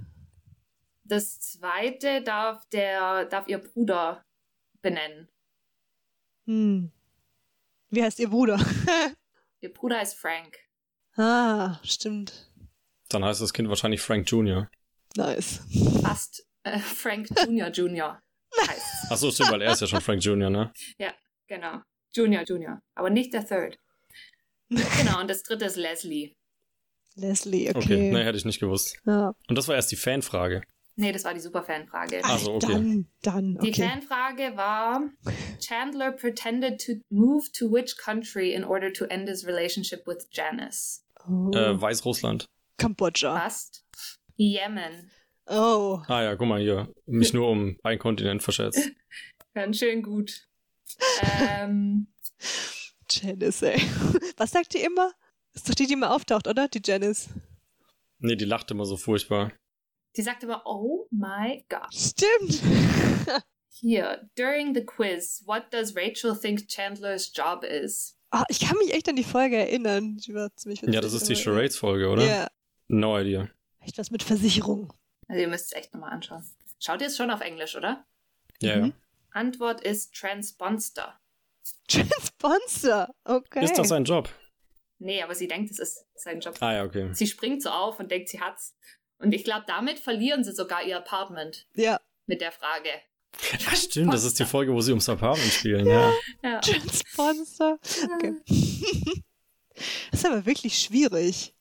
Das 1.03 1.39
zweite 1.39 2.21
darf 2.23 2.67
der, 2.69 3.25
darf 3.25 3.47
ihr 3.47 3.59
Bruder 3.59 4.25
benennen. 4.81 5.29
hm. 6.45 6.91
Wie 7.89 8.03
heißt 8.03 8.19
ihr 8.19 8.29
Bruder? 8.29 8.59
Ihr 9.61 9.73
Bruder 9.73 9.97
heißt 9.99 10.17
Frank. 10.17 10.57
ah, 11.15 11.79
stimmt. 11.83 12.51
Dann 13.09 13.23
heißt 13.23 13.41
das 13.41 13.53
Kind 13.53 13.69
wahrscheinlich 13.69 14.01
Frank 14.01 14.29
Jr. 14.29 14.69
Nice. 15.15 15.61
Fast 16.01 16.45
äh, 16.63 16.77
Frank 16.79 17.27
Junior 17.39 17.69
Junior. 17.69 18.19
heißt. 18.67 19.11
Achso, 19.11 19.31
stimmt, 19.31 19.51
weil 19.51 19.61
er 19.61 19.71
ist 19.73 19.81
ja 19.81 19.87
schon 19.87 20.01
Frank 20.01 20.23
Jr., 20.23 20.49
ne? 20.49 20.73
Genau. 21.47 21.81
Junior, 22.13 22.43
Junior. 22.43 22.79
Aber 22.95 23.09
nicht 23.09 23.33
der 23.33 23.45
Third. 23.45 23.77
genau, 24.69 25.21
und 25.21 25.29
das 25.29 25.43
dritte 25.43 25.65
ist 25.65 25.75
Leslie. 25.77 26.33
Leslie, 27.15 27.69
okay. 27.69 27.79
Okay, 27.79 28.11
ne, 28.11 28.23
hätte 28.23 28.37
ich 28.37 28.45
nicht 28.45 28.59
gewusst. 28.59 28.97
Ja. 29.05 29.33
Und 29.47 29.57
das 29.57 29.67
war 29.67 29.75
erst 29.75 29.91
die 29.91 29.95
Fanfrage. 29.95 30.61
Nee, 30.97 31.11
das 31.11 31.25
war 31.25 31.33
die 31.33 31.41
Superfan-Frage. 31.41 32.21
Ach 32.23 32.39
so, 32.39 32.53
okay. 32.53 32.67
Dann, 32.67 33.07
dann, 33.21 33.57
Die 33.57 33.69
okay. 33.69 33.89
Fanfrage 33.89 34.55
war: 34.55 35.09
Chandler 35.59 36.13
pretended 36.13 36.79
to 36.85 36.93
move 37.09 37.51
to 37.51 37.69
which 37.69 37.97
country 37.97 38.53
in 38.53 38.63
order 38.63 38.93
to 38.93 39.05
end 39.05 39.27
his 39.27 39.45
relationship 39.45 40.07
with 40.07 40.27
Janice? 40.31 41.03
Oh. 41.27 41.51
Äh, 41.51 41.79
Weißrussland. 41.81 42.45
Kambodscha. 42.77 43.37
Fast. 43.37 43.83
Yemen. 44.37 45.11
Oh. 45.47 46.01
Ah 46.07 46.23
ja, 46.23 46.35
guck 46.35 46.47
mal 46.47 46.61
hier. 46.61 46.87
Mich 47.05 47.33
nur 47.33 47.49
um 47.49 47.77
einen 47.83 47.99
Kontinent 47.99 48.41
verschätzt. 48.41 48.91
Ganz 49.53 49.77
schön 49.77 50.01
gut. 50.01 50.47
ähm, 51.49 52.07
Janice, 53.09 53.63
ey. 53.63 53.81
Was 54.37 54.51
sagt 54.51 54.73
die 54.73 54.81
immer? 54.81 55.11
Ist 55.55 55.67
doch 55.69 55.73
die, 55.73 55.87
die 55.87 55.93
immer 55.93 56.11
auftaucht, 56.13 56.47
oder? 56.47 56.67
Die 56.67 56.81
Janice. 56.83 57.29
Nee, 58.19 58.35
die 58.35 58.45
lacht 58.45 58.69
immer 58.71 58.85
so 58.85 58.97
furchtbar. 58.97 59.51
die 60.15 60.21
sagt 60.21 60.43
immer: 60.43 60.61
Oh 60.65 61.07
my 61.11 61.65
God. 61.69 61.93
Stimmt. 61.93 62.61
Here, 63.81 64.29
during 64.37 64.73
the 64.73 64.85
quiz, 64.85 65.43
what 65.45 65.63
does 65.71 65.95
Rachel 65.95 66.33
think 66.37 66.67
Chandler's 66.69 67.31
job 67.33 67.63
is? 67.63 68.17
Ah, 68.31 68.43
ich 68.47 68.59
kann 68.59 68.77
mich 68.77 68.93
echt 68.93 69.07
an 69.09 69.15
die 69.17 69.23
Folge 69.23 69.57
erinnern. 69.57 70.17
Die 70.17 70.33
war 70.33 70.53
ziemlich 70.55 70.81
Ja, 70.81 71.01
das 71.01 71.13
ist 71.13 71.27
die 71.27 71.35
Charades-Folge, 71.35 72.09
oder? 72.09 72.25
Ja. 72.25 72.47
No 72.87 73.17
idea. 73.19 73.49
Echt 73.81 73.97
was 73.97 74.11
mit 74.11 74.23
Versicherung. 74.23 74.93
Also, 75.27 75.41
ihr 75.41 75.47
müsst 75.47 75.65
es 75.65 75.71
echt 75.73 75.93
nochmal 75.93 76.11
anschauen. 76.11 76.43
Schaut 76.79 77.01
ihr 77.01 77.07
es 77.07 77.17
schon 77.17 77.29
auf 77.31 77.41
Englisch, 77.41 77.75
oder? 77.75 78.05
Ja, 78.61 78.77
Mhm. 78.77 78.93
Antwort 79.31 79.81
ist 79.81 80.13
Transponster. 80.13 81.19
Sponsor. 81.89 83.13
Okay. 83.25 83.63
Ist 83.65 83.77
das 83.77 83.91
ein 83.91 84.05
Job? 84.05 84.29
Nee, 84.99 85.21
aber 85.21 85.35
sie 85.35 85.47
denkt, 85.47 85.71
es 85.71 85.79
ist 85.79 86.05
sein 86.15 86.39
Job. 86.39 86.55
Ah 86.61 86.73
ja, 86.73 86.83
okay. 86.83 87.09
Sie 87.13 87.27
springt 87.27 87.61
so 87.61 87.69
auf 87.69 87.99
und 87.99 88.09
denkt, 88.11 88.29
sie 88.29 88.39
hat's. 88.39 88.75
Und 89.17 89.33
ich 89.33 89.43
glaube, 89.43 89.63
damit 89.67 89.99
verlieren 89.99 90.43
sie 90.43 90.53
sogar 90.53 90.83
ihr 90.85 90.97
Apartment 90.97 91.67
Ja. 91.75 91.99
mit 92.25 92.41
der 92.41 92.51
Frage. 92.51 92.89
Ja, 93.59 93.75
stimmt, 93.75 94.13
das 94.13 94.23
ist 94.23 94.39
die 94.39 94.45
Folge, 94.45 94.73
wo 94.73 94.79
sie 94.79 94.91
ums 94.91 95.09
Apartment 95.09 95.51
spielen, 95.51 95.85
ja. 95.85 96.13
Ja. 96.43 96.61
Sponsor. 97.05 97.77
Okay. 98.15 98.33
das 100.11 100.19
ist 100.21 100.25
aber 100.25 100.45
wirklich 100.45 100.77
schwierig. 100.79 101.53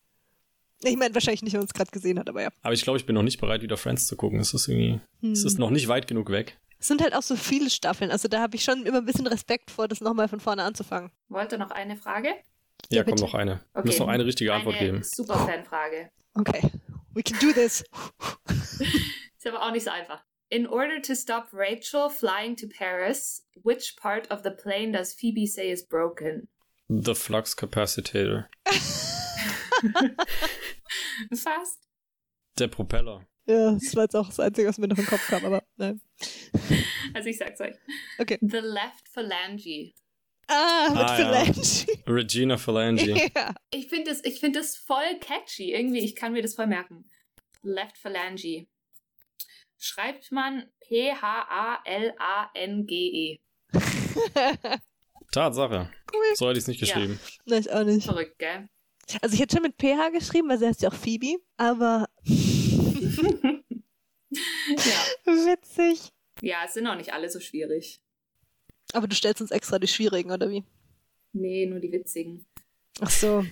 Ich 0.84 0.96
meine, 0.96 1.14
wahrscheinlich 1.14 1.42
nicht, 1.42 1.52
wenn 1.54 1.60
man 1.60 1.66
es 1.66 1.72
gerade 1.74 1.90
gesehen 1.90 2.18
hat, 2.18 2.28
aber 2.28 2.42
ja. 2.42 2.50
Aber 2.62 2.74
ich 2.74 2.82
glaube, 2.82 2.98
ich 2.98 3.06
bin 3.06 3.14
noch 3.14 3.22
nicht 3.22 3.40
bereit, 3.40 3.62
wieder 3.62 3.76
Friends 3.76 4.06
zu 4.06 4.16
gucken. 4.16 4.38
Es 4.40 4.52
ist 4.54 4.68
irgendwie, 4.68 5.00
Hm. 5.20 5.32
es 5.32 5.44
ist 5.44 5.58
noch 5.58 5.70
nicht 5.70 5.88
weit 5.88 6.06
genug 6.06 6.30
weg. 6.30 6.58
Es 6.78 6.88
sind 6.88 7.00
halt 7.00 7.14
auch 7.14 7.22
so 7.22 7.36
viele 7.36 7.70
Staffeln. 7.70 8.10
Also 8.10 8.28
da 8.28 8.40
habe 8.40 8.56
ich 8.56 8.62
schon 8.64 8.84
immer 8.84 8.98
ein 8.98 9.06
bisschen 9.06 9.26
Respekt 9.26 9.70
vor, 9.70 9.88
das 9.88 10.00
nochmal 10.00 10.28
von 10.28 10.40
vorne 10.40 10.62
anzufangen. 10.62 11.10
Wollt 11.28 11.50
ihr 11.52 11.58
noch 11.58 11.70
eine 11.70 11.96
Frage? 11.96 12.28
Ja, 12.90 12.98
Ja, 12.98 13.04
komm, 13.04 13.14
noch 13.16 13.34
eine. 13.34 13.60
Okay. 13.74 13.86
müssen 13.86 14.00
noch 14.00 14.08
eine 14.08 14.24
richtige 14.24 14.52
Antwort 14.52 14.76
eine 14.76 14.86
geben. 14.86 15.02
Superfan-Frage. 15.02 16.10
Okay. 16.34 16.70
We 17.14 17.22
can 17.22 17.38
do 17.40 17.52
this. 17.52 17.84
Ist 18.48 19.46
aber 19.46 19.62
auch 19.62 19.72
nicht 19.72 19.84
so 19.84 19.90
einfach. 19.90 20.24
In 20.50 20.66
order 20.66 21.00
to 21.02 21.14
stop 21.14 21.48
Rachel 21.52 22.10
flying 22.10 22.56
to 22.56 22.66
Paris, 22.68 23.46
which 23.62 23.96
part 23.96 24.30
of 24.30 24.42
the 24.44 24.50
plane 24.50 24.92
does 24.92 25.14
Phoebe 25.14 25.46
say 25.46 25.70
is 25.70 25.86
broken? 25.86 26.48
The 26.88 27.14
Flux 27.14 27.56
Capacitor. 27.56 28.48
Fast. 31.34 31.78
Der 32.58 32.68
Propeller. 32.68 33.26
Ja, 33.46 33.72
das 33.72 33.94
war 33.94 34.04
jetzt 34.04 34.16
auch 34.16 34.28
das 34.28 34.40
Einzige, 34.40 34.68
was 34.68 34.78
mir 34.78 34.88
noch 34.88 34.98
im 34.98 35.06
Kopf 35.06 35.26
kam, 35.28 35.44
aber 35.44 35.62
nein. 35.76 36.00
Also 37.12 37.28
ich 37.28 37.36
sag's 37.38 37.60
euch. 37.60 37.74
Okay. 38.18 38.38
The 38.40 38.58
left 38.58 39.08
phalange. 39.12 39.92
Ah, 40.48 40.88
mit 40.90 40.98
Ah, 40.98 41.18
ja. 41.18 41.24
Phalange. 41.44 41.86
Regina 42.06 42.56
Phalange. 42.58 43.30
ja. 43.34 43.54
Ich 43.70 43.88
finde 43.88 44.10
das, 44.10 44.24
ich 44.24 44.40
find 44.40 44.54
das 44.56 44.76
voll 44.76 45.18
catchy. 45.20 45.72
Irgendwie, 45.72 46.00
ich 46.04 46.14
kann 46.14 46.32
mir 46.32 46.42
das 46.42 46.54
voll 46.54 46.66
merken. 46.66 47.08
Left 47.62 47.96
Phalange. 47.98 48.66
Schreibt 49.78 50.30
man 50.32 50.70
P-H-A-L-A-N-G-E. 52.14 53.38
Tatsache. 55.32 55.90
Cool. 56.12 56.22
So 56.36 56.46
hätte 56.48 56.58
ich 56.58 56.62
es 56.64 56.68
nicht 56.68 56.80
Ja. 56.80 56.86
geschrieben. 56.94 57.18
Nein, 57.46 57.60
ich 57.60 57.70
auch 57.72 57.84
nicht. 57.84 58.04
Verrückt, 58.06 58.38
gell? 58.38 58.68
Also 59.20 59.34
ich 59.34 59.40
hätte 59.40 59.56
schon 59.56 59.62
mit 59.62 59.76
PH 59.80 60.10
geschrieben, 60.10 60.48
weil 60.48 60.58
sie 60.58 60.66
heißt 60.66 60.82
ja 60.82 60.88
auch 60.90 60.94
Phoebe, 60.94 61.36
aber 61.56 62.08
Ja. 64.76 65.04
witzig. 65.26 66.10
ja, 66.40 66.58
es 66.64 66.74
sind 66.74 66.86
auch 66.86 66.96
nicht 66.96 67.12
alle 67.12 67.28
so 67.28 67.40
schwierig. 67.40 68.00
Aber 68.94 69.06
du 69.08 69.14
stellst 69.14 69.40
uns 69.40 69.50
extra 69.50 69.78
die 69.78 69.88
schwierigen, 69.88 70.30
oder 70.30 70.50
wie? 70.50 70.64
Nee, 71.32 71.66
nur 71.66 71.80
die 71.80 71.92
witzigen. 71.92 72.46
Ach 73.00 73.10
so. 73.10 73.44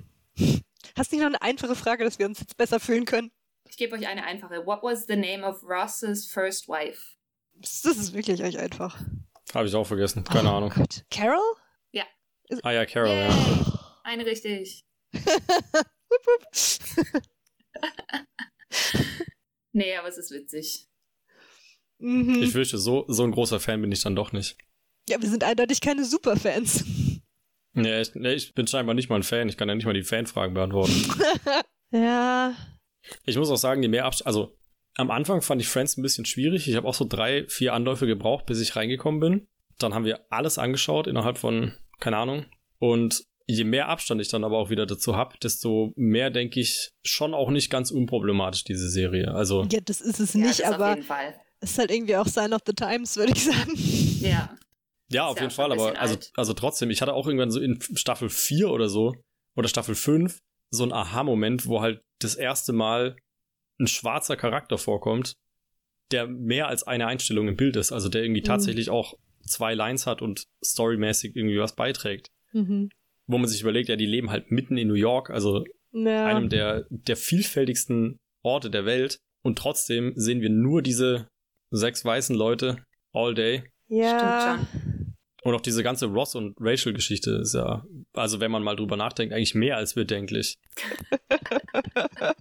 Hast 0.97 1.13
du 1.13 1.17
nicht 1.17 1.23
noch 1.23 1.27
eine 1.27 1.43
einfache 1.43 1.75
Frage, 1.75 2.05
dass 2.05 2.19
wir 2.19 2.27
uns 2.27 2.41
jetzt 2.41 2.57
besser 2.57 2.81
fühlen 2.81 3.05
können? 3.05 3.31
Ich 3.69 3.77
gebe 3.77 3.97
euch 3.97 4.07
eine 4.07 4.25
einfache. 4.25 4.67
What 4.67 4.83
was 4.83 5.07
the 5.07 5.17
name 5.17 5.45
of 5.47 5.63
Ross's 5.65 6.27
first 6.27 6.69
wife? 6.69 7.17
Das 7.55 7.85
ist 7.85 8.15
wirklich 8.15 8.41
echt 8.41 8.59
einfach. 8.59 9.01
Habe 9.55 9.67
ich 9.67 9.75
auch 9.75 9.87
vergessen. 9.87 10.25
Keine 10.25 10.51
oh, 10.51 10.57
Ahnung. 10.57 10.71
Gott. 10.75 11.05
Carol? 11.11 11.57
Ah 12.63 12.73
ja, 12.73 12.85
Carol, 12.85 13.09
Yay. 13.09 13.29
ja. 13.29 13.99
Eine 14.05 14.27
richtig. 14.27 14.85
Wupp, 15.13 16.27
wupp. 16.27 17.23
Nee, 19.73 19.97
aber 19.97 20.09
es 20.09 20.19
ist 20.19 20.31
witzig. 20.31 20.87
mhm. 21.99 22.43
Ich 22.43 22.53
fürchte, 22.53 22.77
so, 22.77 23.07
so 23.09 23.25
ein 23.25 23.31
großer 23.31 23.59
Fan 23.59 23.81
bin 23.81 23.91
ich 23.91 24.03
dann 24.03 24.15
doch 24.15 24.33
nicht. 24.33 24.59
Ja, 25.09 25.21
wir 25.21 25.29
sind 25.29 25.45
eindeutig 25.45 25.81
keine 25.81 26.05
Superfans. 26.05 26.85
Nee, 27.75 28.03
ich, 28.03 28.15
nee, 28.15 28.35
ich 28.35 28.55
bin 28.55 28.67
scheinbar 28.67 28.95
nicht 28.95 29.09
mal 29.09 29.17
ein 29.17 29.23
Fan. 29.23 29.49
Ich 29.49 29.57
kann 29.57 29.69
ja 29.69 29.75
nicht 29.75 29.87
mal 29.87 29.95
die 29.95 30.03
Fanfragen 30.03 30.55
beantworten. 30.55 31.09
ja. 31.91 32.55
Ich 33.25 33.37
muss 33.37 33.51
auch 33.51 33.57
sagen, 33.57 33.83
die 33.83 33.89
mehr 33.89 34.05
Abs 34.05 34.23
also 34.23 34.57
am 34.97 35.11
Anfang 35.11 35.41
fand 35.41 35.61
ich 35.63 35.69
Friends 35.69 35.97
ein 35.97 36.03
bisschen 36.03 36.27
schwierig. 36.27 36.69
Ich 36.69 36.77
habe 36.77 36.87
auch 36.87 36.95
so 36.95 37.07
drei, 37.09 37.47
vier 37.49 37.73
Anläufe 37.73 38.07
gebraucht, 38.07 38.47
bis 38.47 38.61
ich 38.61 38.77
reingekommen 38.77 39.21
bin. 39.21 39.47
Dann 39.79 39.95
haben 39.95 40.05
wir 40.05 40.21
alles 40.31 40.59
angeschaut 40.59 41.07
innerhalb 41.07 41.39
von, 41.39 41.73
keine 41.99 42.19
Ahnung. 42.19 42.45
Und 42.79 43.25
je 43.47 43.65
mehr 43.65 43.89
Abstand 43.89 44.21
ich 44.21 44.29
dann 44.29 44.45
aber 44.45 44.59
auch 44.59 44.71
wieder 44.71 44.87
dazu 44.87 45.17
habe, 45.17 45.37
desto 45.43 45.93
mehr 45.97 46.31
denke 46.31 46.61
ich 46.61 46.91
schon 47.03 47.35
auch 47.35 47.51
nicht 47.51 47.71
ganz 47.71 47.91
unproblematisch, 47.91 48.65
diese 48.65 48.89
Serie. 48.89 49.33
Also, 49.33 49.67
Ja, 49.71 49.81
das 49.81 50.01
ist 50.01 50.21
es 50.21 50.35
ja, 50.35 50.47
nicht, 50.47 50.65
aber 50.67 50.91
jeden 50.91 51.03
Fall. 51.03 51.35
es 51.61 51.73
ist 51.73 51.79
halt 51.79 51.91
irgendwie 51.91 52.17
auch 52.17 52.27
Sign 52.27 52.53
of 52.53 52.61
the 52.67 52.75
Times, 52.75 53.17
würde 53.17 53.33
ich 53.33 53.45
sagen. 53.45 53.73
Ja. 54.21 54.55
Ja, 55.13 55.27
auf 55.27 55.37
ja 55.37 55.43
jeden 55.45 55.51
schon 55.51 55.65
Fall. 55.65 55.73
Aber 55.73 55.99
also, 55.99 56.15
alt. 56.15 56.31
also 56.37 56.53
trotzdem, 56.55 56.91
ich 56.91 57.03
hatte 57.03 57.13
auch 57.15 57.27
irgendwann 57.27 57.51
so 57.51 57.61
in 57.61 57.81
Staffel 57.95 58.29
4 58.29 58.71
oder 58.71 58.89
so, 58.89 59.15
oder 59.57 59.69
Staffel 59.69 59.95
5, 59.95 60.39
so 60.71 60.85
ein 60.85 60.93
Aha-Moment, 60.93 61.67
wo 61.67 61.81
halt 61.81 62.01
das 62.21 62.35
erste 62.35 62.73
Mal 62.73 63.17
ein 63.81 63.87
schwarzer 63.87 64.37
Charakter 64.37 64.79
vorkommt, 64.79 65.35
der 66.13 66.27
mehr 66.27 66.69
als 66.69 66.83
eine 66.85 67.07
Einstellung 67.07 67.49
im 67.49 67.57
Bild 67.57 67.77
ist, 67.77 67.93
also 67.93 68.09
der 68.09 68.23
irgendwie 68.23 68.41
Mhm. 68.43 68.47
tatsächlich 68.47 68.91
auch 68.91 69.15
zwei 69.47 69.75
Lines 69.75 70.07
hat 70.07 70.23
und 70.23 70.45
storymäßig 70.65 71.35
irgendwie 71.37 71.59
was 71.59 71.75
beiträgt. 71.75 72.29
Mhm. 72.53 72.91
Wo 73.27 73.39
man 73.39 73.49
sich 73.49 73.61
überlegt, 73.63 73.89
ja, 73.89 73.97
die 73.97 74.07
leben 74.07 74.31
halt 74.31 74.51
mitten 74.51 74.77
in 74.77 74.89
New 74.89 74.95
York, 74.95 75.31
also 75.31 75.65
Ja. 75.93 76.27
einem 76.27 76.49
der, 76.49 76.87
der 76.91 77.17
vielfältigsten 77.17 78.19
Orte 78.43 78.71
der 78.71 78.85
Welt. 78.85 79.19
Und 79.45 79.59
trotzdem 79.59 80.13
sehen 80.17 80.41
wir 80.41 80.51
nur 80.51 80.83
diese 80.83 81.29
sechs 81.71 82.05
weißen 82.05 82.37
Leute 82.37 82.85
all 83.13 83.35
day. 83.35 83.65
ja. 83.89 84.59
Stimmt 84.67 84.92
Und 85.45 85.55
auch 85.55 85.61
diese 85.61 85.83
ganze 85.83 86.07
Ross- 86.07 86.35
und 86.37 86.57
Rachel-Geschichte 86.61 87.33
ist 87.43 87.55
ja, 87.55 87.85
also 88.15 88.39
wenn 88.41 88.51
man 88.51 88.63
mal 88.63 88.77
drüber 88.77 88.97
nachdenkt, 88.97 89.35
eigentlich 89.35 89.55
mehr 89.55 89.77
als 89.77 89.95
bedenklich. 89.95 90.59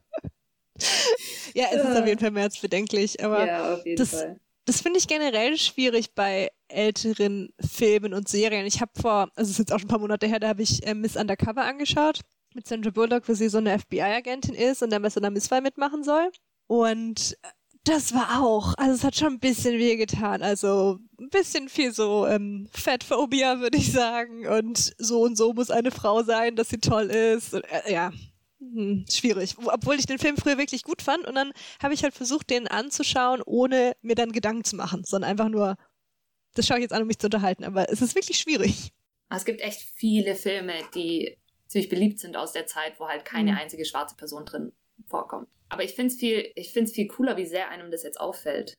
Ja, 1.54 1.66
es 1.72 1.84
ist 1.84 1.98
auf 1.98 2.08
jeden 2.08 2.20
Fall 2.20 2.32
mehr 2.32 2.44
als 2.44 2.60
bedenklich, 2.60 3.24
aber 3.24 3.46
ja, 3.46 3.74
auf 3.76 3.86
jeden 3.86 3.98
das- 3.98 4.12
Fall. 4.12 4.40
das 4.66 4.82
finde 4.82 4.98
ich 5.00 5.08
generell 5.08 5.58
schwierig 5.58 6.16
bei 6.16 6.50
älteren 6.70 7.54
Filmen 7.60 8.14
und 8.14 8.30
Serien. 8.30 8.66
Ich 8.66 8.82
habe 8.82 8.92
vor, 9.00 9.30
also 9.36 9.50
es 9.50 9.52
ist 9.52 9.58
jetzt 9.60 9.74
auch 9.74 9.80
schon 9.80 9.88
ein 9.88 9.92
paar 9.92 10.00
Monate 10.00 10.28
her, 10.28 10.40
da 10.40 10.48
habe 10.48 10.62
ich 10.64 10.86
äh, 10.88 10.94
Miss 10.96 11.18
Undercover 11.18 11.64
angeschaut 11.66 12.22
mit 12.56 12.68
Sandra 12.68 12.90
Bullock, 12.90 13.28
wo 13.30 13.34
sie 13.34 13.50
so 13.50 13.58
eine 13.60 13.78
FBI-Agentin 13.78 14.56
ist 14.56 14.82
und 14.82 14.92
dann 14.92 15.02
bei 15.02 15.10
so 15.10 15.20
einer 15.20 15.30
Misswahl 15.30 15.62
mitmachen 15.62 16.04
soll. 16.04 16.32
Und 16.68 17.38
das 17.84 18.14
war 18.14 18.42
auch, 18.44 18.76
also 18.78 18.94
es 18.94 19.04
hat 19.04 19.16
schon 19.16 19.34
ein 19.34 19.40
bisschen 19.40 19.78
wehgetan. 19.80 20.44
Also 20.44 21.00
ein 21.20 21.30
bisschen 21.30 21.68
viel 21.70 21.94
so 21.94 22.28
ähm, 22.28 22.70
Fettphobia, 22.72 23.60
würde 23.60 23.78
ich 23.78 23.92
sagen. 23.92 24.48
Und 24.48 24.94
so 24.98 25.22
und 25.22 25.36
so 25.36 25.54
muss 25.54 25.72
eine 25.72 25.92
Frau 25.92 26.22
sein, 26.24 26.56
dass 26.56 26.70
sie 26.70 26.78
toll 26.80 27.06
ist. 27.10 27.54
Und, 27.54 27.64
äh, 27.64 27.92
ja, 27.92 28.12
hm, 28.60 29.06
schwierig. 29.10 29.56
Obwohl 29.58 29.96
ich 29.96 30.06
den 30.06 30.20
Film 30.20 30.38
früher 30.38 30.58
wirklich 30.60 30.84
gut 30.84 31.02
fand 31.02 31.26
und 31.26 31.34
dann 31.36 31.52
habe 31.82 31.94
ich 31.96 32.04
halt 32.04 32.14
versucht, 32.14 32.50
den 32.52 32.68
anzuschauen, 32.68 33.42
ohne 33.46 33.94
mir 34.02 34.16
dann 34.16 34.32
Gedanken 34.32 34.64
zu 34.64 34.76
machen, 34.76 35.04
sondern 35.04 35.32
einfach 35.32 35.50
nur, 35.50 35.76
das 36.54 36.68
schaue 36.68 36.78
ich 36.78 36.84
jetzt 36.84 36.94
an, 36.94 37.02
um 37.02 37.08
mich 37.08 37.18
zu 37.20 37.28
unterhalten. 37.28 37.64
Aber 37.64 37.90
es 37.92 38.02
ist 38.02 38.14
wirklich 38.14 38.38
schwierig. 38.38 38.92
Es 39.30 39.46
gibt 39.46 39.62
echt 39.62 39.82
viele 39.96 40.36
Filme, 40.36 40.74
die 40.94 41.38
ziemlich 41.68 41.90
beliebt 41.90 42.20
sind 42.20 42.36
aus 42.36 42.52
der 42.52 42.68
Zeit, 42.68 43.00
wo 43.00 43.08
halt 43.08 43.26
keine 43.26 43.54
Mhm. 43.54 43.58
einzige 43.58 43.86
schwarze 43.86 44.16
Person 44.16 44.46
drin 44.46 44.74
vorkommt. 45.08 45.48
Aber 45.72 45.86
ich 45.86 45.94
finde 45.94 46.14
es 46.14 46.20
viel, 46.20 46.52
ich 46.56 46.74
find's 46.74 46.92
viel 46.92 47.08
cooler, 47.08 47.38
wie 47.38 47.46
sehr 47.46 47.70
einem 47.70 47.92
das 47.92 48.04
jetzt 48.04 48.20
auffällt. 48.20 48.78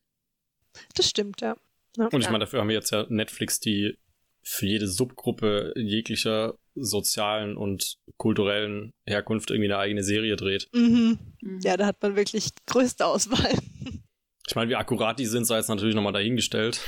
Das 0.94 1.08
stimmt, 1.08 1.40
ja. 1.40 1.56
Ja. 1.96 2.06
Und 2.06 2.20
ich 2.20 2.26
meine, 2.26 2.40
dafür 2.40 2.60
haben 2.60 2.68
wir 2.68 2.74
jetzt 2.76 2.90
ja 2.90 3.06
Netflix, 3.08 3.60
die 3.60 3.96
für 4.42 4.66
jede 4.66 4.86
Subgruppe 4.86 5.72
jeglicher 5.76 6.58
sozialen 6.74 7.56
und 7.56 7.96
kulturellen 8.18 8.92
Herkunft 9.06 9.50
irgendwie 9.50 9.72
eine 9.72 9.78
eigene 9.78 10.02
Serie 10.02 10.36
dreht. 10.36 10.68
Mhm. 10.74 11.18
Mhm. 11.40 11.60
Ja, 11.62 11.78
da 11.78 11.86
hat 11.86 12.02
man 12.02 12.14
wirklich 12.14 12.50
größte 12.66 13.06
Auswahl. 13.06 13.52
Ich 14.48 14.56
meine, 14.56 14.68
wie 14.68 14.74
akkurat 14.74 15.20
die 15.20 15.26
sind, 15.26 15.44
sei 15.44 15.58
jetzt 15.58 15.68
natürlich 15.68 15.94
nochmal 15.94 16.12
dahingestellt. 16.12 16.80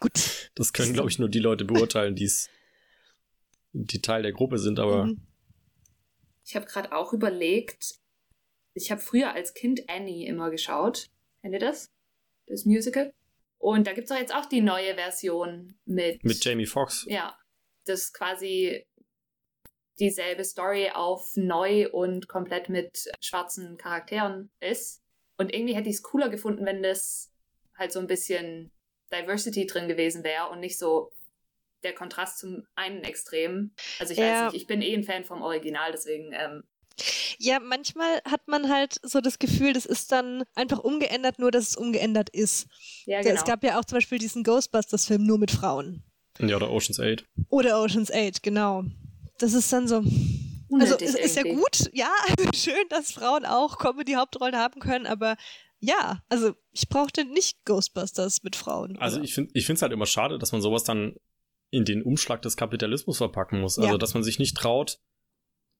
Gut. 0.00 0.50
Das 0.54 0.72
können, 0.72 0.94
glaube 0.94 1.10
ich, 1.10 1.18
nur 1.18 1.28
die 1.28 1.38
Leute 1.38 1.66
beurteilen, 1.66 2.16
die's, 2.16 2.48
die 3.72 4.00
Teil 4.00 4.22
der 4.22 4.32
Gruppe 4.32 4.58
sind, 4.58 4.80
aber 4.80 5.04
Mhm. 5.04 5.20
Ich 6.46 6.56
habe 6.56 6.66
gerade 6.66 6.92
auch 6.92 7.12
überlegt, 7.12 7.94
ich 8.74 8.90
habe 8.90 9.00
früher 9.00 9.32
als 9.32 9.54
Kind 9.54 9.88
Annie 9.88 10.26
immer 10.26 10.50
geschaut. 10.50 11.10
Kennt 11.40 11.54
ihr 11.54 11.60
das? 11.60 11.90
Das 12.46 12.64
Musical? 12.64 13.12
Und 13.58 13.86
da 13.86 13.92
gibt 13.92 14.04
es 14.04 14.14
doch 14.14 14.20
jetzt 14.20 14.34
auch 14.34 14.46
die 14.46 14.60
neue 14.60 14.94
Version 14.94 15.78
mit. 15.86 16.22
mit 16.24 16.44
Jamie 16.44 16.66
Foxx. 16.66 17.06
Ja, 17.08 17.38
das 17.86 18.12
quasi 18.12 18.86
dieselbe 19.98 20.44
Story 20.44 20.90
auf 20.92 21.32
neu 21.36 21.88
und 21.90 22.28
komplett 22.28 22.68
mit 22.68 23.10
schwarzen 23.20 23.76
Charakteren 23.78 24.50
ist. 24.60 25.02
Und 25.38 25.54
irgendwie 25.54 25.74
hätte 25.74 25.88
ich 25.88 25.96
es 25.96 26.02
cooler 26.02 26.28
gefunden, 26.28 26.66
wenn 26.66 26.82
das 26.82 27.32
halt 27.76 27.92
so 27.92 28.00
ein 28.00 28.06
bisschen 28.06 28.72
Diversity 29.12 29.66
drin 29.66 29.88
gewesen 29.88 30.24
wäre 30.24 30.48
und 30.50 30.60
nicht 30.60 30.78
so 30.78 31.12
der 31.84 31.94
Kontrast 31.94 32.38
zum 32.38 32.66
einen 32.74 33.04
Extrem. 33.04 33.72
Also 33.98 34.12
ich 34.12 34.18
Ja. 34.18 34.46
weiß 34.46 34.52
nicht, 34.52 34.62
ich 34.62 34.66
bin 34.66 34.82
eh 34.82 34.94
ein 34.94 35.04
Fan 35.04 35.24
vom 35.24 35.42
Original, 35.42 35.92
deswegen 35.92 36.32
ähm, 36.32 36.64
Ja, 37.38 37.60
manchmal 37.60 38.20
hat 38.24 38.46
man 38.48 38.68
halt 38.70 38.98
so 39.02 39.20
das 39.20 39.38
Gefühl, 39.38 39.72
das 39.72 39.86
ist 39.86 40.12
dann 40.12 40.44
einfach 40.54 40.78
umgeändert, 40.78 41.38
nur 41.38 41.50
dass 41.50 41.68
es 41.70 41.76
umgeändert 41.76 42.30
ist. 42.30 42.66
ja 43.06 43.20
genau. 43.22 43.34
Es 43.34 43.44
gab 43.44 43.62
ja 43.64 43.78
auch 43.78 43.84
zum 43.84 43.96
Beispiel 43.96 44.18
diesen 44.18 44.42
Ghostbusters-Film 44.44 45.24
nur 45.24 45.38
mit 45.38 45.50
Frauen. 45.50 46.02
Ja, 46.38 46.56
oder 46.56 46.70
Ocean's 46.70 46.98
8. 47.00 47.24
Oder 47.48 47.80
Ocean's 47.80 48.10
8, 48.12 48.42
genau. 48.42 48.84
Das 49.38 49.52
ist 49.54 49.72
dann 49.72 49.86
so. 49.88 50.02
Also 50.80 50.96
es 50.98 51.14
ist 51.14 51.36
ja 51.36 51.42
gut, 51.44 51.90
ja, 51.92 52.10
also 52.28 52.50
schön, 52.54 52.88
dass 52.88 53.12
Frauen 53.12 53.44
auch 53.44 53.78
Comedy-Hauptrollen 53.78 54.56
haben 54.56 54.80
können, 54.80 55.06
aber 55.06 55.36
ja, 55.78 56.22
also 56.28 56.54
ich 56.72 56.88
brauchte 56.88 57.24
nicht 57.24 57.64
Ghostbusters 57.64 58.42
mit 58.42 58.56
Frauen. 58.56 58.96
Also 58.98 59.16
oder? 59.16 59.24
ich 59.24 59.34
finde 59.34 59.50
ich 59.54 59.68
es 59.68 59.82
halt 59.82 59.92
immer 59.92 60.06
schade, 60.06 60.38
dass 60.38 60.50
man 60.52 60.62
sowas 60.62 60.82
dann 60.82 61.14
in 61.70 61.84
den 61.84 62.02
Umschlag 62.02 62.40
des 62.42 62.56
Kapitalismus 62.56 63.18
verpacken 63.18 63.60
muss. 63.60 63.78
Also 63.78 63.92
Ja. 63.92 63.98
dass 63.98 64.14
man 64.14 64.22
sich 64.22 64.38
nicht 64.38 64.56
traut, 64.56 64.98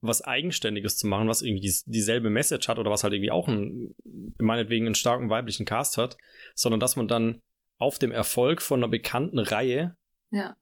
was 0.07 0.23
Eigenständiges 0.23 0.97
zu 0.97 1.07
machen, 1.07 1.29
was 1.29 1.43
irgendwie 1.43 1.63
dies, 1.63 1.85
dieselbe 1.85 2.31
Message 2.31 2.69
hat 2.69 2.79
oder 2.79 2.91
was 2.91 3.03
halt 3.05 3.13
irgendwie 3.15 3.31
auch 3.31 3.49
einen, 3.49 3.95
meinetwegen 4.39 4.87
einen 4.87 4.95
starken 4.95 5.31
weiblichen 5.31 5.65
Cast 5.67 5.97
hat, 5.99 6.17
sondern 6.55 6.81
dass 6.81 6.97
man 6.97 7.09
dann 7.09 7.41
auf 7.79 7.99
dem 7.99 8.13
Erfolg 8.13 8.63
von 8.63 8.81
einer 8.81 8.89
bekannten 8.91 9.39
Reihe 9.39 9.97
Ja. 10.31 10.57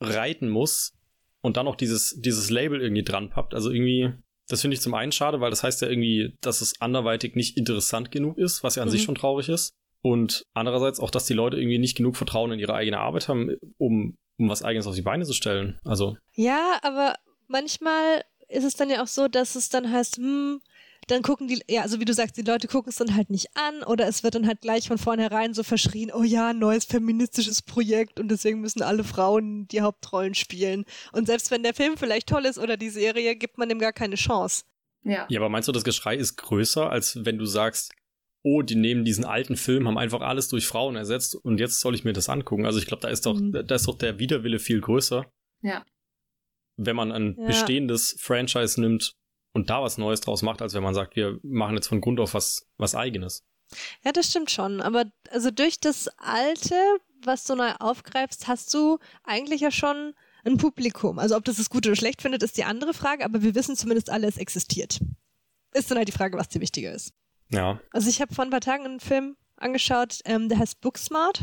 reiten 0.00 0.48
muss 0.48 0.92
und 1.40 1.56
dann 1.56 1.68
auch 1.68 1.76
dieses, 1.76 2.14
dieses 2.20 2.50
Label 2.50 2.80
irgendwie 2.80 3.04
dran 3.04 3.30
pappt. 3.30 3.54
Also 3.54 3.70
irgendwie, 3.70 4.12
das 4.48 4.60
finde 4.60 4.74
ich 4.74 4.80
zum 4.80 4.94
einen 4.94 5.12
schade, 5.12 5.40
weil 5.40 5.50
das 5.50 5.62
heißt 5.62 5.80
ja 5.82 5.88
irgendwie, 5.88 6.36
dass 6.40 6.60
es 6.60 6.80
anderweitig 6.80 7.34
nicht 7.34 7.56
interessant 7.56 8.10
genug 8.10 8.36
ist, 8.38 8.62
was 8.62 8.74
ja 8.76 8.82
an 8.82 8.88
Mhm. 8.88 8.92
sich 8.92 9.02
schon 9.02 9.14
traurig 9.14 9.48
ist. 9.48 9.72
Und 10.02 10.44
andererseits 10.54 11.00
auch, 11.00 11.10
dass 11.10 11.26
die 11.26 11.34
Leute 11.34 11.56
irgendwie 11.56 11.78
nicht 11.78 11.96
genug 11.96 12.16
Vertrauen 12.16 12.52
in 12.52 12.58
ihre 12.60 12.74
eigene 12.74 12.98
Arbeit 12.98 13.28
haben, 13.28 13.56
um, 13.78 14.14
um 14.38 14.48
was 14.48 14.62
eigenes 14.62 14.86
auf 14.86 14.94
die 14.94 15.02
Beine 15.02 15.24
zu 15.24 15.32
stellen. 15.32 15.80
Also, 15.84 16.16
Ja, 16.34 16.78
aber 16.82 17.14
manchmal 17.48 18.22
ist 18.48 18.64
es 18.64 18.74
dann 18.74 18.90
ja 18.90 19.02
auch 19.02 19.06
so, 19.06 19.28
dass 19.28 19.54
es 19.54 19.68
dann 19.68 19.90
heißt, 19.90 20.16
hm, 20.16 20.60
dann 21.08 21.22
gucken 21.22 21.46
die, 21.46 21.62
ja, 21.68 21.82
also 21.82 22.00
wie 22.00 22.04
du 22.04 22.12
sagst, 22.12 22.36
die 22.36 22.42
Leute 22.42 22.66
gucken 22.66 22.90
es 22.90 22.96
dann 22.96 23.14
halt 23.14 23.30
nicht 23.30 23.48
an 23.54 23.82
oder 23.84 24.08
es 24.08 24.24
wird 24.24 24.34
dann 24.34 24.46
halt 24.46 24.60
gleich 24.60 24.88
von 24.88 24.98
vornherein 24.98 25.54
so 25.54 25.62
verschrien, 25.62 26.10
oh 26.12 26.24
ja, 26.24 26.52
neues 26.52 26.84
feministisches 26.84 27.62
Projekt 27.62 28.18
und 28.18 28.28
deswegen 28.28 28.60
müssen 28.60 28.82
alle 28.82 29.04
Frauen 29.04 29.68
die 29.68 29.82
Hauptrollen 29.82 30.34
spielen. 30.34 30.84
Und 31.12 31.26
selbst 31.26 31.50
wenn 31.50 31.62
der 31.62 31.74
Film 31.74 31.96
vielleicht 31.96 32.28
toll 32.28 32.44
ist 32.44 32.58
oder 32.58 32.76
die 32.76 32.90
Serie, 32.90 33.36
gibt 33.36 33.56
man 33.58 33.68
dem 33.68 33.78
gar 33.78 33.92
keine 33.92 34.16
Chance. 34.16 34.64
Ja. 35.04 35.26
ja, 35.28 35.38
aber 35.38 35.48
meinst 35.48 35.68
du, 35.68 35.72
das 35.72 35.84
Geschrei 35.84 36.16
ist 36.16 36.36
größer, 36.36 36.90
als 36.90 37.24
wenn 37.24 37.38
du 37.38 37.44
sagst, 37.46 37.92
oh, 38.42 38.62
die 38.62 38.74
nehmen 38.74 39.04
diesen 39.04 39.24
alten 39.24 39.56
Film, 39.56 39.86
haben 39.86 39.98
einfach 39.98 40.20
alles 40.20 40.48
durch 40.48 40.66
Frauen 40.66 40.96
ersetzt 40.96 41.36
und 41.36 41.58
jetzt 41.60 41.78
soll 41.80 41.94
ich 41.94 42.04
mir 42.04 42.12
das 42.12 42.28
angucken. 42.28 42.66
Also 42.66 42.80
ich 42.80 42.86
glaube, 42.86 43.02
da 43.02 43.08
ist 43.08 43.26
doch, 43.26 43.38
Mhm. 43.38 43.62
da 43.66 43.74
ist 43.74 43.86
doch 43.86 43.98
der 43.98 44.18
Widerwille 44.18 44.58
viel 44.58 44.80
größer. 44.80 45.24
Ja. 45.62 45.84
Wenn 46.76 46.96
man 46.96 47.12
ein 47.12 47.36
Ja. 47.38 47.46
bestehendes 47.46 48.16
Franchise 48.18 48.80
nimmt 48.80 49.14
und 49.52 49.70
da 49.70 49.82
was 49.82 49.98
Neues 49.98 50.20
draus 50.20 50.42
macht, 50.42 50.60
als 50.62 50.74
wenn 50.74 50.82
man 50.82 50.94
sagt, 50.94 51.16
wir 51.16 51.38
machen 51.42 51.74
jetzt 51.74 51.86
von 51.88 52.00
Grund 52.00 52.20
auf 52.20 52.34
was, 52.34 52.66
was 52.76 52.94
eigenes. 52.94 53.44
Ja, 54.04 54.12
das 54.12 54.28
stimmt 54.30 54.50
schon. 54.50 54.80
Aber 54.80 55.04
also 55.30 55.50
durch 55.50 55.80
das 55.80 56.08
Alte, 56.18 56.74
was 57.24 57.44
du 57.44 57.54
neu 57.56 57.72
aufgreifst, 57.80 58.46
hast 58.46 58.72
du 58.74 58.98
eigentlich 59.24 59.60
ja 59.62 59.70
schon 59.70 60.14
ein 60.44 60.58
Publikum. 60.58 61.18
Also 61.18 61.36
ob 61.36 61.44
das 61.44 61.58
es 61.58 61.70
gut 61.70 61.86
oder 61.86 61.96
schlecht 61.96 62.22
findet, 62.22 62.42
ist 62.42 62.56
die 62.56 62.64
andere 62.64 62.94
Frage, 62.94 63.24
aber 63.24 63.42
wir 63.42 63.54
wissen 63.56 63.74
zumindest 63.74 64.10
alle, 64.10 64.28
es 64.28 64.36
existiert. 64.36 65.00
Ist 65.72 65.90
dann 65.90 65.98
halt 65.98 66.06
die 66.08 66.12
Frage, 66.12 66.38
was 66.38 66.48
dir 66.48 66.60
wichtiger 66.60 66.92
ist. 66.92 67.12
Ja. 67.50 67.80
Also 67.90 68.08
ich 68.08 68.20
habe 68.20 68.34
vor 68.34 68.44
ein 68.44 68.50
paar 68.50 68.60
Tagen 68.60 68.84
einen 68.84 69.00
Film 69.00 69.36
angeschaut, 69.56 70.20
ähm, 70.24 70.48
der 70.48 70.58
heißt 70.58 70.80
Booksmart. 70.80 71.42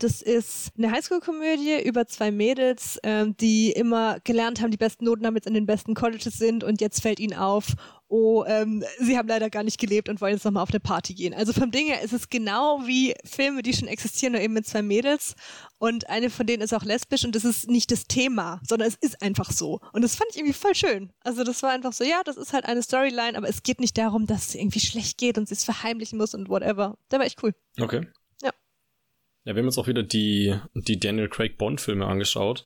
Das 0.00 0.22
ist 0.22 0.70
eine 0.78 0.92
Highschool-Komödie 0.92 1.82
über 1.82 2.06
zwei 2.06 2.30
Mädels, 2.30 3.00
ähm, 3.02 3.36
die 3.36 3.72
immer 3.72 4.20
gelernt 4.20 4.60
haben, 4.60 4.70
die 4.70 4.76
besten 4.76 5.04
Noten 5.06 5.26
haben, 5.26 5.34
jetzt 5.34 5.48
in 5.48 5.54
den 5.54 5.66
besten 5.66 5.94
Colleges 5.94 6.38
sind 6.38 6.62
und 6.62 6.80
jetzt 6.80 7.02
fällt 7.02 7.18
ihnen 7.18 7.36
auf, 7.36 7.74
oh, 8.06 8.44
ähm, 8.46 8.84
sie 9.00 9.18
haben 9.18 9.26
leider 9.26 9.50
gar 9.50 9.64
nicht 9.64 9.80
gelebt 9.80 10.08
und 10.08 10.20
wollen 10.20 10.34
jetzt 10.34 10.44
nochmal 10.44 10.62
auf 10.62 10.70
eine 10.70 10.78
Party 10.78 11.14
gehen. 11.14 11.34
Also 11.34 11.52
vom 11.52 11.72
Ding 11.72 11.88
her 11.88 12.00
ist 12.00 12.12
es 12.12 12.28
genau 12.28 12.86
wie 12.86 13.12
Filme, 13.24 13.62
die 13.62 13.72
schon 13.72 13.88
existieren, 13.88 14.34
nur 14.34 14.40
eben 14.40 14.54
mit 14.54 14.66
zwei 14.66 14.82
Mädels 14.82 15.34
und 15.78 16.08
eine 16.08 16.30
von 16.30 16.46
denen 16.46 16.62
ist 16.62 16.72
auch 16.72 16.84
lesbisch 16.84 17.24
und 17.24 17.34
das 17.34 17.44
ist 17.44 17.68
nicht 17.68 17.90
das 17.90 18.04
Thema, 18.04 18.60
sondern 18.66 18.86
es 18.86 18.94
ist 19.00 19.20
einfach 19.20 19.50
so. 19.50 19.80
Und 19.92 20.02
das 20.02 20.14
fand 20.14 20.30
ich 20.30 20.36
irgendwie 20.36 20.54
voll 20.54 20.76
schön. 20.76 21.12
Also 21.24 21.42
das 21.42 21.60
war 21.64 21.70
einfach 21.70 21.92
so, 21.92 22.04
ja, 22.04 22.22
das 22.24 22.36
ist 22.36 22.52
halt 22.52 22.66
eine 22.66 22.84
Storyline, 22.84 23.36
aber 23.36 23.48
es 23.48 23.64
geht 23.64 23.80
nicht 23.80 23.98
darum, 23.98 24.26
dass 24.26 24.50
es 24.50 24.54
irgendwie 24.54 24.80
schlecht 24.80 25.18
geht 25.18 25.38
und 25.38 25.48
sie 25.48 25.54
es 25.54 25.64
verheimlichen 25.64 26.18
muss 26.18 26.34
und 26.34 26.48
whatever. 26.48 26.96
Da 27.08 27.18
war 27.18 27.26
echt 27.26 27.42
cool. 27.42 27.52
Okay. 27.80 28.06
Ja. 29.48 29.54
Wir 29.54 29.60
haben 29.62 29.66
uns 29.66 29.78
auch 29.78 29.86
wieder 29.86 30.02
die, 30.02 30.54
die 30.74 30.98
Daniel 30.98 31.28
Craig 31.28 31.56
Bond-Filme 31.56 32.06
angeschaut. 32.06 32.64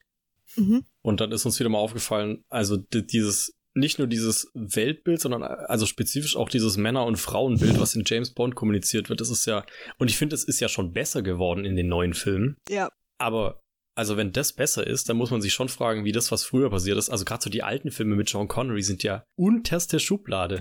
Mhm. 0.57 0.85
Und 1.01 1.21
dann 1.21 1.33
ist 1.33 1.47
uns 1.47 1.59
wieder 1.59 1.71
mal 1.71 1.79
aufgefallen, 1.79 2.45
also 2.49 2.77
di- 2.77 3.07
dieses, 3.07 3.55
nicht 3.75 3.99
nur 3.99 4.09
dieses 4.09 4.51
Weltbild, 4.55 5.21
sondern 5.21 5.43
also 5.43 5.87
spezifisch 5.87 6.37
auch 6.37 6.49
dieses 6.49 6.77
Männer- 6.77 7.07
und 7.07 7.17
Frauenbild, 7.17 7.81
was 7.81 7.95
in 7.95 8.03
James 8.05 8.35
Bond 8.35 8.55
kommuniziert 8.55 9.09
wird, 9.09 9.21
das 9.21 9.31
ist 9.31 9.47
ja, 9.47 9.65
und 9.99 10.11
ich 10.11 10.19
finde, 10.19 10.35
es 10.35 10.45
ist 10.45 10.61
ja 10.61 10.69
schon 10.69 10.93
besser 10.93 11.23
geworden 11.23 11.65
in 11.65 11.77
den 11.77 11.89
neuen 11.89 12.13
Filmen. 12.15 12.57
Ja. 12.69 12.91
Aber 13.19 13.63
also 13.95 14.17
wenn 14.17 14.33
das 14.33 14.53
besser 14.55 14.87
ist, 14.87 15.09
dann 15.09 15.17
muss 15.19 15.31
man 15.31 15.43
sich 15.43 15.53
schon 15.53 15.69
fragen, 15.69 16.05
wie 16.05 16.13
das, 16.13 16.33
was 16.33 16.45
früher 16.45 16.71
passiert 16.71 16.97
ist. 16.99 17.11
Also 17.11 17.25
gerade 17.25 17.45
so 17.45 17.51
die 17.51 17.63
alten 17.63 17.91
Filme 17.91 18.17
mit 18.17 18.29
Sean 18.29 18.49
Connery 18.49 18.83
sind 18.83 19.03
ja 19.03 19.25
unterste 19.37 20.01
Schublade. 20.01 20.59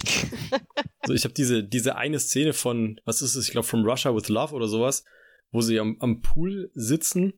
also 0.99 1.13
ich 1.13 1.23
habe 1.23 1.33
diese, 1.33 1.63
diese 1.63 1.95
eine 1.95 2.19
Szene 2.19 2.53
von, 2.53 2.99
was 3.05 3.21
ist 3.21 3.35
es, 3.35 3.45
ich 3.45 3.51
glaube, 3.51 3.67
From 3.67 3.85
Russia 3.85 4.13
with 4.13 4.27
Love 4.29 4.53
oder 4.53 4.67
sowas, 4.67 5.03
wo 5.51 5.61
sie 5.61 5.79
am, 5.79 5.97
am 5.99 6.21
Pool 6.21 6.71
sitzen, 6.73 7.33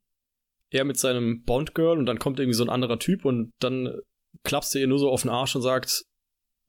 er 0.72 0.86
mit 0.86 0.98
seinem 0.98 1.44
Bond-Girl 1.44 1.98
und 1.98 2.06
dann 2.06 2.20
kommt 2.20 2.40
irgendwie 2.40 2.58
so 2.58 2.64
ein 2.64 2.70
anderer 2.70 3.00
Typ 3.00 3.26
und 3.26 3.52
dann 3.60 4.00
klappst 4.44 4.74
du 4.74 4.80
ihr 4.80 4.88
nur 4.88 5.00
so 5.00 5.10
auf 5.10 5.22
den 5.22 5.30
Arsch 5.30 5.56
und 5.56 5.62
sagt 5.62 6.04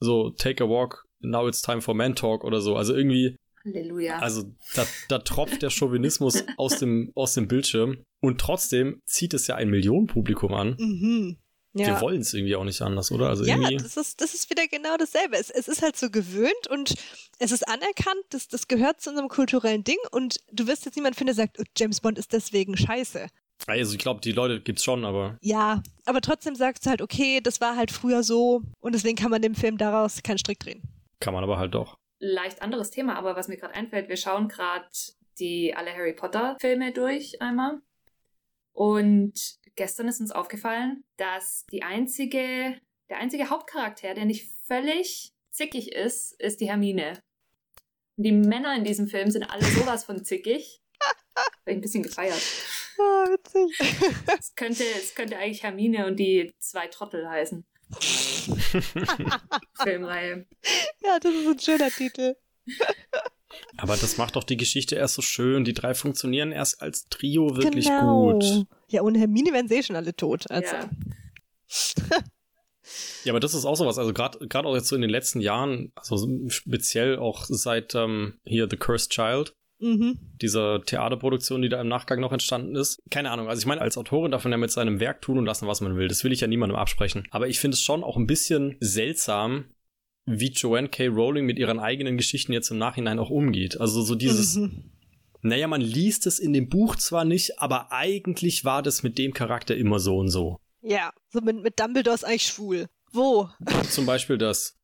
so, 0.01 0.31
take 0.31 0.63
a 0.63 0.69
walk, 0.69 1.07
now 1.21 1.49
it's 1.49 1.63
time 1.63 1.81
for 1.81 1.95
man 1.95 2.15
talk 2.15 2.45
oder 2.45 2.61
so. 2.61 2.77
Also 2.77 2.95
irgendwie, 2.95 3.37
Halleluja. 3.65 4.19
also 4.19 4.45
da, 4.75 4.87
da 5.09 5.19
tropft 5.19 5.63
der 5.63 5.71
Chauvinismus 5.71 6.45
aus 6.59 6.79
dem, 6.79 7.11
aus 7.15 7.35
dem 7.35 7.49
Bildschirm 7.49 8.05
und 8.21 8.41
trotzdem 8.41 9.01
zieht 9.07 9.35
es 9.35 9.47
ja 9.47 9.57
ein 9.57 9.71
Millionenpublikum 9.71 10.53
an. 10.53 10.77
Mhm. 10.79 11.39
Wir 11.77 11.87
Ja. 11.89 12.01
wollen 12.01 12.21
es 12.21 12.33
irgendwie 12.33 12.55
auch 12.57 12.65
nicht 12.65 12.81
anders, 12.83 13.11
oder? 13.11 13.29
Also 13.29 13.45
Ja, 13.45 13.57
irgendwie. 13.57 13.77
das 13.79 13.97
ist, 13.97 14.21
das 14.21 14.33
ist 14.33 14.49
wieder 14.49 14.67
genau 14.69 14.97
dasselbe. 14.97 15.37
Es, 15.37 15.51
es 15.51 15.67
ist 15.69 15.83
halt 15.83 15.97
so 15.97 16.09
gewöhnt 16.09 16.69
und 16.71 16.95
es 17.41 17.51
ist 17.51 17.67
anerkannt, 17.69 18.23
das, 18.31 18.47
das 18.49 18.69
gehört 18.69 19.01
zu 19.01 19.11
unserem 19.11 19.29
kulturellen 19.29 19.83
Ding 19.85 19.99
und 20.13 20.39
du 20.53 20.67
wirst 20.69 20.85
jetzt 20.85 20.95
niemand 20.97 21.17
finden, 21.17 21.35
der 21.35 21.45
sagt, 21.47 21.59
oh, 21.59 21.65
James 21.77 22.01
Bond 22.01 22.19
ist 22.19 22.33
deswegen 22.33 22.77
scheiße. 22.77 23.27
Also 23.67 23.93
ich 23.95 23.99
glaube, 23.99 24.21
die 24.21 24.33
Leute 24.33 24.61
gibt's 24.61 24.85
schon, 24.85 25.05
aber 25.05 25.37
Ja, 25.41 25.83
aber 26.07 26.21
trotzdem 26.21 26.55
sagst 26.55 26.87
du 26.87 26.91
halt, 26.91 27.03
okay, 27.03 27.41
das 27.43 27.61
war 27.61 27.77
halt 27.77 27.91
früher 27.91 28.23
so 28.23 28.63
und 28.81 28.95
deswegen 28.95 29.17
kann 29.17 29.31
man 29.31 29.43
dem 29.43 29.55
Film 29.57 29.77
daraus 29.79 30.23
keinen 30.23 30.39
Strick 30.39 30.61
drehen. 30.61 30.83
kann 31.21 31.35
man 31.35 31.43
aber 31.43 31.59
halt 31.59 31.75
doch. 31.75 31.97
Leicht 32.21 32.63
anderes 32.63 32.91
Thema, 32.91 33.17
aber 33.17 33.35
was 33.37 33.49
mir 33.49 33.57
gerade 33.57 33.75
einfällt, 33.75 34.09
wir 34.09 34.17
schauen 34.17 34.47
gerade 34.49 34.87
die 35.41 35.75
alle 35.75 35.93
Harry 35.93 36.13
Potter 36.13 36.57
Filme 36.61 36.93
durch 36.93 37.41
einmal. 37.43 37.81
Und 38.73 39.33
gestern 39.77 40.09
ist 40.09 40.21
uns 40.21 40.31
aufgefallen, 40.31 41.05
dass 41.17 41.67
die 41.73 41.83
einzige, 41.83 42.79
der 43.09 43.19
einzige 43.19 43.51
Hauptcharakter, 43.51 44.15
der 44.15 44.25
nicht 44.25 44.51
völlig 44.67 45.33
zickig 45.51 45.93
ist, 45.93 46.33
ist 46.41 46.61
die 46.61 46.69
Hermine. 46.69 47.23
Und 48.17 48.25
die 48.25 48.33
Männer 48.33 48.75
in 48.77 48.85
diesem 48.85 49.09
Film 49.09 49.31
sind 49.31 49.45
alle 49.45 49.65
sowas 49.65 50.05
von 50.05 50.25
zickig. 50.25 50.81
Hab 51.37 51.47
ich 51.67 51.75
ein 51.75 51.81
bisschen 51.81 52.03
gefeiert. 52.03 52.41
Ah, 52.99 53.27
witzig. 53.29 53.77
Es 54.39 54.55
könnte, 54.55 54.85
es 54.85 55.15
könnte 55.15 55.37
eigentlich 55.37 55.63
Hermine 55.63 56.07
und 56.07 56.17
die 56.17 56.55
zwei 56.59 56.87
Trottel 56.87 57.29
heißen. 57.29 57.65
Filmreihe. 59.83 60.47
ja, 61.03 61.19
das 61.19 61.35
ist 61.35 61.47
ein 61.47 61.59
schöner 61.59 61.91
Titel. 61.91 62.37
Aber 63.77 63.97
das 63.97 64.17
macht 64.17 64.37
doch 64.37 64.45
die 64.45 64.57
Geschichte 64.57 64.97
erst 64.97 65.15
so 65.15 65.23
schön. 65.23 65.65
Die 65.65 65.75
drei 65.75 65.95
funktionieren 65.95 66.53
erst 66.53 66.81
als 66.81 67.05
Trio 67.09 67.57
wirklich 67.57 67.87
genau. 67.87 68.33
gut. 68.33 68.67
Ja, 68.89 69.03
ohne 69.03 69.19
Hermine 69.19 69.53
wären 69.53 69.69
sie 69.69 69.77
eh 69.77 69.83
schon 69.83 69.97
alle 69.97 70.15
tot. 70.15 70.51
Also. 70.51 70.75
Ja. 70.75 70.91
Ja, 73.25 73.33
aber 73.33 73.41
das 73.41 73.55
ist 73.55 73.65
auch 73.65 73.77
sowas. 73.77 73.97
Also 73.99 74.13
gerade 74.13 74.47
gerade 74.47 74.69
auch 74.69 74.75
jetzt 74.75 74.89
so 74.89 74.95
in 74.97 75.01
den 75.01 75.11
letzten 75.11 75.41
Jahren, 75.41 75.93
also 75.95 76.29
speziell 76.49 77.19
auch 77.19 77.45
seit 77.49 77.95
ähm, 77.95 78.35
hier 78.45 78.69
The 78.69 78.77
Cursed 78.77 79.11
Child, 79.11 79.55
Mhm. 79.81 80.19
dieser 80.41 80.83
Theaterproduktion, 80.83 81.61
die 81.61 81.69
da 81.69 81.81
im 81.81 81.89
Nachgang 81.89 82.21
noch 82.21 82.33
entstanden 82.33 82.77
ist. 82.77 83.03
Keine 83.11 83.31
Ahnung. 83.31 83.49
Also 83.49 83.61
ich 83.61 83.67
meine, 83.67 83.81
als 83.81 83.99
Autorin 83.99 84.31
darf 84.31 84.45
man 84.45 84.53
ja 84.53 84.57
mit 84.57 84.71
seinem 84.71 85.01
Werk 85.01 85.21
tun 85.21 85.37
und 85.37 85.47
lassen, 85.47 85.67
was 85.67 85.81
man 85.81 85.97
will. 85.97 86.07
Das 86.09 86.23
will 86.25 86.33
ich 86.33 86.41
ja 86.41 86.47
niemandem 86.47 86.77
absprechen. 86.77 87.27
Aber 87.31 87.49
ich 87.49 87.59
finde 87.59 87.75
es 87.75 87.83
schon 87.83 88.05
auch 88.05 88.17
ein 88.17 88.27
bisschen 88.27 88.77
seltsam, 88.81 89.65
wie 90.27 90.53
Joanne 90.53 90.89
K. 90.89 91.09
Rowling 91.09 91.45
mit 91.45 91.59
ihren 91.59 91.81
eigenen 91.81 92.17
Geschichten 92.17 92.53
jetzt 92.53 92.71
im 92.71 92.79
Nachhinein 92.79 93.19
auch 93.19 93.31
umgeht. 93.31 93.81
Also 93.81 94.03
so 94.03 94.15
dieses, 94.15 94.57
Mhm. 94.57 94.91
Naja, 95.45 95.67
man 95.69 95.83
liest 95.83 96.27
es 96.27 96.39
in 96.39 96.55
dem 96.55 96.69
Buch 96.71 96.97
zwar 96.97 97.25
nicht, 97.27 97.59
aber 97.61 97.93
eigentlich 97.93 98.65
war 98.65 98.83
das 98.83 99.03
mit 99.03 99.19
dem 99.19 99.35
Charakter 99.35 99.77
immer 99.77 100.01
so 100.01 100.17
und 100.17 100.31
so. 100.31 100.59
Ja, 100.81 101.13
so 101.31 101.41
mit, 101.43 101.63
mit 101.63 101.79
Dumbledore 101.79 102.15
ist 102.15 102.25
eigentlich 102.25 102.47
schwul. 102.47 102.89
Wo? 103.13 103.51
Zum 103.91 104.07
Beispiel 104.07 104.39
das, 104.39 104.75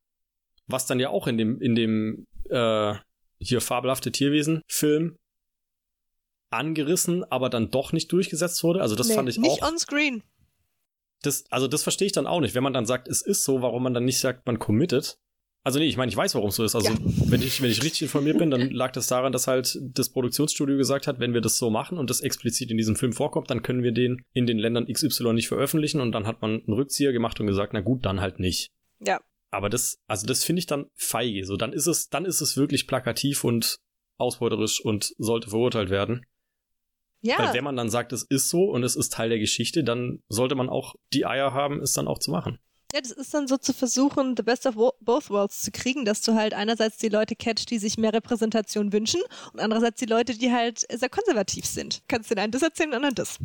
was 0.67 0.87
dann 0.87 1.01
ja 1.01 1.09
auch 1.09 1.27
in 1.27 1.39
dem, 1.39 1.61
in 1.61 1.75
dem, 1.75 2.27
äh, 2.51 2.95
hier 3.39 3.63
fabelhafte 3.63 4.13
Tierwesen-Film 4.13 5.17
angerissen, 6.51 7.25
aber 7.25 7.49
dann 7.49 7.71
doch 7.71 7.93
nicht 7.93 8.13
durchgesetzt 8.13 8.63
wurde. 8.63 8.83
Also 8.83 8.97
das 8.97 9.09
Nee, 9.09 9.15
fand 9.15 9.29
ich 9.31 9.39
nicht 9.39 9.63
auch. 9.63 9.69
on 9.71 9.79
screen. 9.79 10.23
Das, 11.23 11.45
also 11.51 11.69
das 11.69 11.83
verstehe 11.83 12.07
ich 12.07 12.13
dann 12.13 12.27
auch 12.27 12.41
nicht. 12.41 12.55
Wenn 12.55 12.63
man 12.63 12.73
dann 12.75 12.87
sagt, 12.87 13.09
es 13.09 13.23
ist 13.23 13.45
so, 13.45 13.63
warum 13.63 13.83
man 13.83 13.95
dann 13.95 14.05
nicht 14.05 14.21
sagt, 14.21 14.47
man 14.47 14.59
committet. 14.59 15.19
Also 15.63 15.79
nee, 15.79 15.87
ich 15.87 15.97
meine, 15.99 16.11
ich 16.11 16.17
weiß, 16.17 16.35
warum 16.35 16.49
es 16.49 16.57
so 16.57 16.65
ist. 16.65 16.75
Also 16.75 16.91
Ja. 16.91 16.99
wenn 17.27 17.43
ich, 17.43 17.61
wenn 17.61 17.71
ich 17.71 17.83
richtig 17.83 18.03
informiert 18.03 18.39
bin, 18.39 18.51
dann 18.51 18.71
lag 18.71 18.93
das 18.93 19.09
daran, 19.09 19.33
dass 19.33 19.47
halt 19.47 19.79
das 19.83 20.09
Produktionsstudio 20.09 20.77
gesagt 20.77 21.07
hat, 21.07 21.21
wenn 21.21 21.35
wir 21.35 21.43
das 21.43 21.59
so 21.59 21.69
machen 21.69 21.99
und 21.99 22.09
das 22.09 22.21
explizit 22.23 22.71
in 22.71 22.79
diesem 22.79 22.97
Film 22.97 23.13
vorkommt, 23.13 23.51
dann 23.51 23.63
können 23.63 23.83
wir 23.83 23.93
den 23.93 24.25
in 24.33 24.47
den 24.47 24.59
Ländern 24.59 24.87
XY 24.87 25.35
nicht 25.35 25.49
veröffentlichen 25.49 26.01
und 26.01 26.13
dann 26.13 26.27
hat 26.27 26.41
man 26.41 26.63
einen 26.63 26.73
Rückzieher 26.73 27.13
gemacht 27.13 27.39
und 27.41 27.47
gesagt, 27.47 27.75
na 27.75 27.81
gut, 27.81 28.07
dann 28.07 28.21
halt 28.21 28.39
nicht. 28.39 28.71
Ja. 29.05 29.21
Aber 29.51 29.69
das, 29.69 29.99
also 30.07 30.27
das 30.27 30.45
finde 30.45 30.61
ich 30.61 30.67
dann 30.67 30.87
feige. 30.95 31.45
So, 31.45 31.57
dann 31.57 31.73
ist 31.73 31.87
es, 31.87 32.09
dann 32.09 32.25
ist 32.25 32.41
es 32.41 32.57
wirklich 32.57 32.87
plakativ 32.87 33.45
und 33.45 33.77
ausbeuterisch 34.17 34.81
und 34.83 35.13
sollte 35.19 35.51
verurteilt 35.51 35.91
werden. 35.91 36.25
Ja. 37.23 37.39
Weil 37.39 37.55
wenn 37.55 37.65
man 37.65 37.77
dann 37.77 37.91
sagt, 37.91 38.13
es 38.13 38.23
ist 38.23 38.49
so 38.49 38.65
und 38.65 38.83
es 38.83 38.97
ist 38.97 39.13
Teil 39.13 39.29
der 39.29 39.39
Geschichte, 39.39 39.85
dann 39.85 40.23
sollte 40.29 40.55
man 40.55 40.71
auch 40.71 40.95
die 41.13 41.27
Eier 41.27 41.53
haben, 41.53 41.81
es 41.81 41.93
dann 41.93 42.09
auch 42.09 42.19
zu 42.19 42.31
machen. 42.31 42.59
Ja, 42.93 43.01
das 43.01 43.13
ist 43.13 43.33
dann 43.33 43.47
so 43.47 43.57
zu 43.57 43.73
versuchen, 43.73 44.35
the 44.37 44.43
best 44.43 44.67
of 44.67 44.75
both 45.01 45.31
worlds 45.31 45.61
zu 45.61 45.71
kriegen, 45.71 46.05
dass 46.05 46.23
du 46.23 46.35
halt 46.35 46.55
einerseits 46.55 46.97
die 46.99 47.09
Leute 47.09 47.37
catcht, 47.37 47.71
die 47.71 47.79
sich 47.79 47.99
mehr 47.99 48.13
Repräsentation 48.13 48.93
wünschen 48.93 49.21
und 49.53 49.61
andererseits 49.61 49.99
die 50.01 50.07
Leute, 50.07 50.37
die 50.37 50.51
halt 50.53 50.85
sehr 50.93 51.09
konservativ 51.09 51.65
sind. 51.67 52.03
Kannst 52.09 52.31
den 52.31 52.39
einen 52.39 52.53
das 52.53 52.63
erzählen, 52.63 52.91
den 52.91 52.97
anderen 52.97 53.15
das. 53.15 53.39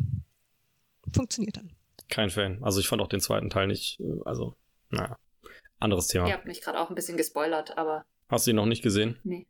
Funktioniert 1.14 1.56
dann. 1.56 1.70
Kein 2.08 2.30
Fan. 2.30 2.62
Also 2.62 2.80
ich 2.80 2.88
fand 2.88 3.00
auch 3.02 3.08
den 3.08 3.20
zweiten 3.20 3.50
Teil 3.50 3.66
nicht, 3.68 4.00
äh, 4.00 4.04
also, 4.24 4.56
naja. 4.90 5.16
Anderes 5.78 6.08
Thema. 6.08 6.26
Ihr 6.26 6.34
habt 6.34 6.46
mich 6.46 6.62
gerade 6.62 6.80
auch 6.80 6.88
ein 6.88 6.94
bisschen 6.94 7.16
gespoilert, 7.16 7.76
aber 7.78 8.04
Hast 8.28 8.46
du 8.46 8.50
ihn 8.50 8.56
noch 8.56 8.66
nicht 8.66 8.82
gesehen? 8.82 9.18
nee, 9.24 9.46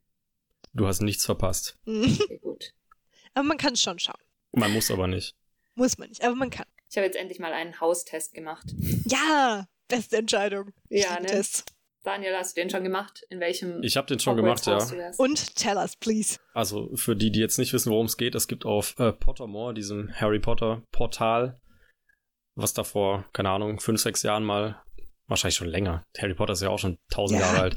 Du 0.75 0.87
hast 0.87 1.01
nichts 1.01 1.25
verpasst. 1.25 1.79
Mhm. 1.87 2.19
okay, 2.21 2.39
gut. 2.43 2.73
Aber 3.33 3.45
man 3.45 3.57
kann 3.59 3.75
es 3.75 3.83
schon 3.83 3.99
schauen. 3.99 4.21
Man 4.53 4.73
muss 4.73 4.91
aber 4.91 5.07
nicht. 5.07 5.35
Muss 5.75 5.99
man 5.99 6.09
nicht, 6.09 6.23
aber 6.25 6.35
man 6.35 6.51
kann. 6.51 6.67
Ich 6.91 6.97
habe 6.97 7.07
jetzt 7.07 7.17
endlich 7.17 7.39
mal 7.39 7.53
einen 7.53 7.81
Haustest 7.81 8.33
gemacht. 8.35 8.67
Ja, 9.05 9.67
beste 9.89 10.17
Entscheidung. 10.17 10.73
Ja, 10.89 11.19
ne? 11.21 11.27
Tests. 11.27 11.65
Daniel, 12.03 12.37
hast 12.37 12.57
du 12.57 12.61
den 12.61 12.71
schon 12.71 12.85
gemacht? 12.85 13.23
In 13.31 13.41
welchem 13.41 13.83
Ich 13.83 13.97
habe 13.97 14.07
den 14.07 14.21
schon 14.21 14.39
Hogwarts 14.39 14.65
gemacht, 14.65 14.95
ja. 14.97 15.11
Und 15.19 15.57
tell 15.57 15.77
us, 15.77 15.97
please. 15.97 16.39
Also 16.55 16.89
für 16.95 17.17
die, 17.17 17.33
die 17.33 17.41
jetzt 17.41 17.59
nicht 17.59 17.73
wissen, 17.73 17.91
worum 17.91 18.07
es 18.07 18.17
geht, 18.17 18.37
es 18.37 18.47
gibt 18.47 18.65
auf 18.65 18.95
äh, 18.99 19.13
Pottermore, 19.13 19.75
diesem 19.75 20.13
Harry 20.15 20.39
Potter 20.39 20.85
Portal, 20.93 21.61
was 22.55 22.75
da 22.75 22.85
vor, 22.85 23.25
keine 23.33 23.51
Ahnung, 23.51 23.81
fünf, 23.81 24.01
sechs 24.01 24.23
Jahren 24.23 24.45
mal, 24.45 24.81
wahrscheinlich 25.27 25.57
schon 25.57 25.67
länger. 25.67 26.05
Harry 26.19 26.35
Potter 26.35 26.53
ist 26.53 26.63
ja 26.63 26.69
auch 26.69 26.79
schon 26.79 26.97
tausend 27.11 27.41
Ja. 27.41 27.47
Jahre 27.47 27.61
alt. 27.63 27.77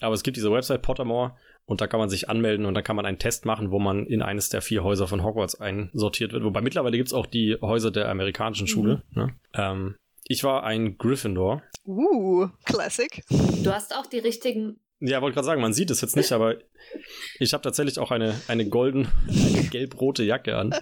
Aber 0.00 0.14
es 0.14 0.22
gibt 0.22 0.36
diese 0.36 0.52
Website 0.52 0.82
Pottermore 0.82 1.36
und 1.66 1.80
da 1.80 1.88
kann 1.88 1.98
man 1.98 2.08
sich 2.08 2.28
anmelden 2.28 2.64
und 2.64 2.74
dann 2.74 2.84
kann 2.84 2.94
man 2.94 3.06
einen 3.06 3.18
Test 3.18 3.44
machen, 3.44 3.72
wo 3.72 3.80
man 3.80 4.06
in 4.06 4.22
eines 4.22 4.50
der 4.50 4.62
vier 4.62 4.84
Häuser 4.84 5.08
von 5.08 5.24
Hogwarts 5.24 5.60
einsortiert 5.60 6.32
wird. 6.32 6.44
Wobei 6.44 6.60
mittlerweile 6.60 6.96
gibt's 6.96 7.12
auch 7.12 7.26
die 7.26 7.56
Häuser 7.60 7.90
der 7.90 8.08
amerikanischen 8.08 8.68
Schule. 8.68 9.02
Ne? 9.10 9.34
Ähm, 9.54 9.96
ich 10.28 10.44
war 10.44 10.62
ein 10.62 10.98
Gryffindor. 10.98 11.62
Uh, 11.86 12.48
Classic. 12.64 13.24
Du 13.30 13.72
hast 13.72 13.96
auch 13.96 14.06
die 14.06 14.18
richtigen. 14.18 14.78
Ja, 15.00 15.22
wollte 15.22 15.34
gerade 15.34 15.46
sagen, 15.46 15.62
man 15.62 15.72
sieht 15.72 15.90
es 15.90 16.02
jetzt 16.02 16.16
nicht, 16.16 16.32
aber 16.32 16.56
ich 17.40 17.54
habe 17.54 17.62
tatsächlich 17.62 17.98
auch 17.98 18.10
eine, 18.10 18.38
eine 18.46 18.68
golden, 18.68 19.08
eine 19.26 19.64
gelb-rote 19.64 20.24
Jacke 20.24 20.56
an. 20.56 20.74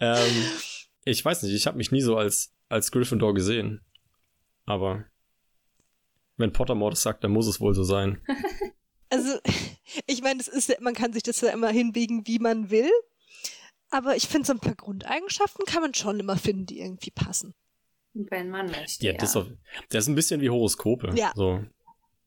Ähm, 0.00 0.32
ich 1.04 1.24
weiß 1.24 1.42
nicht, 1.42 1.54
ich 1.54 1.66
habe 1.66 1.78
mich 1.78 1.92
nie 1.92 2.02
so 2.02 2.16
als, 2.16 2.54
als 2.68 2.90
Gryffindor 2.92 3.32
gesehen. 3.32 3.80
Aber 4.66 5.04
wenn 6.36 6.52
Pottermore 6.52 6.90
das 6.90 7.02
sagt, 7.02 7.24
dann 7.24 7.32
muss 7.32 7.46
es 7.46 7.60
wohl 7.60 7.74
so 7.74 7.82
sein. 7.82 8.22
Also, 9.10 9.38
ich 10.08 10.22
meine, 10.22 10.38
das 10.38 10.48
ist 10.48 10.70
ja, 10.70 10.74
man 10.80 10.94
kann 10.94 11.12
sich 11.12 11.22
das 11.22 11.40
ja 11.40 11.50
immer 11.50 11.68
hinbiegen, 11.68 12.26
wie 12.26 12.40
man 12.40 12.70
will. 12.70 12.90
Aber 13.90 14.16
ich 14.16 14.26
finde, 14.26 14.46
so 14.46 14.54
ein 14.54 14.58
paar 14.58 14.74
Grundeigenschaften 14.74 15.64
kann 15.66 15.82
man 15.82 15.94
schon 15.94 16.18
immer 16.18 16.36
finden, 16.36 16.66
die 16.66 16.80
irgendwie 16.80 17.12
passen. 17.12 17.54
Wenn 18.14 18.48
man 18.48 18.66
möchte. 18.66 19.06
Ja, 19.06 19.12
das, 19.12 19.34
ist 19.34 19.46
das 19.90 20.04
ist 20.04 20.08
ein 20.08 20.14
bisschen 20.14 20.40
wie 20.40 20.48
Horoskope. 20.50 21.12
Ja. 21.16 21.32
So. 21.34 21.64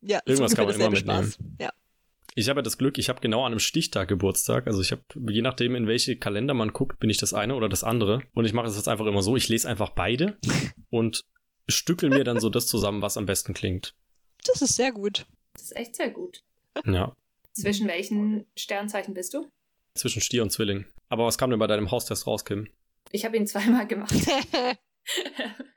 Ja, 0.02 0.20
Irgendwas 0.26 0.56
kann 0.56 0.66
man 0.66 0.80
immer 0.80 0.96
Spaß. 0.96 1.40
Ja. 1.60 1.72
Ich 2.36 2.50
habe 2.50 2.60
ja 2.60 2.62
das 2.62 2.78
Glück, 2.78 2.98
ich 3.00 3.10
habe 3.10 3.20
genau 3.20 3.46
an 3.46 3.54
einem 3.54 3.60
Stichtag 3.60 4.10
Geburtstag. 4.10 4.68
Also 4.68 4.82
ich 4.82 4.92
habe, 4.92 5.02
je 5.30 5.42
nachdem, 5.42 5.76
in 5.76 5.88
welche 5.88 6.18
Kalender 6.18 6.54
man 6.54 6.72
guckt, 6.72 7.00
bin 7.00 7.10
ich 7.10 7.18
das 7.18 7.34
eine 7.34 7.56
oder 7.56 7.70
das 7.70 7.84
andere. 7.84 8.22
Und 8.36 8.46
ich 8.46 8.54
mache 8.54 8.68
es 8.68 8.76
jetzt 8.76 8.88
einfach 8.88 9.06
immer 9.08 9.24
so, 9.24 9.36
ich 9.36 9.50
lese 9.50 9.68
einfach 9.68 9.90
beide 9.92 10.38
und 10.92 11.26
stückel 11.68 12.10
mir 12.10 12.24
dann 12.24 12.40
so 12.40 12.50
das 12.50 12.68
zusammen, 12.68 13.02
was 13.02 13.18
am 13.18 13.26
besten 13.26 13.54
klingt. 13.54 13.96
Das 14.46 14.62
ist 14.62 14.76
sehr 14.76 14.92
gut. 14.92 15.26
Das 15.54 15.64
ist 15.64 15.76
echt 15.76 15.96
sehr 15.96 16.12
gut. 16.12 16.44
Ja, 16.86 17.16
Zwischen 17.54 17.88
welchen 17.88 18.46
Sternzeichen 18.56 19.16
bist 19.16 19.34
du? 19.34 19.50
zwischen 19.96 20.22
Stier 20.22 20.44
und 20.44 20.52
Zwilling. 20.52 20.86
Aber 21.10 21.26
was 21.26 21.40
kam 21.40 21.50
denn 21.50 21.58
bei 21.58 21.66
deinem 21.66 21.90
Haustest 21.90 22.28
raus, 22.28 22.46
Kim? 22.46 22.68
Ich 23.12 23.26
habe 23.26 23.36
ihn 23.36 23.48
zweimal 23.48 23.88
gemacht. 23.88 24.14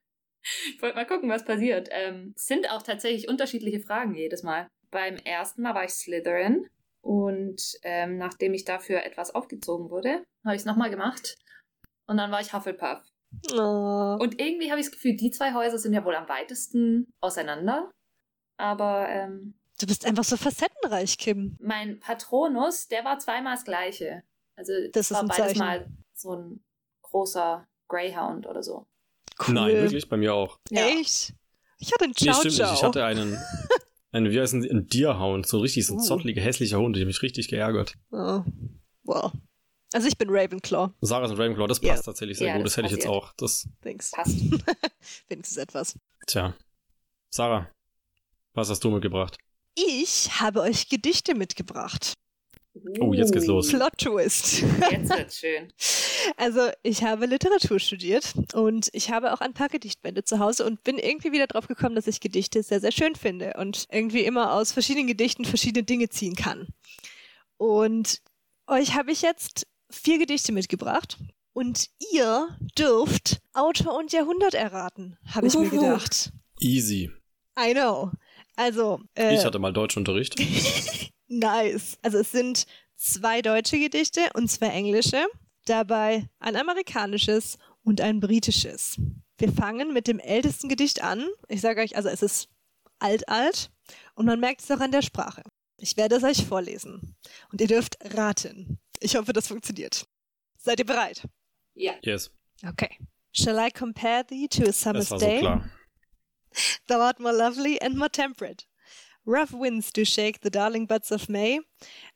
ich 0.74 0.82
wollte 0.82 0.97
mal 0.97 1.07
gucken, 1.07 1.28
was 1.28 1.45
passiert. 1.45 1.88
Ähm, 1.91 2.32
es 2.36 2.47
sind 2.47 2.70
auch 2.70 2.82
tatsächlich 2.82 3.28
unterschiedliche 3.28 3.80
Fragen 3.80 4.14
jedes 4.14 4.43
Mal. 4.43 4.68
Beim 4.91 5.16
ersten 5.16 5.62
Mal 5.62 5.74
war 5.74 5.84
ich 5.84 5.93
Slytherin 5.93 6.68
und 7.03 7.61
ähm, 7.82 8.18
nachdem 8.18 8.55
ich 8.55 8.64
dafür 8.64 9.05
etwas 9.05 9.34
aufgezogen 9.34 9.91
wurde, 9.91 10.24
habe 10.45 10.55
ich 10.57 10.62
es 10.62 10.66
nochmal 10.66 10.91
gemacht 10.91 11.36
und 12.07 12.16
dann 12.16 12.30
war 12.30 12.41
ich 12.41 12.53
Hufflepuff. 12.53 13.01
oh. 13.53 14.16
Und 14.20 14.41
irgendwie 14.41 14.70
habe 14.70 14.80
ich 14.80 14.86
das 14.86 14.93
Gefühl, 14.95 15.16
die 15.16 15.30
zwei 15.30 15.55
Häuser 15.55 15.78
sind 15.78 15.93
ja 15.95 16.05
wohl 16.05 16.14
am 16.16 16.28
weitesten 16.28 17.12
auseinander. 17.20 17.91
Aber 18.59 19.09
ähm, 19.09 19.55
Du 19.80 19.86
bist 19.86 20.05
einfach 20.05 20.24
so 20.24 20.36
facettenreich, 20.36 21.16
Kim. 21.16 21.57
mein 21.59 22.01
Patronus, 22.01 22.88
der 22.88 23.03
war 23.05 23.18
zweimal 23.18 23.55
das 23.55 23.64
gleiche. 23.64 24.22
Also 24.57 24.72
Das 24.93 25.11
ist 25.11 25.16
war 25.16 25.24
beides 25.26 25.57
mal 25.57 25.88
so 26.12 26.34
ein 26.34 26.64
großer 27.03 27.66
Greyhound 27.88 28.47
oder 28.47 28.62
so. 28.62 28.86
Cool. 29.47 29.55
Nein, 29.55 29.74
wirklich, 29.74 30.09
bei 30.09 30.16
mir 30.16 30.34
auch. 30.34 30.59
Ja. 30.70 30.86
Echt? 30.88 31.34
Ich 31.78 31.93
hatte 31.93 32.05
einen 32.05 32.14
Nee, 32.20 32.26
Chow 32.30 32.34
stimmt 32.41 32.59
nicht. 32.59 32.62
Chow. 32.62 32.74
Ich 32.74 32.82
hatte 32.82 33.05
einen, 33.05 33.38
einen 34.12 34.30
wie 34.30 34.41
heißt 34.41 34.53
denn, 34.53 34.64
ein 34.70 34.86
Deerhound, 34.86 35.47
so 35.47 35.61
richtig, 35.61 35.86
so 35.86 35.95
ein 35.95 36.01
Uh. 36.01 36.03
zottliger, 36.05 36.43
hässlicher 36.43 36.78
Hund, 36.78 36.95
der 36.97 37.03
hat 37.03 37.07
mich 37.07 37.22
richtig 37.22 37.49
geärgert. 37.49 37.95
oh. 38.12 38.43
Wow. 39.05 39.32
Also 39.93 40.07
ich 40.07 40.16
bin 40.18 40.28
Ravenclaw. 40.30 40.91
Sarah 41.01 41.24
ist 41.24 41.32
ein 41.32 41.36
Ravenclaw, 41.36 41.66
das 41.66 41.80
Ja. 41.82 41.93
passt 41.95 42.05
tatsächlich 42.05 42.38
sehr 42.38 42.49
Ja, 42.49 42.57
gut. 42.59 42.66
das 42.66 42.74
Das 42.74 42.76
hätte 42.76 42.86
ich 42.95 43.01
jetzt 43.01 43.09
auch. 43.09 43.32
Das, 43.38 43.68
Thanks. 43.82 44.11
Passt. 44.12 44.36
Wenigstens 45.28 45.57
etwas. 45.57 45.99
tja. 46.26 46.55
Sarah, 47.30 47.68
was 48.55 48.68
hast 48.70 48.84
du 48.84 48.91
mitgebracht? 48.91 49.36
Ich 49.74 50.41
habe 50.41 50.61
euch 50.61 50.88
Gedichte 50.88 51.34
mitgebracht. 51.34 52.12
Oh, 53.01 53.12
jetzt 53.12 53.33
geht's 53.33 53.47
los. 53.47 53.68
Plot 53.68 53.99
Twist. 53.99 54.62
Jetzt 54.91 55.11
wird's 55.11 55.39
schön. 55.39 55.73
Also, 56.37 56.68
ich 56.83 57.03
habe 57.03 57.25
Literatur 57.25 57.79
studiert 57.81 58.35
und 58.53 58.91
ich 58.93 59.11
habe 59.11 59.33
auch 59.33 59.41
ein 59.41 59.55
paar 59.55 59.68
Gedichtbände 59.71 60.23
zu 60.23 60.39
Hause 60.39 60.66
und 60.66 60.85
bin 60.85 60.99
irgendwie 60.99 61.33
wieder 61.33 61.47
drauf 61.47 61.66
gekommen, 61.66 61.95
dass 61.95 62.07
ich 62.07 62.21
Gedichte 62.21 62.62
sehr, 62.62 62.79
sehr 62.79 62.93
schön 62.93 63.14
finde 63.16 63.55
und 63.59 63.87
irgendwie 63.91 64.25
immer 64.25 64.53
aus 64.53 64.71
verschiedenen 64.71 65.07
Gedichten 65.07 65.47
verschiedene 65.47 65.83
Dinge 65.83 66.11
ziehen 66.11 66.35
kann. 66.37 66.68
Und 67.57 68.21
euch 68.66 68.95
habe 68.95 69.12
ich 69.12 69.23
jetzt 69.23 69.66
vier 69.91 70.18
Gedichte 70.18 70.53
mitgebracht 70.53 71.16
und 71.55 71.87
ihr 72.12 72.57
dürft 72.79 73.39
Autor 73.55 73.97
und 73.97 74.12
Jahrhundert 74.12 74.55
erraten, 74.55 75.16
habe 75.27 75.47
ich 75.47 75.55
mir 75.55 75.68
Uhuhu. 75.73 75.81
gedacht. 75.81 76.33
Easy. 76.61 77.11
I 77.59 77.73
know. 77.73 78.12
Also, 78.57 79.01
äh, 79.14 79.35
Ich 79.35 79.45
hatte 79.45 79.59
mal 79.59 79.73
Deutschunterricht. 79.73 80.37
Nice. 81.31 81.97
Also 82.03 82.18
es 82.18 82.33
sind 82.33 82.66
zwei 82.97 83.41
deutsche 83.41 83.78
Gedichte 83.78 84.20
und 84.35 84.51
zwei 84.51 84.68
englische, 84.68 85.24
dabei 85.64 86.28
ein 86.41 86.57
amerikanisches 86.57 87.57
und 87.83 88.01
ein 88.01 88.20
britisches. 88.20 89.01
Wir 89.39 89.53
fangen 89.53 89.93
mit 89.95 90.07
dem 90.09 90.18
ältesten 90.18 90.68
Gedicht 90.68 91.03
an. 91.03 91.26
Ich 91.49 91.61
sage 91.62 91.81
euch, 91.81 91.97
also 91.97 92.09
es 92.09 92.20
ist 92.22 92.49
alt, 92.99 93.28
alt 93.28 93.70
und 94.14 94.26
man 94.26 94.41
merkt 94.41 94.61
es 94.61 94.70
auch 94.70 94.81
an 94.81 94.91
der 94.93 95.03
Sprache. 95.03 95.43
Ich 95.78 95.97
werde 95.97 96.16
es 96.16 96.24
euch 96.24 96.45
vorlesen. 96.45 97.16
Und 97.51 97.61
ihr 97.61 97.68
dürft 97.68 97.97
raten. 98.14 98.78
Ich 98.99 99.16
hoffe, 99.16 99.33
das 99.33 99.49
funktioniert. 99.49 100.07
Seid 100.59 100.78
ihr 100.81 100.85
bereit? 100.85 101.26
Ja. 101.74 101.95
Yes. 102.03 102.31
Okay. 102.68 102.99
Shall 103.33 103.57
I 103.59 103.70
compare 103.70 104.26
thee 104.26 104.47
to 104.49 104.64
a 104.64 104.66
Das 104.66 104.81
summer's 104.83 105.11
war 105.11 105.20
so 105.20 105.26
day? 105.26 105.39
klar. 105.39 105.70
Thou 106.89 107.01
art 107.01 107.20
more 107.20 107.33
lovely 107.35 107.78
and 107.81 107.97
more 107.97 108.11
temperate. 108.11 108.66
Rough 109.31 109.53
winds 109.53 109.93
do 109.93 110.05
shake 110.05 110.41
the 110.41 110.51
darling 110.51 110.87
buds 110.87 111.12
of 111.12 111.28
May, 111.28 111.61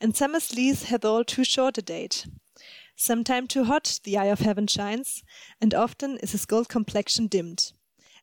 and 0.01 0.17
summer's 0.17 0.53
lease 0.53 0.83
hath 0.87 1.05
all 1.05 1.23
too 1.23 1.45
short 1.45 1.79
a 1.79 1.83
date. 1.83 2.27
Sometime 2.97 3.47
too 3.47 3.63
hot 3.63 4.01
the 4.03 4.19
eye 4.19 4.25
of 4.25 4.41
heaven 4.41 4.67
shines, 4.67 5.23
and 5.61 5.73
often 5.73 6.19
is 6.19 6.33
his 6.33 6.45
gold 6.45 6.69
complexion 6.69 7.29
dimmed. 7.29 7.71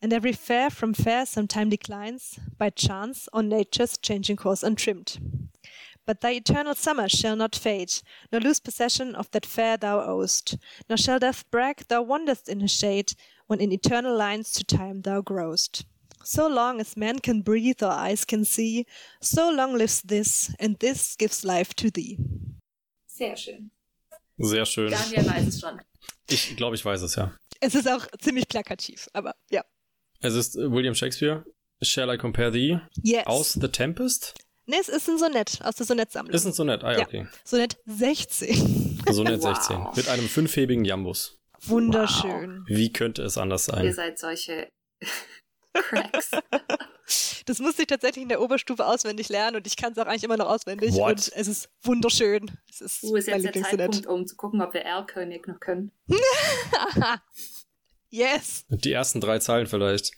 And 0.01 0.11
every 0.11 0.33
fair 0.33 0.69
from 0.69 0.93
fair 0.93 1.25
sometime 1.25 1.69
declines, 1.69 2.37
by 2.57 2.69
chance 2.69 3.29
or 3.31 3.41
nature's 3.41 3.97
changing 3.97 4.35
course 4.35 4.61
untrimmed. 4.61 5.19
But 6.05 6.19
thy 6.19 6.31
eternal 6.31 6.75
summer 6.75 7.07
shall 7.07 7.37
not 7.37 7.55
fade, 7.55 7.93
nor 8.29 8.41
lose 8.41 8.59
possession 8.59 9.15
of 9.15 9.31
that 9.31 9.45
fair 9.45 9.77
thou 9.77 10.01
owest, 10.01 10.57
nor 10.89 10.97
shall 10.97 11.17
death 11.17 11.49
brag 11.49 11.87
thou 11.87 12.03
wanderest 12.03 12.49
in 12.49 12.59
his 12.59 12.71
shade, 12.71 13.13
when 13.47 13.61
in 13.61 13.71
eternal 13.71 14.17
lines 14.17 14.51
to 14.51 14.65
time 14.65 15.03
thou 15.03 15.21
growest. 15.21 15.85
So 16.23 16.47
long 16.47 16.79
as 16.79 16.95
man 16.95 17.19
can 17.21 17.43
breathe 17.43 17.81
or 17.83 17.91
eyes 17.91 18.25
can 18.25 18.43
see, 18.45 18.85
so 19.21 19.51
long 19.51 19.75
lives 19.75 20.01
this, 20.01 20.53
and 20.59 20.79
this 20.79 21.15
gives 21.17 21.43
life 21.43 21.73
to 21.75 21.89
thee. 21.89 22.17
Sehr 23.07 23.35
schön. 23.35 23.71
Sehr 24.37 24.65
schön. 24.65 24.91
Daniel 24.91 25.25
weiß 25.29 25.47
es 25.47 25.59
schon. 25.59 25.79
Ich 26.29 26.55
glaube, 26.55 26.75
ich 26.75 26.83
weiß 26.85 27.01
es 27.01 27.15
ja. 27.15 27.33
Es 27.59 27.75
ist 27.75 27.87
auch 27.87 28.07
ziemlich 28.19 28.47
plakativ, 28.47 29.07
aber 29.13 29.35
ja. 29.49 29.63
Es 30.21 30.33
ist 30.35 30.55
äh, 30.55 30.71
William 30.71 30.95
Shakespeare. 30.95 31.43
Shall 31.83 32.13
I 32.13 32.17
compare 32.17 32.51
thee? 32.51 32.79
Yes. 33.03 33.25
Aus 33.27 33.53
The 33.53 33.67
Tempest? 33.67 34.35
Nee, 34.67 34.77
es 34.79 34.89
ist 34.89 35.09
ein 35.09 35.17
Sonett 35.17 35.59
aus 35.63 35.75
der 35.75 35.85
Sonettsammlung. 35.85 36.33
Ist 36.33 36.45
ein 36.45 36.53
Sonett. 36.53 36.83
Ah 36.83 36.93
ja, 36.93 37.01
okay. 37.01 37.27
Sonett 37.43 37.77
16. 37.85 39.01
Sonett 39.09 39.41
Wow. 39.41 39.55
16. 39.57 39.87
Mit 39.95 40.07
einem 40.07 40.27
fünfhebigen 40.29 40.85
Jambus. 40.85 41.37
Wunderschön. 41.63 42.63
Wie 42.67 42.91
könnte 42.93 43.23
es 43.23 43.37
anders 43.37 43.67
Ihr 43.67 43.73
sein? 43.75 43.93
seid 43.93 44.19
solche 44.19 44.71
Cracks. 45.73 46.31
Das 47.45 47.59
musste 47.59 47.81
ich 47.81 47.87
tatsächlich 47.87 48.21
in 48.23 48.29
der 48.29 48.39
Oberstufe 48.41 48.85
auswendig 48.85 49.27
lernen 49.27 49.57
und 49.57 49.67
ich 49.67 49.75
kann 49.75 49.91
es 49.91 49.97
auch 49.97 50.05
eigentlich 50.05 50.23
immer 50.23 50.37
noch 50.37 50.47
auswendig. 50.47 50.93
What? 50.93 51.09
Und 51.11 51.31
es 51.35 51.47
ist 51.47 51.69
wunderschön. 51.81 52.49
Es 52.69 52.79
ist 52.79 53.03
Wo 53.03 53.15
ist 53.15 53.27
mein 53.27 53.41
jetzt 53.41 53.55
der. 53.55 53.63
Zeitpunkt, 53.63 54.05
um 54.05 54.25
zu 54.27 54.35
gucken, 54.37 54.61
ob 54.61 54.73
wir 54.73 54.81
Erlkönig 54.81 55.45
noch 55.47 55.59
können? 55.59 55.91
yes. 58.09 58.65
Die 58.69 58.91
ersten 58.91 59.19
drei 59.19 59.39
Zeilen 59.39 59.67
vielleicht. 59.67 60.11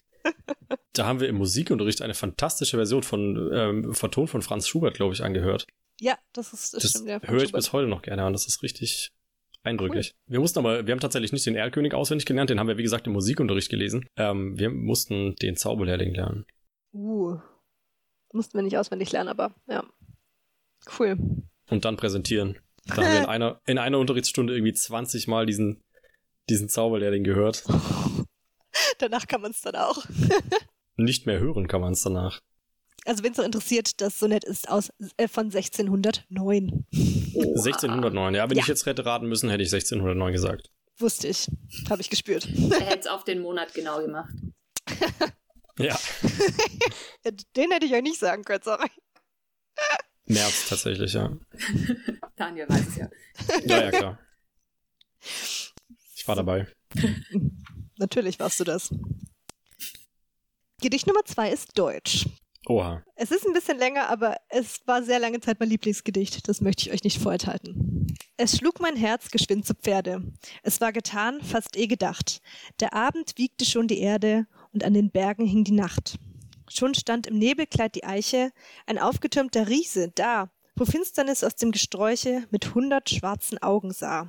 Da 0.94 1.06
haben 1.06 1.20
wir 1.20 1.28
im 1.28 1.36
Musikunterricht 1.38 2.02
eine 2.02 2.14
fantastische 2.14 2.78
Version 2.78 3.04
von 3.04 3.50
ähm, 3.54 3.94
vertont 3.94 4.30
von 4.30 4.42
Franz 4.42 4.68
Schubert, 4.68 4.96
glaube 4.96 5.14
ich, 5.14 5.24
angehört. 5.24 5.66
Ja, 6.00 6.18
das 6.34 6.54
ist 6.54 6.74
das 6.74 6.82
Das 6.84 6.92
stimmt. 6.92 7.08
Ja, 7.08 7.20
von 7.20 7.30
höre 7.30 7.38
ich 7.38 7.50
Schubert. 7.50 7.62
bis 7.64 7.74
heute 7.74 7.88
noch 7.88 8.02
gerne 8.04 8.24
an. 8.24 8.34
Das 8.34 8.46
ist 8.46 8.62
richtig 8.62 9.12
eindrücklich. 9.64 10.14
Wir 10.28 10.40
mussten 10.40 10.60
aber, 10.60 10.86
wir 10.86 10.92
haben 10.92 11.00
tatsächlich 11.00 11.32
nicht 11.32 11.46
den 11.46 11.56
Erlkönig 11.56 11.94
auswendig 11.94 12.26
gelernt, 12.26 12.50
den 12.50 12.60
haben 12.60 12.68
wir, 12.68 12.78
wie 12.78 12.84
gesagt, 12.84 13.08
im 13.08 13.14
Musikunterricht 13.14 13.70
gelesen. 13.70 14.06
Ähm, 14.18 14.58
wir 14.58 14.70
mussten 14.70 15.36
den 15.36 15.56
Zauberlehrling 15.56 16.14
lernen. 16.14 16.46
Uh. 16.94 17.40
Mussten 18.32 18.58
wir 18.58 18.64
nicht 18.64 18.78
auswendig 18.78 19.12
lernen, 19.12 19.30
aber 19.30 19.54
ja. 19.68 19.84
Cool. 21.00 21.18
und 21.70 21.86
dann 21.86 21.98
präsentieren. 21.98 22.60
Da 22.86 22.98
haben 22.98 23.06
wir 23.06 23.20
in 23.20 23.26
einer, 23.28 23.62
in 23.66 23.78
einer 23.78 24.00
Unterrichtsstunde 24.00 24.54
irgendwie 24.54 24.74
20 24.74 25.28
Mal 25.28 25.46
diesen, 25.46 25.82
diesen 26.50 26.70
Zauberlehrling 26.70 27.24
gehört. 27.24 27.64
Danach 28.98 29.28
kann 29.28 29.42
man 29.42 29.52
es 29.52 29.62
dann 29.62 29.76
auch. 29.76 30.04
Nicht 30.96 31.26
mehr 31.26 31.40
hören 31.40 31.68
kann 31.68 31.82
man 31.82 31.94
es 31.94 32.04
danach. 32.04 32.42
Also, 33.06 33.24
wenn 33.24 33.32
es 33.34 33.38
noch 33.38 33.46
interessiert, 33.46 34.00
das 34.02 34.18
Sonett 34.20 34.44
ist 34.46 34.70
aus, 34.70 34.92
äh, 35.18 35.28
von 35.28 35.52
1609. 35.52 36.86
1609. 36.94 38.34
Ja, 38.36 38.50
wenn 38.50 38.58
Ja. 38.58 38.62
ich 38.64 38.68
jetzt 38.68 38.86
hätte 38.86 39.06
raten 39.06 39.28
müssen, 39.28 39.50
hätte 39.50 39.64
ich 39.64 39.70
1609 39.70 40.32
gesagt. 40.32 40.72
Wusste 40.98 41.28
ich. 41.28 41.50
Habe 41.90 42.02
ich 42.02 42.10
gespürt. 42.10 42.48
Er 42.72 42.80
hätte 42.82 43.00
es 43.02 43.08
auf 43.08 43.24
den 43.24 43.42
Monat 43.42 43.74
genau 43.74 44.00
gemacht. 44.02 44.34
Ja, 45.78 45.98
Ja, 47.26 47.32
Den 47.56 47.72
hätte 47.72 47.86
ich 47.86 47.94
euch 47.94 48.04
nicht 48.04 48.20
sagen 48.20 48.44
können, 48.44 48.62
sorry. 48.64 48.90
März 50.26 50.70
tatsächlich, 50.70 51.14
ja. 51.14 51.36
Daniel 52.36 52.70
weiß 52.70 52.88
es 52.88 52.96
ja. 52.96 53.10
Ja, 53.66 53.84
ja, 53.86 53.92
klar. 53.92 54.20
Ich 56.16 56.28
war 56.28 56.36
dabei. 56.36 56.68
Natürlich 57.98 58.40
warst 58.40 58.60
du 58.60 58.64
das. 58.64 58.94
Gedicht 60.82 61.08
Nummer 61.08 61.26
zwei 61.26 61.52
ist 61.52 61.78
Deutsch. 61.78 62.26
Oha. 62.68 63.04
Es 63.16 63.32
ist 63.32 63.46
ein 63.46 63.54
bisschen 63.54 63.78
länger, 63.78 64.10
aber 64.10 64.38
es 64.50 64.80
war 64.86 65.04
sehr 65.04 65.20
lange 65.20 65.42
Zeit 65.42 65.60
mein 65.60 65.70
Lieblingsgedicht. 65.70 66.48
Das 66.48 66.62
möchte 66.62 66.84
ich 66.84 66.94
euch 66.94 67.04
nicht 67.04 67.22
vorenthalten. 67.22 68.08
Es 68.38 68.58
schlug 68.58 68.80
mein 68.80 68.96
Herz 68.96 69.32
geschwind 69.32 69.66
zu 69.66 69.74
Pferde. 69.74 70.22
Es 70.62 70.80
war 70.80 70.94
getan, 70.94 71.42
fast 71.42 71.76
eh 71.78 71.88
gedacht. 71.88 72.42
Der 72.80 72.94
Abend 72.94 73.34
wiegte 73.38 73.66
schon 73.66 73.88
die 73.88 74.00
Erde 74.00 74.48
und 74.72 74.84
an 74.84 74.94
den 74.94 75.12
Bergen 75.12 75.46
hing 75.46 75.64
die 75.64 75.74
Nacht. 75.74 76.18
Schon 76.70 76.96
stand 76.96 77.28
im 77.28 77.38
Nebelkleid 77.38 77.96
die 77.96 78.06
Eiche, 78.06 78.52
ein 78.86 78.98
aufgetürmter 78.98 79.68
Riese, 79.68 80.12
da, 80.16 80.50
wo 80.76 80.86
Finsternis 80.86 81.44
aus 81.44 81.56
dem 81.56 81.72
Gesträuche 81.72 82.48
mit 82.50 82.74
hundert 82.74 83.10
schwarzen 83.10 83.62
Augen 83.62 83.92
sah. 83.92 84.28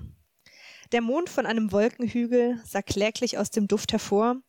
Der 0.93 1.01
Mond 1.01 1.31
von 1.31 1.47
einem 1.47 1.73
Wolkenhügel 1.73 2.61
sah 2.65 2.83
kläglich 2.83 3.39
aus 3.39 3.51
dem 3.51 3.69
Duft 3.69 3.93
hervor, 3.93 4.43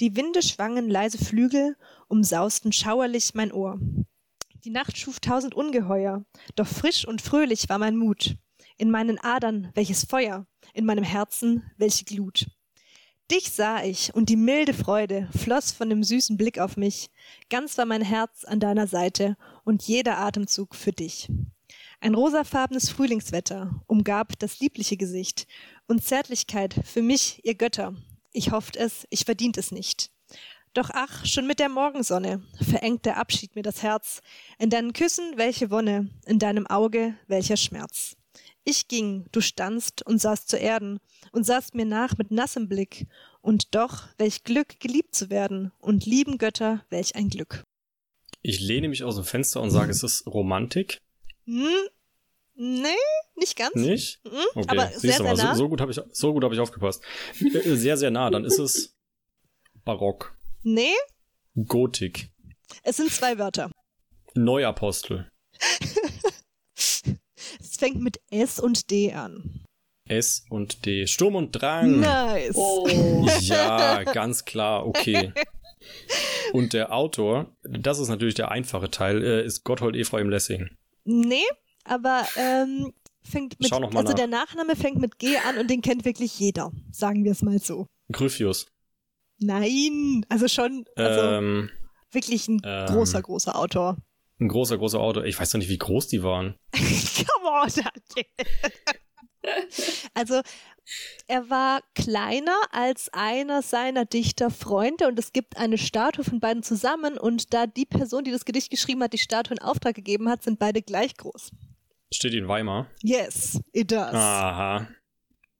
die 0.00 0.16
Winde 0.16 0.42
schwangen 0.42 0.88
leise 0.88 1.18
Flügel, 1.18 1.76
umsausten 2.08 2.72
schauerlich 2.72 3.34
mein 3.34 3.52
Ohr. 3.52 3.78
Die 4.64 4.70
Nacht 4.70 4.96
schuf 4.96 5.20
tausend 5.20 5.54
Ungeheuer, 5.54 6.24
doch 6.56 6.66
frisch 6.66 7.06
und 7.06 7.20
fröhlich 7.20 7.68
war 7.68 7.78
mein 7.78 7.96
Mut. 7.96 8.36
In 8.78 8.90
meinen 8.90 9.18
Adern 9.18 9.70
welches 9.74 10.04
Feuer, 10.04 10.46
in 10.72 10.86
meinem 10.86 11.04
Herzen 11.04 11.70
welche 11.76 12.04
Glut. 12.04 12.46
Dich 13.30 13.52
sah 13.52 13.84
ich, 13.84 14.12
und 14.14 14.28
die 14.28 14.36
milde 14.36 14.74
Freude 14.74 15.28
floss 15.36 15.70
von 15.70 15.88
dem 15.88 16.02
süßen 16.02 16.36
Blick 16.36 16.58
auf 16.58 16.76
mich. 16.76 17.10
Ganz 17.48 17.78
war 17.78 17.84
mein 17.84 18.02
Herz 18.02 18.44
an 18.44 18.58
deiner 18.58 18.86
Seite 18.86 19.36
und 19.64 19.82
jeder 19.82 20.18
Atemzug 20.18 20.74
für 20.74 20.92
dich. 20.92 21.28
Ein 22.00 22.14
rosafarbenes 22.14 22.88
Frühlingswetter 22.88 23.82
umgab 23.86 24.38
das 24.38 24.58
liebliche 24.60 24.96
Gesicht 24.96 25.46
und 25.86 26.02
Zärtlichkeit 26.02 26.74
für 26.84 27.02
mich, 27.02 27.40
ihr 27.44 27.54
Götter. 27.54 27.94
Ich 28.32 28.52
hofft 28.52 28.76
es, 28.76 29.06
ich 29.10 29.24
verdient 29.24 29.58
es 29.58 29.72
nicht. 29.72 30.10
Doch 30.72 30.90
ach, 30.92 31.26
schon 31.26 31.46
mit 31.46 31.58
der 31.58 31.68
Morgensonne 31.68 32.42
verengt 32.62 33.04
der 33.04 33.16
Abschied 33.16 33.56
mir 33.56 33.62
das 33.62 33.82
Herz. 33.82 34.20
In 34.58 34.70
deinen 34.70 34.92
Küssen 34.92 35.32
welche 35.36 35.70
Wonne, 35.70 36.10
in 36.26 36.38
deinem 36.38 36.66
Auge 36.66 37.16
welcher 37.26 37.56
Schmerz. 37.56 38.16
Ich 38.64 38.86
ging, 38.86 39.26
du 39.32 39.40
standst 39.40 40.06
und 40.06 40.20
sahst 40.20 40.48
zu 40.48 40.56
Erden 40.56 41.00
und 41.32 41.44
sahst 41.44 41.74
mir 41.74 41.86
nach 41.86 42.18
mit 42.18 42.30
nassem 42.30 42.68
Blick. 42.68 43.06
Und 43.40 43.74
doch, 43.74 44.06
welch 44.18 44.44
Glück, 44.44 44.78
geliebt 44.80 45.14
zu 45.14 45.30
werden, 45.30 45.72
und 45.78 46.06
lieben 46.06 46.38
Götter, 46.38 46.84
welch 46.90 47.16
ein 47.16 47.30
Glück. 47.30 47.64
Ich 48.42 48.60
lehne 48.60 48.88
mich 48.88 49.02
aus 49.02 49.16
dem 49.16 49.24
Fenster 49.24 49.60
und 49.60 49.70
sage, 49.70 49.90
es 49.90 50.02
ist 50.02 50.26
Romantik. 50.26 51.00
Hm? 51.46 51.66
Nee, 52.62 52.88
nicht 53.36 53.56
ganz. 53.56 53.74
Nicht? 53.74 54.20
Mhm, 54.22 54.30
Okay, 54.54 54.66
aber 54.68 54.86
siehst 54.88 55.00
sehr, 55.00 55.10
du 55.18 55.24
sehr 55.24 55.34
mal, 55.34 55.42
nah. 55.44 55.54
so, 55.54 55.62
so 55.62 55.68
gut 55.70 55.80
habe 55.80 55.92
ich, 55.92 56.00
so 56.12 56.32
gut 56.34 56.44
hab 56.44 56.52
ich 56.52 56.60
aufgepasst. 56.60 57.02
Äh, 57.40 57.74
Sehr, 57.74 57.96
sehr 57.96 58.10
nah, 58.10 58.28
dann 58.28 58.44
ist 58.44 58.58
es 58.58 58.94
Barock. 59.86 60.36
Nee, 60.62 60.92
Gotik. 61.66 62.28
es 62.82 62.98
sind 62.98 63.10
zwei 63.10 63.38
Wörter. 63.38 63.70
Neuapostel. 64.34 65.30
Es 67.60 67.76
fängt 67.78 68.00
mit 68.02 68.20
S 68.30 68.58
und 68.60 68.90
D 68.90 69.12
an. 69.12 69.64
S 70.08 70.44
und 70.50 70.84
D. 70.84 71.06
Sturm 71.06 71.36
und 71.36 71.52
Drang. 71.52 72.00
Nice. 72.00 72.54
Oh. 72.56 73.26
Ja, 73.40 74.02
ganz 74.12 74.44
klar, 74.44 74.86
okay. 74.86 75.32
Und 76.52 76.72
der 76.74 76.92
Autor, 76.92 77.56
das 77.62 77.98
ist 77.98 78.08
natürlich 78.08 78.34
der 78.34 78.50
einfache 78.50 78.90
Teil, 78.90 79.22
äh, 79.24 79.44
ist 79.46 79.64
Gotthold 79.64 79.96
Ephraim 79.96 80.28
Lessing. 80.28 80.68
Nee, 81.04 81.44
aber 81.84 82.26
ähm, 82.36 82.92
fängt 83.22 83.60
mit, 83.60 83.72
also 83.72 83.88
nach. 83.88 84.14
der 84.14 84.26
Nachname 84.26 84.76
fängt 84.76 84.98
mit 84.98 85.18
G 85.18 85.36
an 85.38 85.58
und 85.58 85.70
den 85.70 85.82
kennt 85.82 86.04
wirklich 86.04 86.38
jeder. 86.38 86.72
Sagen 86.90 87.24
wir 87.24 87.32
es 87.32 87.42
mal 87.42 87.58
so. 87.58 87.86
Gryphius. 88.12 88.66
Nein, 89.38 90.24
also 90.28 90.48
schon, 90.48 90.84
also 90.96 91.20
ähm, 91.20 91.70
wirklich 92.10 92.48
ein 92.48 92.60
ähm. 92.64 92.86
großer, 92.86 93.22
großer 93.22 93.56
Autor. 93.56 93.96
ein 94.38 94.48
großer, 94.48 94.76
großer 94.76 95.00
Autor. 95.00 95.24
Ich 95.24 95.38
weiß 95.38 95.50
doch 95.50 95.58
nicht, 95.58 95.70
wie 95.70 95.78
groß 95.78 96.08
die 96.08 96.22
waren. 96.22 96.56
Come 96.72 97.50
on. 97.50 97.70
Also, 100.12 100.42
er 101.28 101.48
war 101.48 101.80
kleiner 101.94 102.56
als 102.72 103.08
einer 103.14 103.62
seiner 103.62 104.04
Dichterfreunde 104.04 105.08
und 105.08 105.18
es 105.18 105.32
gibt 105.32 105.56
eine 105.56 105.78
Statue 105.78 106.24
von 106.24 106.40
beiden 106.40 106.62
zusammen 106.62 107.16
und 107.16 107.54
da 107.54 107.66
die 107.66 107.86
Person, 107.86 108.24
die 108.24 108.32
das 108.32 108.44
Gedicht 108.44 108.70
geschrieben 108.70 109.02
hat, 109.02 109.14
die 109.14 109.18
Statue 109.18 109.56
in 109.56 109.62
Auftrag 109.62 109.94
gegeben 109.94 110.28
hat, 110.28 110.42
sind 110.42 110.58
beide 110.58 110.82
gleich 110.82 111.16
groß. 111.16 111.52
Steht 112.12 112.34
in 112.34 112.48
Weimar. 112.48 112.90
Yes, 113.02 113.60
it 113.72 113.90
does. 113.90 114.14
Aha. 114.14 114.88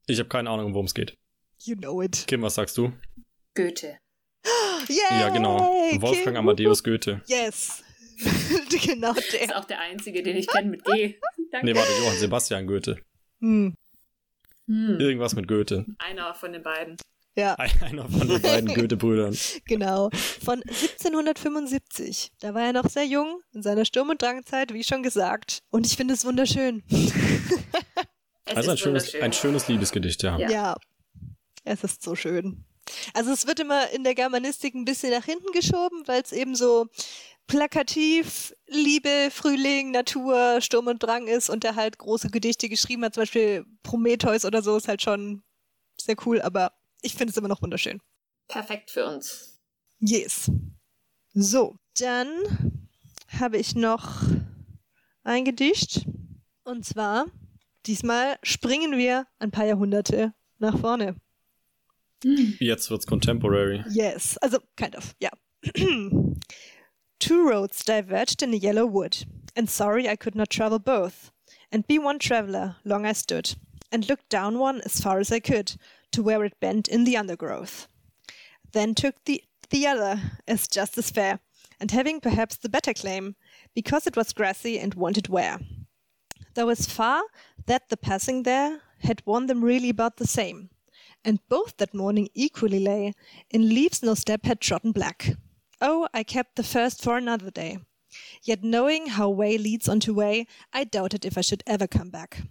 Ich 0.06 0.18
habe 0.18 0.28
keine 0.28 0.50
Ahnung, 0.50 0.74
worum 0.74 0.86
es 0.86 0.94
geht. 0.94 1.16
You 1.62 1.76
know 1.76 2.02
it. 2.02 2.24
Kim, 2.26 2.42
was 2.42 2.56
sagst 2.56 2.76
du? 2.76 2.92
Goethe. 3.54 3.98
Yay, 4.88 5.20
ja, 5.20 5.28
genau. 5.28 5.58
Wolfgang 6.00 6.24
Kim. 6.24 6.36
Amadeus 6.36 6.82
Goethe. 6.82 7.20
Yes. 7.26 7.82
genau 8.84 9.12
Das 9.14 9.24
ist 9.26 9.32
der. 9.32 9.58
auch 9.58 9.64
der 9.64 9.80
einzige, 9.80 10.22
den 10.22 10.36
ich 10.36 10.46
kenne 10.46 10.70
mit 10.70 10.84
G. 10.84 11.14
Danke. 11.52 11.66
Nee, 11.66 11.74
warte, 11.74 11.92
Johann 12.00 12.16
Sebastian 12.16 12.66
Goethe. 12.66 12.98
Hm. 13.40 13.74
Hm. 14.66 15.00
Irgendwas 15.00 15.34
mit 15.34 15.46
Goethe. 15.48 15.86
Einer 15.98 16.34
von 16.34 16.52
den 16.52 16.62
beiden. 16.62 16.96
Ja, 17.36 17.54
Einer 17.80 18.08
von 18.08 18.28
den 18.28 18.42
beiden 18.42 18.74
Goethe-Brüdern. 18.74 19.36
genau. 19.64 20.10
Von 20.44 20.62
1775. 20.62 22.32
Da 22.40 22.54
war 22.54 22.62
er 22.62 22.72
noch 22.72 22.88
sehr 22.88 23.06
jung, 23.06 23.40
in 23.52 23.62
seiner 23.62 23.84
Sturm- 23.84 24.10
und 24.10 24.20
Drangzeit, 24.20 24.72
wie 24.74 24.84
schon 24.84 25.02
gesagt. 25.02 25.62
Und 25.70 25.86
ich 25.86 25.96
finde 25.96 26.14
es 26.14 26.24
wunderschön. 26.24 26.82
Es 28.46 28.56
Also 28.56 28.70
ein 28.70 28.74
ist 28.74 28.80
schönes, 28.80 29.02
wunderschön. 29.04 29.22
ein 29.22 29.32
schönes 29.32 29.68
Liebesgedicht, 29.68 30.22
ja. 30.24 30.36
Ja. 30.38 30.50
Ja. 30.50 30.76
Es 31.62 31.84
ist 31.84 32.02
so 32.02 32.16
schön. 32.16 32.64
Also 33.14 33.30
es 33.30 33.46
wird 33.46 33.60
immer 33.60 33.90
in 33.90 34.02
der 34.02 34.16
Germanistik 34.16 34.74
ein 34.74 34.84
bisschen 34.84 35.12
nach 35.12 35.24
hinten 35.24 35.52
geschoben, 35.52 36.02
weil 36.06 36.22
es 36.22 36.32
eben 36.32 36.56
so 36.56 36.88
plakativ 37.46 38.52
Liebe, 38.66 39.28
Frühling, 39.30 39.92
Natur, 39.92 40.60
Sturm 40.60 40.88
und 40.88 41.00
Drang 41.00 41.28
ist 41.28 41.48
und 41.48 41.62
der 41.62 41.76
halt 41.76 41.98
große 41.98 42.30
Gedichte 42.30 42.68
geschrieben 42.68 43.04
hat, 43.04 43.14
zum 43.14 43.22
Beispiel 43.22 43.64
Prometheus 43.84 44.44
oder 44.44 44.62
so, 44.62 44.76
ist 44.76 44.88
halt 44.88 45.02
schon 45.02 45.44
sehr 46.00 46.16
cool, 46.26 46.40
aber 46.42 46.72
ich 47.02 47.14
finde 47.14 47.30
es 47.30 47.36
immer 47.36 47.48
noch 47.48 47.62
wunderschön. 47.62 48.00
Perfekt 48.48 48.90
für 48.90 49.06
uns. 49.06 49.60
Yes. 50.00 50.50
So, 51.34 51.76
dann 51.98 52.28
habe 53.28 53.58
ich 53.58 53.74
noch 53.74 54.22
ein 55.22 55.44
Gedicht. 55.44 56.06
Und 56.64 56.84
zwar, 56.84 57.26
diesmal 57.86 58.38
springen 58.42 58.96
wir 58.96 59.26
ein 59.38 59.50
paar 59.50 59.66
Jahrhunderte 59.66 60.34
nach 60.58 60.78
vorne. 60.78 61.16
Jetzt 62.22 62.90
wird's 62.90 63.06
contemporary. 63.06 63.82
Yes, 63.90 64.36
also 64.38 64.58
kind 64.76 64.94
of, 64.96 65.14
yeah. 65.20 65.30
Two 67.18 67.48
roads 67.48 67.84
diverged 67.84 68.42
in 68.42 68.52
a 68.52 68.56
yellow 68.56 68.86
wood, 68.86 69.26
and 69.56 69.68
sorry 69.68 70.08
I 70.08 70.16
could 70.16 70.34
not 70.34 70.50
travel 70.50 70.78
both. 70.78 71.32
And 71.72 71.86
be 71.86 71.98
one 71.98 72.18
traveler, 72.18 72.76
long 72.84 73.06
I 73.06 73.12
stood, 73.12 73.56
and 73.90 74.08
looked 74.08 74.28
down 74.28 74.58
one 74.58 74.80
as 74.84 75.00
far 75.00 75.18
as 75.18 75.32
I 75.32 75.40
could, 75.40 75.76
to 76.12 76.22
where 76.22 76.44
it 76.44 76.60
bent 76.60 76.88
in 76.88 77.04
the 77.04 77.16
undergrowth. 77.16 77.88
Then 78.72 78.94
took 78.94 79.16
the 79.24 79.42
the 79.70 79.86
other 79.86 80.20
as 80.48 80.66
just 80.66 80.98
as 80.98 81.10
fair, 81.10 81.38
and 81.78 81.90
having 81.90 82.20
perhaps 82.20 82.56
the 82.56 82.68
better 82.68 82.92
claim, 82.92 83.36
because 83.74 84.06
it 84.06 84.16
was 84.16 84.32
grassy 84.32 84.78
and 84.78 84.94
wanted 84.94 85.28
wear. 85.28 85.60
Though 86.54 86.68
as 86.68 86.86
far 86.86 87.22
that 87.66 87.88
the 87.88 87.96
passing 87.96 88.42
there 88.42 88.80
had 88.98 89.22
won 89.24 89.46
them 89.46 89.64
really 89.64 89.88
about 89.88 90.16
the 90.16 90.26
same, 90.26 90.70
and 91.24 91.38
both 91.48 91.76
that 91.76 91.94
morning 91.94 92.28
equally 92.34 92.80
lay 92.80 93.12
in 93.50 93.68
leaves 93.68 94.02
no 94.02 94.14
step 94.14 94.44
had 94.44 94.60
trodden 94.60 94.92
black. 94.92 95.36
Oh, 95.80 96.08
I 96.12 96.24
kept 96.24 96.56
the 96.56 96.62
first 96.62 97.02
for 97.02 97.16
another 97.16 97.50
day. 97.50 97.78
Yet 98.42 98.64
knowing 98.64 99.06
how 99.06 99.30
way 99.30 99.56
leads 99.56 99.88
on 99.88 100.00
to 100.00 100.12
way, 100.12 100.46
I 100.72 100.84
doubted 100.84 101.24
if 101.24 101.38
I 101.38 101.42
should 101.42 101.62
ever 101.66 101.86
come 101.86 102.10
back. 102.10 102.42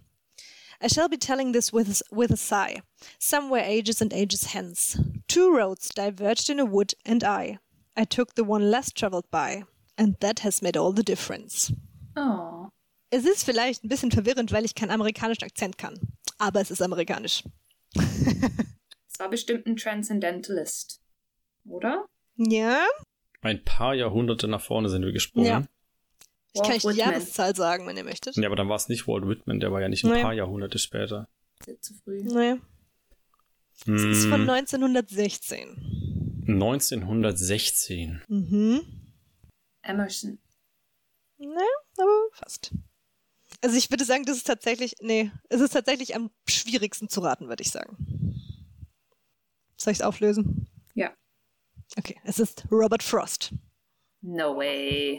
I 0.82 0.88
shall 0.88 1.08
be 1.08 1.16
telling 1.18 1.52
this 1.52 1.72
with, 1.72 2.02
with 2.10 2.30
a 2.30 2.36
sigh, 2.36 2.80
somewhere 3.18 3.62
ages 3.64 4.00
and 4.00 4.12
ages 4.12 4.52
hence. 4.54 4.98
Two 5.28 5.54
roads 5.54 5.88
diverged 5.94 6.48
in 6.48 6.58
a 6.58 6.64
wood, 6.64 6.94
and 7.04 7.22
I, 7.22 7.58
I 7.96 8.04
took 8.04 8.34
the 8.34 8.44
one 8.44 8.70
less 8.70 8.90
traveled 8.90 9.30
by, 9.30 9.64
and 9.98 10.16
that 10.20 10.40
has 10.40 10.62
made 10.62 10.76
all 10.78 10.92
the 10.92 11.02
difference. 11.02 11.72
Oh. 12.16 12.70
Es 13.10 13.26
ist 13.26 13.44
vielleicht 13.44 13.84
ein 13.84 13.88
bisschen 13.88 14.10
verwirrend, 14.10 14.52
weil 14.52 14.64
ich 14.64 14.74
keinen 14.74 14.90
amerikanischen 14.92 15.44
Akzent 15.44 15.76
kann, 15.76 15.98
aber 16.38 16.60
es 16.60 16.70
ist 16.70 16.80
amerikanisch. 16.80 17.44
Es 17.94 19.18
war 19.18 19.28
bestimmt 19.28 19.66
ein 19.66 19.76
Transcendentalist. 19.76 21.02
Oder? 21.66 22.06
Ja, 22.36 22.86
Ein 23.42 23.64
paar 23.64 23.94
Jahrhunderte 23.94 24.48
nach 24.48 24.60
vorne 24.60 24.88
sind 24.88 25.04
wir 25.04 25.12
gesprungen. 25.12 25.46
Ja. 25.46 25.62
Ja, 26.54 26.62
ich 26.62 26.68
kann 26.82 26.90
euch 26.90 26.94
die. 26.94 27.00
Jahreszahl 27.00 27.54
sagen, 27.54 27.86
wenn 27.86 27.96
ihr 27.96 28.04
möchtet. 28.04 28.36
aber 28.44 28.56
dann 28.56 28.68
war 28.68 28.76
es 28.76 28.88
nicht 28.88 29.06
Walt 29.06 29.26
Whitman, 29.28 29.60
der 29.60 29.70
war 29.72 29.80
ja 29.80 29.88
nicht 29.88 30.04
ein 30.04 30.12
Nee. 30.12 30.22
paar 30.22 30.32
Jahrhunderte 30.34 30.78
später. 30.78 31.28
Sehr 31.64 31.80
zu 31.80 31.94
früh. 31.94 32.22
Nee. 32.24 32.56
Es 33.86 34.02
ist 34.02 34.26
von 34.26 34.42
Hm, 34.42 34.50
1916. 34.50 36.44
1916. 36.46 38.22
Mhm. 38.28 38.80
Emerson. 39.82 40.38
Ne, 41.38 41.64
aber 41.96 42.28
fast. 42.32 42.72
Also 43.62 43.76
ich 43.76 43.90
würde 43.90 44.04
sagen, 44.04 44.24
das 44.24 44.36
ist 44.36 44.46
tatsächlich, 44.46 44.94
nee, 45.00 45.30
es 45.48 45.60
ist 45.60 45.70
tatsächlich 45.72 46.14
am 46.14 46.30
schwierigsten 46.48 47.08
zu 47.08 47.20
raten, 47.20 47.48
würde 47.48 47.62
ich 47.62 47.70
sagen. 47.70 47.96
Soll 49.76 49.92
ich 49.92 49.98
es 50.00 50.04
auflösen? 50.04 50.68
Ja. 50.94 51.12
Okay, 51.96 52.20
es 52.24 52.38
ist 52.38 52.64
Robert 52.70 53.02
Frost. 53.02 53.52
No 54.20 54.56
way. 54.56 55.16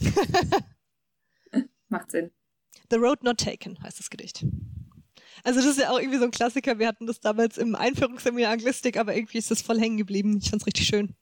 Macht 1.88 2.10
Sinn. 2.10 2.30
The 2.90 2.96
Road 2.96 3.22
Not 3.22 3.38
Taken 3.38 3.82
heißt 3.82 3.98
das 3.98 4.10
Gedicht. 4.10 4.44
Also 5.44 5.60
das 5.60 5.70
ist 5.70 5.78
ja 5.78 5.90
auch 5.90 5.98
irgendwie 5.98 6.18
so 6.18 6.24
ein 6.24 6.30
Klassiker. 6.30 6.78
Wir 6.78 6.86
hatten 6.86 7.06
das 7.06 7.20
damals 7.20 7.56
im 7.58 7.74
Einführungsseminar 7.74 8.52
Anglistik, 8.52 8.96
aber 8.96 9.14
irgendwie 9.14 9.38
ist 9.38 9.50
das 9.50 9.62
voll 9.62 9.80
hängen 9.80 9.96
geblieben. 9.96 10.38
Ich 10.42 10.50
fand's 10.50 10.66
richtig 10.66 10.86
schön. 10.86 11.14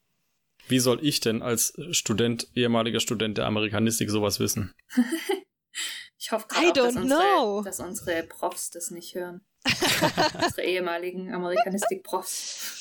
Wie 0.67 0.79
soll 0.79 0.99
ich 1.05 1.19
denn 1.19 1.41
als 1.41 1.73
Student, 1.91 2.47
ehemaliger 2.53 2.99
Student 2.99 3.37
der 3.37 3.45
Amerikanistik 3.45 4.09
sowas 4.09 4.39
wissen? 4.39 4.73
Ich 6.21 6.33
hoffe 6.33 6.47
I 6.51 6.71
gerade 6.71 6.73
dass 6.73 6.95
don't 6.95 7.05
know. 7.07 7.57
unsere, 7.57 7.63
dass 7.63 7.79
unsere 7.79 8.23
Profs 8.23 8.71
das 8.71 8.91
nicht 8.91 9.15
hören. 9.15 9.41
unsere 10.43 10.63
ehemaligen 10.63 11.33
Amerikanistik-Profs. 11.33 12.78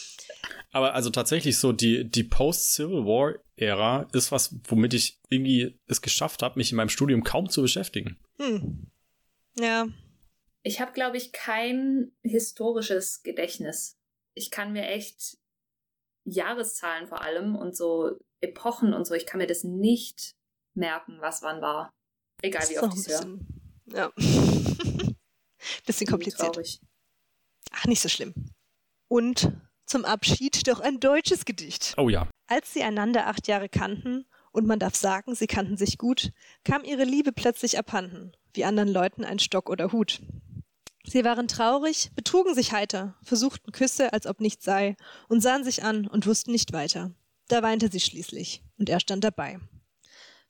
Aber 0.71 0.95
also 0.95 1.11
tatsächlich 1.11 1.59
so 1.59 1.73
die, 1.73 2.09
die 2.09 2.25
Post-Civil 2.25 3.05
War-Ära 3.05 4.09
ist 4.13 4.33
was, 4.33 4.55
womit 4.65 4.95
ich 4.95 5.19
irgendwie 5.29 5.79
es 5.87 6.03
geschafft 6.03 6.43
habe, 6.43 6.59
mich 6.59 6.71
in 6.71 6.77
meinem 6.77 6.89
Studium 6.91 7.25
kaum 7.25 7.49
zu 7.49 7.63
beschäftigen. 7.63 8.19
Hm. 8.39 8.91
Ja, 9.59 9.89
Ich 10.63 10.81
habe, 10.81 10.93
glaube 10.93 11.17
ich, 11.17 11.33
kein 11.33 12.13
historisches 12.23 13.23
Gedächtnis. 13.23 13.97
Ich 14.35 14.51
kann 14.51 14.73
mir 14.73 14.87
echt 14.87 15.39
Jahreszahlen 16.25 17.09
vor 17.09 17.23
allem 17.23 17.57
und 17.57 17.77
so 17.77 18.19
Epochen 18.41 18.93
und 18.95 19.05
so, 19.07 19.15
ich 19.15 19.27
kann 19.27 19.39
mir 19.39 19.47
das 19.47 19.65
nicht 19.65 20.37
merken, 20.75 21.21
was 21.21 21.43
wann 21.43 21.61
war. 21.61 21.93
Egal 22.43 22.61
das 22.61 22.71
wie 22.71 22.79
oft 22.79 22.95
ich 22.95 23.07
es 23.07 23.25
höre. 23.25 23.39
ja. 23.87 24.13
bisschen 25.87 26.07
kompliziert. 26.07 26.55
traurig. 26.55 26.81
Ach, 27.73 27.87
nicht 27.87 28.01
so 28.01 28.09
schlimm. 28.09 28.33
Und 29.09 29.53
zum 29.89 30.05
Abschied 30.05 30.69
doch 30.69 30.81
ein 30.81 31.01
deutsches 31.01 31.45
Gedicht. 31.45 31.95
Oh 31.97 32.09
ja. 32.09 32.29
Als 32.47 32.73
sie 32.73 32.83
einander 32.83 33.27
acht 33.27 33.49
Jahre 33.49 33.69
kannten, 33.69 34.27
und 34.53 34.67
man 34.67 34.79
darf 34.79 34.95
sagen, 34.95 35.35
sie 35.35 35.47
kannten 35.47 35.77
sich 35.77 35.99
gut, 35.99 36.33
kam 36.65 36.85
ihre 36.85 37.05
Liebe 37.05 37.33
plötzlich 37.33 37.79
abhanden, 37.79 38.33
wie 38.55 38.65
anderen 38.65 38.89
Leuten 38.89 39.25
ein 39.25 39.39
Stock 39.39 39.69
oder 39.69 39.93
Hut. 39.93 40.21
Sie 41.05 41.25
waren 41.25 41.49
traurig, 41.49 42.11
betrugen 42.15 42.55
sich 42.55 42.73
heiter, 42.73 43.17
versuchten 43.23 43.73
Küsse, 43.73 44.13
als 44.13 44.27
ob 44.27 44.41
nichts 44.41 44.65
sei, 44.65 44.97
und 45.29 45.41
sahen 45.41 45.65
sich 45.65 45.83
an 45.85 46.07
und 46.07 46.27
wussten 46.27 46.53
nicht 46.53 46.73
weiter. 46.73 47.13
Da 47.49 47.63
weinte 47.63 47.91
sie 47.91 48.01
schließlich, 48.01 48.63
und 48.79 48.89
er 48.89 49.01
stand 49.01 49.25
dabei. 49.25 49.59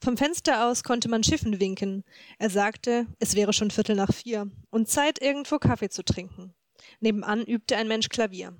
Vom 0.03 0.17
Fenster 0.17 0.67
aus 0.67 0.85
konnte 0.85 1.09
man 1.09 1.25
Schiffen 1.25 1.61
winken. 1.61 2.05
Er 2.39 2.51
sagte, 2.51 3.07
es 3.19 3.35
wäre 3.35 3.53
schon 3.53 3.71
Viertel 3.71 3.97
nach 3.97 4.13
vier 4.13 4.51
und 4.71 4.89
Zeit, 4.89 5.21
irgendwo 5.21 5.59
Kaffee 5.59 5.91
zu 5.91 6.05
trinken. 6.05 6.55
Nebenan 7.01 7.45
übte 7.45 7.77
ein 7.77 7.89
Mensch 7.89 8.09
Klavier. 8.09 8.57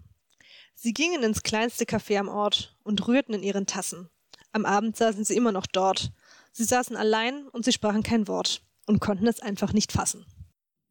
Sie 0.81 0.93
gingen 0.93 1.25
ins 1.25 1.43
kleinste 1.43 1.85
Café 1.87 2.19
am 2.21 2.29
Ort 2.29 2.77
und 2.85 3.09
rührten 3.09 3.35
in 3.35 3.43
ihren 3.43 3.67
Tassen. 3.67 4.11
Am 4.53 4.65
Abend 4.65 4.97
saßen 4.97 5.25
sie 5.25 5.35
immer 5.37 5.51
noch 5.51 5.67
dort. 5.67 6.13
Sie 6.53 6.63
saßen 6.63 6.95
allein 6.97 7.49
und 7.49 7.65
sie 7.65 7.73
sprachen 7.73 8.05
kein 8.05 8.29
Wort 8.29 8.63
und 8.87 9.01
konnten 9.01 9.27
es 9.27 9.41
einfach 9.41 9.73
nicht 9.73 9.91
fassen. 9.91 10.25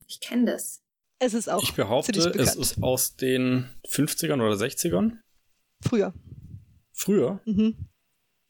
Ich 0.05 0.19
kenne 0.19 0.51
das. 0.51 0.81
Es 1.19 1.33
ist 1.33 1.49
auch 1.49 1.63
Ich 1.63 1.73
behaupte, 1.73 2.19
es 2.19 2.55
ist 2.55 2.83
aus 2.83 3.15
den 3.15 3.69
50ern 3.87 4.35
oder 4.45 4.55
60ern. 4.55 5.19
früher. 5.81 6.13
Früher. 6.91 7.39
Mhm. 7.45 7.87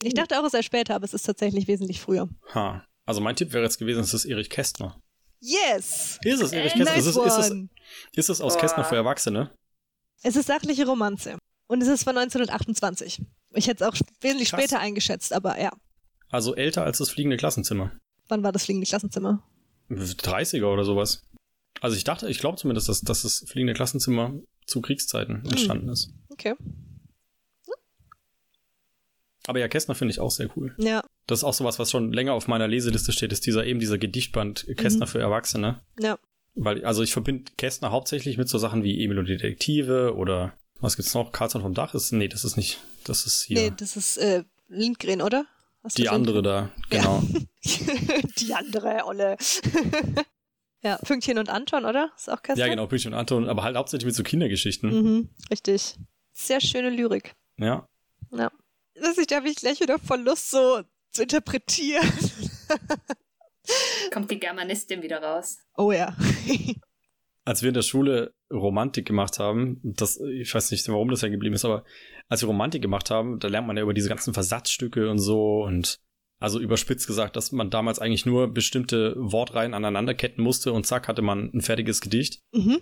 Ich 0.01 0.15
dachte 0.15 0.39
auch, 0.39 0.43
es 0.45 0.53
sei 0.53 0.63
später, 0.63 0.95
aber 0.95 1.05
es 1.05 1.13
ist 1.13 1.23
tatsächlich 1.23 1.67
wesentlich 1.67 2.01
früher. 2.01 2.27
Ha. 2.55 2.83
Also 3.05 3.21
mein 3.21 3.35
Tipp 3.35 3.53
wäre 3.53 3.63
jetzt 3.63 3.77
gewesen, 3.77 3.99
es 3.99 4.13
ist 4.13 4.25
Erich 4.25 4.49
Kästner. 4.49 4.99
Yes! 5.39 6.17
Ist 6.23 6.41
es 6.41 6.51
Erich 6.51 6.73
Äh, 6.73 6.77
Kästner? 6.79 6.95
Nice 6.95 7.05
ist, 7.05 7.15
es, 7.15 7.37
ist, 7.37 7.51
es, 7.51 7.67
ist 8.13 8.29
es 8.29 8.41
aus 8.41 8.53
Boah. 8.55 8.61
Kästner 8.61 8.83
für 8.85 8.95
Erwachsene? 8.95 9.51
Es 10.23 10.35
ist 10.35 10.47
sachliche 10.47 10.85
Romanze. 10.85 11.37
Und 11.67 11.81
es 11.81 11.87
ist 11.87 12.03
von 12.03 12.17
1928. 12.17 13.21
Ich 13.55 13.67
hätte 13.67 13.83
es 13.83 13.89
auch 13.89 13.95
wesentlich 14.21 14.49
Krass. 14.49 14.61
später 14.61 14.79
eingeschätzt, 14.79 15.33
aber 15.33 15.59
ja. 15.59 15.71
Also 16.29 16.55
älter 16.55 16.83
als 16.83 16.97
das 16.99 17.09
fliegende 17.09 17.37
Klassenzimmer. 17.37 17.91
Wann 18.27 18.43
war 18.43 18.51
das 18.51 18.65
fliegende 18.65 18.87
Klassenzimmer? 18.87 19.43
30er 19.89 20.65
oder 20.65 20.83
sowas. 20.83 21.23
Also 21.81 21.95
ich 21.95 22.03
dachte, 22.03 22.29
ich 22.29 22.39
glaube 22.39 22.57
zumindest, 22.57 22.89
dass, 22.89 23.01
dass 23.01 23.21
das 23.21 23.45
fliegende 23.47 23.73
Klassenzimmer 23.73 24.33
zu 24.65 24.81
Kriegszeiten 24.81 25.45
entstanden 25.45 25.89
ist. 25.89 26.09
Okay. 26.29 26.55
Aber 29.45 29.59
ja, 29.59 29.67
Kästner 29.69 29.95
finde 29.95 30.11
ich 30.11 30.19
auch 30.19 30.31
sehr 30.31 30.49
cool. 30.57 30.75
Ja, 30.77 31.01
Das 31.25 31.39
ist 31.39 31.43
auch 31.45 31.53
sowas, 31.53 31.79
was 31.79 31.89
schon 31.91 32.11
länger 32.11 32.33
auf 32.33 32.47
meiner 32.49 32.67
Leseliste 32.67 33.13
steht, 33.13 33.31
ist 33.31 33.45
dieser 33.45 33.65
eben 33.65 33.79
dieser 33.79 33.97
Gedichtband 33.97 34.65
Kästner 34.75 35.05
Mhm. 35.05 35.09
für 35.09 35.19
Erwachsene. 35.19 35.81
ja. 35.99 36.17
Weil, 36.59 36.83
also 36.83 37.03
ich 37.03 37.13
verbinde 37.13 37.51
Kästner 37.57 37.91
hauptsächlich 37.91 38.37
mit 38.37 38.49
so 38.49 38.57
Sachen 38.57 38.83
wie 38.83 39.03
Emil 39.03 39.19
und 39.19 39.29
Detektive 39.29 40.15
oder 40.15 40.53
was 40.79 40.95
gibt's 40.95 41.13
noch? 41.13 41.31
Karlsson 41.31 41.61
vom 41.61 41.73
Dach 41.73 41.93
ist, 41.93 42.11
nee, 42.11 42.27
das 42.27 42.43
ist 42.43 42.57
nicht, 42.57 42.79
das 43.03 43.25
ist 43.25 43.43
hier. 43.43 43.61
Nee, 43.61 43.73
das 43.77 43.95
ist 43.95 44.17
äh, 44.17 44.43
Lindgren, 44.67 45.21
oder? 45.21 45.45
Hast 45.83 45.97
Die 45.97 46.09
andere 46.09 46.41
da, 46.41 46.71
genau. 46.89 47.23
Die 47.63 48.53
andere 48.53 49.05
Olle. 49.05 49.37
ja, 50.81 50.97
Pünktchen 50.97 51.37
und 51.37 51.49
Anton, 51.49 51.85
oder? 51.85 52.11
Ist 52.17 52.29
auch 52.29 52.41
Kassel? 52.41 52.59
Ja, 52.59 52.67
genau, 52.67 52.87
Pünktchen 52.87 53.13
und 53.13 53.19
Anton, 53.19 53.47
aber 53.47 53.63
halt 53.63 53.75
hauptsächlich 53.75 54.05
mit 54.05 54.15
so 54.15 54.23
Kindergeschichten. 54.23 54.89
Mhm, 54.89 55.29
richtig. 55.51 55.95
Sehr 56.33 56.59
schöne 56.59 56.89
Lyrik. 56.89 57.35
Ja. 57.57 57.87
Das 58.95 59.17
ich, 59.17 59.27
da 59.27 59.37
habe 59.37 59.49
ich 59.49 59.55
gleich 59.55 59.79
wieder 59.79 59.99
voll 59.99 60.21
Lust, 60.21 60.51
so 60.51 60.81
zu 61.11 61.23
interpretieren. 61.23 62.07
Kommt 64.11 64.31
die 64.31 64.39
Germanistin 64.39 65.01
wieder 65.01 65.21
raus. 65.21 65.59
Oh 65.75 65.91
ja. 65.91 66.15
Als 67.45 67.61
wir 67.61 67.69
in 67.69 67.75
der 67.75 67.81
Schule 67.81 68.33
Romantik 68.51 69.05
gemacht 69.05 69.39
haben, 69.39 69.79
das, 69.83 70.19
ich 70.19 70.53
weiß 70.53 70.71
nicht, 70.71 70.87
warum 70.89 71.09
das 71.09 71.21
hängen 71.21 71.33
geblieben 71.33 71.55
ist, 71.55 71.63
aber 71.63 71.85
als 72.27 72.41
wir 72.41 72.47
Romantik 72.47 72.81
gemacht 72.81 73.09
haben, 73.09 73.39
da 73.39 73.47
lernt 73.47 73.67
man 73.67 73.77
ja 73.77 73.83
über 73.83 73.93
diese 73.93 74.09
ganzen 74.09 74.33
Versatzstücke 74.33 75.09
und 75.09 75.19
so 75.19 75.63
und 75.63 75.99
also 76.39 76.59
überspitzt 76.59 77.07
gesagt, 77.07 77.35
dass 77.35 77.53
man 77.53 77.69
damals 77.69 77.99
eigentlich 77.99 78.25
nur 78.25 78.53
bestimmte 78.53 79.15
Wortreihen 79.17 79.73
aneinanderketten 79.73 80.43
musste 80.43 80.73
und 80.73 80.85
zack 80.85 81.07
hatte 81.07 81.21
man 81.21 81.49
ein 81.53 81.61
fertiges 81.61 82.01
Gedicht. 82.01 82.41
mhm. 82.53 82.79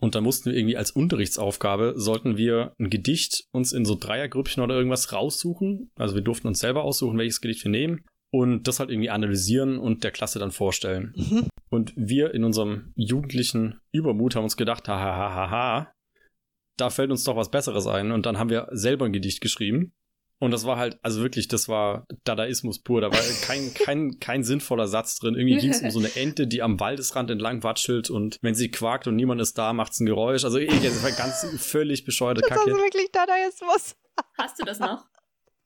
Und 0.00 0.14
dann 0.14 0.22
mussten 0.22 0.50
wir 0.50 0.56
irgendwie 0.56 0.76
als 0.76 0.92
Unterrichtsaufgabe, 0.92 1.94
sollten 1.96 2.36
wir 2.36 2.72
ein 2.78 2.88
Gedicht 2.88 3.48
uns 3.50 3.72
in 3.72 3.84
so 3.84 3.96
Dreiergrüppchen 3.96 4.62
oder 4.62 4.76
irgendwas 4.76 5.12
raussuchen. 5.12 5.90
Also 5.96 6.14
wir 6.14 6.22
durften 6.22 6.46
uns 6.46 6.60
selber 6.60 6.84
aussuchen, 6.84 7.18
welches 7.18 7.40
Gedicht 7.40 7.64
wir 7.64 7.72
nehmen 7.72 8.04
und 8.30 8.68
das 8.68 8.80
halt 8.80 8.90
irgendwie 8.90 9.10
analysieren 9.10 9.78
und 9.78 10.04
der 10.04 10.10
Klasse 10.10 10.38
dann 10.38 10.50
vorstellen. 10.50 11.14
Mhm. 11.16 11.48
Und 11.70 11.92
wir 11.96 12.34
in 12.34 12.44
unserem 12.44 12.92
jugendlichen 12.94 13.80
Übermut 13.92 14.36
haben 14.36 14.44
uns 14.44 14.56
gedacht, 14.56 14.88
ha, 14.88 14.98
ha, 14.98 15.16
ha, 15.16 15.34
ha, 15.34 15.50
ha, 15.50 15.92
da 16.76 16.90
fällt 16.90 17.10
uns 17.10 17.24
doch 17.24 17.36
was 17.36 17.50
Besseres 17.50 17.86
ein. 17.86 18.12
Und 18.12 18.26
dann 18.26 18.38
haben 18.38 18.50
wir 18.50 18.68
selber 18.72 19.06
ein 19.06 19.12
Gedicht 19.12 19.40
geschrieben. 19.40 19.92
Und 20.40 20.52
das 20.52 20.64
war 20.64 20.76
halt, 20.76 20.98
also 21.02 21.20
wirklich, 21.20 21.48
das 21.48 21.68
war 21.68 22.06
Dadaismus 22.22 22.80
pur. 22.80 23.00
Da 23.00 23.10
war 23.10 23.18
kein, 23.42 23.74
kein, 23.74 24.20
kein 24.20 24.44
sinnvoller 24.44 24.86
Satz 24.86 25.18
drin. 25.18 25.34
Irgendwie 25.34 25.56
ging 25.56 25.70
es 25.70 25.82
um 25.82 25.90
so 25.90 25.98
eine 25.98 26.14
Ente, 26.14 26.46
die 26.46 26.62
am 26.62 26.78
Waldesrand 26.78 27.30
entlang 27.30 27.64
watschelt 27.64 28.08
und 28.08 28.38
wenn 28.40 28.54
sie 28.54 28.70
quakt 28.70 29.08
und 29.08 29.16
niemand 29.16 29.40
ist 29.40 29.58
da, 29.58 29.72
macht's 29.72 29.98
ein 29.98 30.06
Geräusch. 30.06 30.44
Also 30.44 30.58
irgendwie, 30.58 30.86
das 30.86 31.02
war 31.02 31.10
ganz 31.10 31.44
völlig 31.58 32.04
bescheuerte 32.04 32.42
Das 32.42 32.50
ist 32.50 32.56
Kacke. 32.56 32.70
also 32.70 32.82
wirklich 32.82 33.10
Dadaismus. 33.10 33.96
Hast 34.36 34.60
du 34.60 34.64
das 34.64 34.78
noch? 34.78 35.04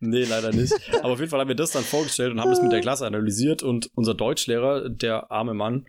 Nee, 0.05 0.24
leider 0.24 0.50
nicht. 0.50 0.74
Aber 0.98 1.12
auf 1.12 1.20
jeden 1.20 1.30
Fall 1.30 1.38
haben 1.38 1.48
wir 1.48 1.55
das 1.55 1.70
dann 1.70 1.84
vorgestellt 1.84 2.32
und 2.32 2.40
haben 2.40 2.50
das 2.50 2.61
mit 2.61 2.72
der 2.72 2.80
Klasse 2.80 3.07
analysiert 3.07 3.62
und 3.62 3.88
unser 3.94 4.14
Deutschlehrer, 4.14 4.88
der 4.88 5.30
arme 5.30 5.55
Mann, 5.55 5.86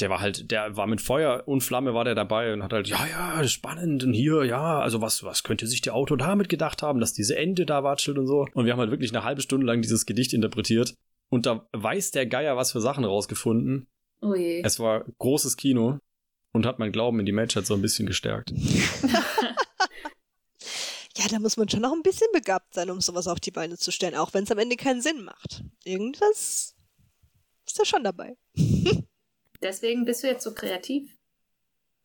der 0.00 0.08
war 0.08 0.20
halt, 0.20 0.52
der 0.52 0.76
war 0.76 0.86
mit 0.86 1.00
Feuer 1.00 1.42
und 1.46 1.62
Flamme 1.62 1.94
war 1.94 2.04
der 2.04 2.14
dabei 2.14 2.52
und 2.52 2.62
hat 2.62 2.72
halt, 2.72 2.86
ja, 2.86 3.04
ja, 3.10 3.48
spannend 3.48 4.04
und 4.04 4.12
hier, 4.12 4.44
ja, 4.44 4.78
also 4.78 5.00
was, 5.00 5.24
was 5.24 5.42
könnte 5.42 5.66
sich 5.66 5.80
der 5.80 5.96
Autor 5.96 6.16
damit 6.16 6.48
gedacht 6.48 6.80
haben, 6.82 7.00
dass 7.00 7.12
diese 7.12 7.36
Ente 7.36 7.66
da 7.66 7.82
watschelt 7.82 8.18
und 8.18 8.28
so. 8.28 8.46
Und 8.54 8.66
wir 8.66 8.72
haben 8.72 8.78
halt 8.78 8.92
wirklich 8.92 9.12
eine 9.12 9.24
halbe 9.24 9.40
Stunde 9.40 9.66
lang 9.66 9.82
dieses 9.82 10.06
Gedicht 10.06 10.32
interpretiert 10.32 10.94
und 11.28 11.46
da 11.46 11.66
weiß 11.72 12.12
der 12.12 12.26
Geier 12.26 12.56
was 12.56 12.70
für 12.70 12.80
Sachen 12.80 13.04
rausgefunden. 13.04 13.88
Oh 14.22 14.36
je. 14.36 14.62
Es 14.64 14.78
war 14.78 15.04
großes 15.18 15.56
Kino 15.56 15.98
und 16.52 16.66
hat 16.66 16.78
mein 16.78 16.92
Glauben 16.92 17.18
in 17.18 17.26
die 17.26 17.32
Menschheit 17.32 17.66
so 17.66 17.74
ein 17.74 17.82
bisschen 17.82 18.06
gestärkt. 18.06 18.52
Ja, 21.18 21.26
da 21.28 21.40
muss 21.40 21.56
man 21.56 21.68
schon 21.68 21.80
noch 21.80 21.92
ein 21.92 22.02
bisschen 22.02 22.28
begabt 22.32 22.74
sein, 22.74 22.90
um 22.90 23.00
sowas 23.00 23.26
auf 23.26 23.40
die 23.40 23.50
Beine 23.50 23.76
zu 23.76 23.90
stellen, 23.90 24.14
auch 24.14 24.34
wenn 24.34 24.44
es 24.44 24.52
am 24.52 24.58
Ende 24.58 24.76
keinen 24.76 25.02
Sinn 25.02 25.24
macht. 25.24 25.64
Irgendwas 25.82 26.76
ist 27.66 27.78
da 27.78 27.84
schon 27.84 28.04
dabei. 28.04 28.36
Deswegen 29.62 30.04
bist 30.04 30.22
du 30.22 30.28
jetzt 30.28 30.44
so 30.44 30.54
kreativ. 30.54 31.10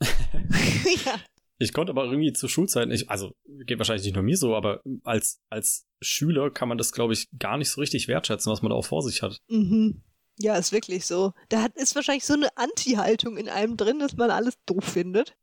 ja. 0.01 1.20
Ich 1.59 1.74
konnte 1.74 1.91
aber 1.91 2.05
irgendwie 2.05 2.34
zu 2.34 2.47
Schulzeiten, 2.47 2.91
ich, 2.91 3.07
also 3.11 3.36
geht 3.45 3.78
wahrscheinlich 3.78 4.03
nicht 4.03 4.16
nur 4.16 4.24
mir 4.24 4.36
so, 4.36 4.55
aber 4.55 4.82
als, 5.03 5.39
als 5.49 5.86
Schüler 6.01 6.49
kann 6.49 6.68
man 6.68 6.80
das, 6.80 6.91
glaube 6.91 7.14
ich, 7.14 7.30
gar 7.38 7.59
nicht 7.59 7.70
so 7.70 7.82
richtig 7.82 8.07
wertschätzen, 8.07 8.51
was 8.51 8.64
man 8.64 8.72
da 8.72 8.76
auch 8.76 8.86
vor 8.86 9.03
sich 9.03 9.22
hat. 9.22 9.38
Mhm. 9.47 10.01
Ja, 10.39 10.57
ist 10.57 10.72
wirklich 10.72 11.05
so. 11.05 11.34
Da 11.49 11.61
hat, 11.61 11.76
ist 11.76 11.95
wahrscheinlich 11.95 12.26
so 12.26 12.34
eine 12.34 12.57
Anti-Haltung 12.57 13.38
in 13.38 13.47
einem 13.47 13.78
drin, 13.78 13.99
dass 13.99 14.16
man 14.16 14.32
alles 14.32 14.55
doof 14.66 14.84
findet. 14.84 15.38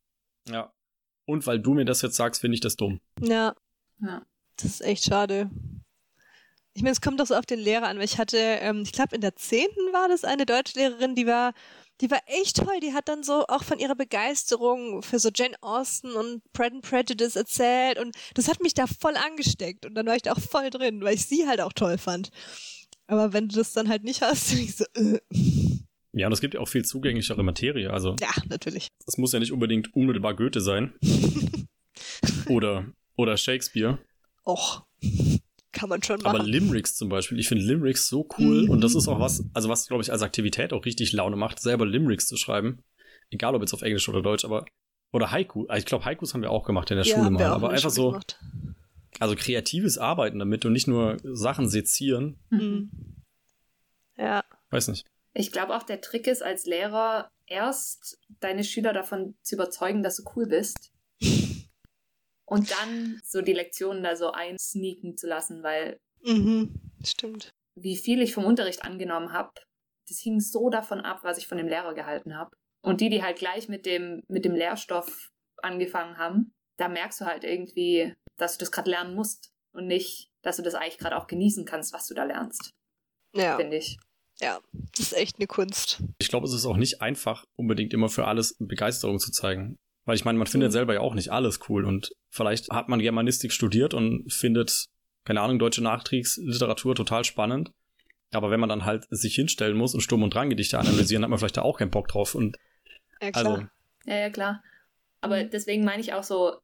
Ja. 0.49 0.73
Und 1.27 1.47
weil 1.47 1.61
du 1.61 1.75
mir 1.75 1.85
das 1.85 2.03
jetzt 2.03 2.17
sagst, 2.17 2.41
finde 2.41 2.55
ich 2.57 2.61
das 2.61 2.77
dumm. 2.77 3.01
Ja, 3.21 3.55
Ja. 4.01 4.23
das 4.57 4.67
ist 4.67 4.81
echt 4.83 5.05
schade. 5.05 5.51
Ich 6.73 6.83
meine, 6.83 6.93
es 6.93 7.01
kommt 7.01 7.19
doch 7.21 7.27
so 7.27 7.35
auf 7.35 7.47
den 7.47 7.59
Lehrer 7.59 7.89
an, 7.89 7.99
weil 7.99 8.05
ich 8.05 8.19
hatte, 8.19 8.37
ähm, 8.39 8.83
ich 8.83 8.93
glaube, 8.93 9.15
in 9.15 9.21
der 9.21 9.35
zehnten 9.37 9.93
war 9.93 10.09
das 10.09 10.25
eine 10.25 10.47
Deutschlehrerin, 10.47 11.15
die 11.15 11.27
war, 11.27 11.53
die 12.01 12.11
war 12.11 12.21
echt 12.27 12.57
toll. 12.59 12.79
Die 12.81 12.95
hat 12.95 13.09
dann 13.09 13.23
so 13.25 13.45
auch 13.49 13.65
von 13.65 13.79
ihrer 13.81 13.97
Begeisterung 13.97 15.03
für 15.03 15.19
so 15.19 15.31
Jane 15.35 15.57
Austen 15.63 16.13
und 16.13 16.43
Pride 16.53 16.77
and 16.77 16.83
Prejudice 16.83 17.37
erzählt 17.37 17.99
und 17.99 18.17
das 18.35 18.49
hat 18.49 18.61
mich 18.63 18.75
da 18.75 18.87
voll 18.87 19.17
angesteckt 19.17 19.85
und 19.85 19.95
dann 19.95 20.07
war 20.07 20.17
ich 20.17 20.23
da 20.23 20.33
auch 20.33 20.41
voll 20.41 20.71
drin, 20.71 21.03
weil 21.03 21.15
ich 21.15 21.27
sie 21.27 21.47
halt 21.47 21.61
auch 21.61 21.73
toll 21.73 21.99
fand. 21.99 22.31
Aber 23.09 23.33
wenn 23.33 23.49
du 23.49 23.57
das 23.57 23.73
dann 23.73 23.89
halt 23.89 24.05
nicht 24.05 24.23
hast, 24.23 24.53
dann 24.53 24.59
ich 24.61 24.77
so, 24.77 24.85
äh. 24.95 25.19
Ja, 26.13 26.27
und 26.27 26.33
es 26.33 26.41
gibt 26.41 26.55
ja 26.55 26.61
auch 26.61 26.69
viel 26.69 26.85
zugänglichere 26.85 27.43
Materie. 27.43 27.93
Also, 27.93 28.17
ja, 28.21 28.31
natürlich. 28.49 28.89
es 29.07 29.17
muss 29.17 29.33
ja 29.33 29.39
nicht 29.39 29.53
unbedingt 29.53 29.95
unmittelbar 29.95 30.35
Goethe 30.35 30.61
sein. 30.61 30.93
oder, 32.49 32.87
oder 33.17 33.37
Shakespeare. 33.37 33.99
Och, 34.45 34.83
kann 35.73 35.89
man 35.89 36.03
schon 36.03 36.25
Aber 36.25 36.39
machen. 36.39 36.51
Limericks 36.51 36.97
zum 36.97 37.09
Beispiel, 37.09 37.39
ich 37.39 37.49
finde 37.49 37.65
Limericks 37.65 38.09
so 38.09 38.29
cool. 38.39 38.65
Mhm. 38.65 38.71
Und 38.71 38.81
das 38.83 38.95
ist 38.95 39.07
auch 39.07 39.21
was, 39.21 39.45
also 39.55 39.69
was, 39.69 39.87
glaube 39.87 40.03
ich, 40.03 40.11
als 40.11 40.23
Aktivität 40.23 40.73
auch 40.73 40.85
richtig 40.85 41.13
Laune 41.13 41.37
macht, 41.37 41.61
selber 41.61 41.87
Limericks 41.87 42.27
zu 42.27 42.37
schreiben. 42.37 42.83
Egal, 43.31 43.55
ob 43.55 43.63
jetzt 43.63 43.73
auf 43.73 43.83
Englisch 43.83 44.09
oder 44.09 44.23
Deutsch, 44.23 44.45
aber. 44.45 44.65
Oder 45.13 45.31
Haiku. 45.31 45.67
Ich 45.77 45.87
glaube, 45.87 46.05
Haikus 46.05 46.35
haben 46.35 46.43
wir 46.43 46.51
auch 46.51 46.65
gemacht 46.65 46.91
in 46.91 46.97
der 46.97 47.07
ja, 47.07 47.17
Schule 47.17 47.31
mal. 47.31 47.43
Aber 47.45 47.71
einfach 47.71 47.91
so, 47.91 48.11
gemacht. 48.11 48.39
also 49.19 49.35
kreatives 49.37 49.99
Arbeiten 49.99 50.39
damit 50.39 50.65
und 50.65 50.73
nicht 50.73 50.87
nur 50.87 51.17
Sachen 51.23 51.69
sezieren. 51.69 52.39
Mhm. 52.51 52.91
Ja. 54.17 54.45
Weiß 54.71 54.89
nicht. 54.89 55.07
Ich 55.33 55.53
glaube 55.53 55.77
auch, 55.77 55.83
der 55.85 56.01
Trick 56.01 56.27
ist 56.27 56.43
als 56.43 56.67
Lehrer 56.67 57.31
erst 57.47 58.19
deine 58.41 58.65
Schüler 58.65 58.93
davon 58.93 59.37
zu 59.43 59.55
überzeugen, 59.55 60.03
dass 60.03 60.17
du 60.17 60.25
cool 60.37 60.47
bist. 60.47 60.93
Und 62.47 62.71
dann 62.73 63.21
so 63.25 63.43
die 63.43 63.53
Lektionen 63.53 64.03
da 64.03 64.17
so 64.17 64.33
einsneaken 64.33 65.17
zu 65.17 65.27
lassen, 65.29 65.63
weil 65.63 66.01
Mhm. 66.23 66.75
Stimmt. 67.05 67.51
wie 67.77 67.97
viel 67.97 68.21
ich 68.21 68.35
vom 68.35 68.45
Unterricht 68.45 68.83
angenommen 68.83 69.33
habe, 69.33 69.53
das 70.09 70.19
hing 70.19 70.41
so 70.41 70.69
davon 70.69 71.01
ab, 71.01 71.21
was 71.23 71.39
ich 71.39 71.47
von 71.47 71.57
dem 71.57 71.69
Lehrer 71.69 71.95
gehalten 71.95 72.37
habe. 72.37 72.51
Und 72.83 73.01
die, 73.01 73.09
die 73.09 73.23
halt 73.23 73.39
gleich 73.39 73.69
mit 73.69 73.87
dem, 73.87 74.23
mit 74.29 74.45
dem 74.45 74.55
Lehrstoff 74.55 75.31
angefangen 75.63 76.19
haben, 76.19 76.53
da 76.77 76.89
merkst 76.89 77.21
du 77.21 77.25
halt 77.27 77.45
irgendwie, 77.45 78.15
dass 78.37 78.59
du 78.59 78.65
das 78.65 78.73
gerade 78.73 78.91
lernen 78.91 79.15
musst 79.15 79.53
und 79.73 79.87
nicht, 79.87 80.31
dass 80.43 80.57
du 80.57 80.63
das 80.63 80.75
eigentlich 80.75 80.99
gerade 80.99 81.17
auch 81.17 81.27
genießen 81.27 81.65
kannst, 81.65 81.93
was 81.93 82.07
du 82.09 82.15
da 82.15 82.25
lernst, 82.25 82.73
Ja, 83.35 83.57
finde 83.57 83.77
ich. 83.77 83.97
Ja. 84.41 84.59
Das 84.97 85.01
ist 85.01 85.13
echt 85.17 85.37
eine 85.39 85.47
Kunst. 85.47 86.03
Ich 86.19 86.29
glaube, 86.29 86.47
es 86.47 86.53
ist 86.53 86.67
auch 86.67 86.77
nicht 86.77 87.01
einfach, 87.01 87.45
unbedingt 87.57 87.93
immer 87.93 88.09
für 88.09 88.27
alles 88.27 88.57
Begeisterung 88.59 89.19
zu 89.19 89.31
zeigen. 89.33 89.77
Weil 90.07 90.17
ich 90.17 90.25
meine, 90.25 90.39
man 90.39 90.47
findet 90.47 90.71
Mhm. 90.71 90.73
selber 90.73 90.95
ja 90.95 91.01
auch 91.01 91.15
nicht 91.15 91.31
alles 91.31 91.61
cool. 91.69 91.85
Und 91.85 92.11
vielleicht 92.31 92.71
hat 92.71 92.89
man 92.89 93.01
Germanistik 93.01 93.53
studiert 93.53 93.95
und 93.95 94.33
findet, 94.33 94.87
keine 95.25 95.41
Ahnung, 95.43 95.59
deutsche 95.59 95.83
Nachkriegsliteratur 95.83 96.95
total 96.95 97.25
spannend. 97.25 97.71
Aber 98.33 98.51
wenn 98.51 98.61
man 98.61 98.69
dann 98.69 98.85
halt 98.87 99.07
sich 99.11 99.35
hinstellen 99.35 99.77
muss 99.77 99.93
und 99.95 100.01
Sturm- 100.01 100.23
und 100.23 100.33
Drang-Gedichte 100.35 100.79
analysieren, 100.79 101.23
hat 101.23 101.31
man 101.31 101.39
vielleicht 101.39 101.57
da 101.57 101.63
auch 101.63 101.79
keinen 101.79 101.91
Bock 101.91 102.09
drauf. 102.09 102.35
Und 102.35 102.57
Ja, 103.21 103.31
klar. 103.31 103.47
also, 103.55 103.67
Ja, 104.07 104.17
ja, 104.17 104.31
klar. 104.31 104.63
Aber 105.21 105.43
Mhm. 105.45 105.51
deswegen 105.51 105.85
meine 105.85 106.01
ich 106.01 106.15
auch 106.15 106.23
so, 106.23 106.57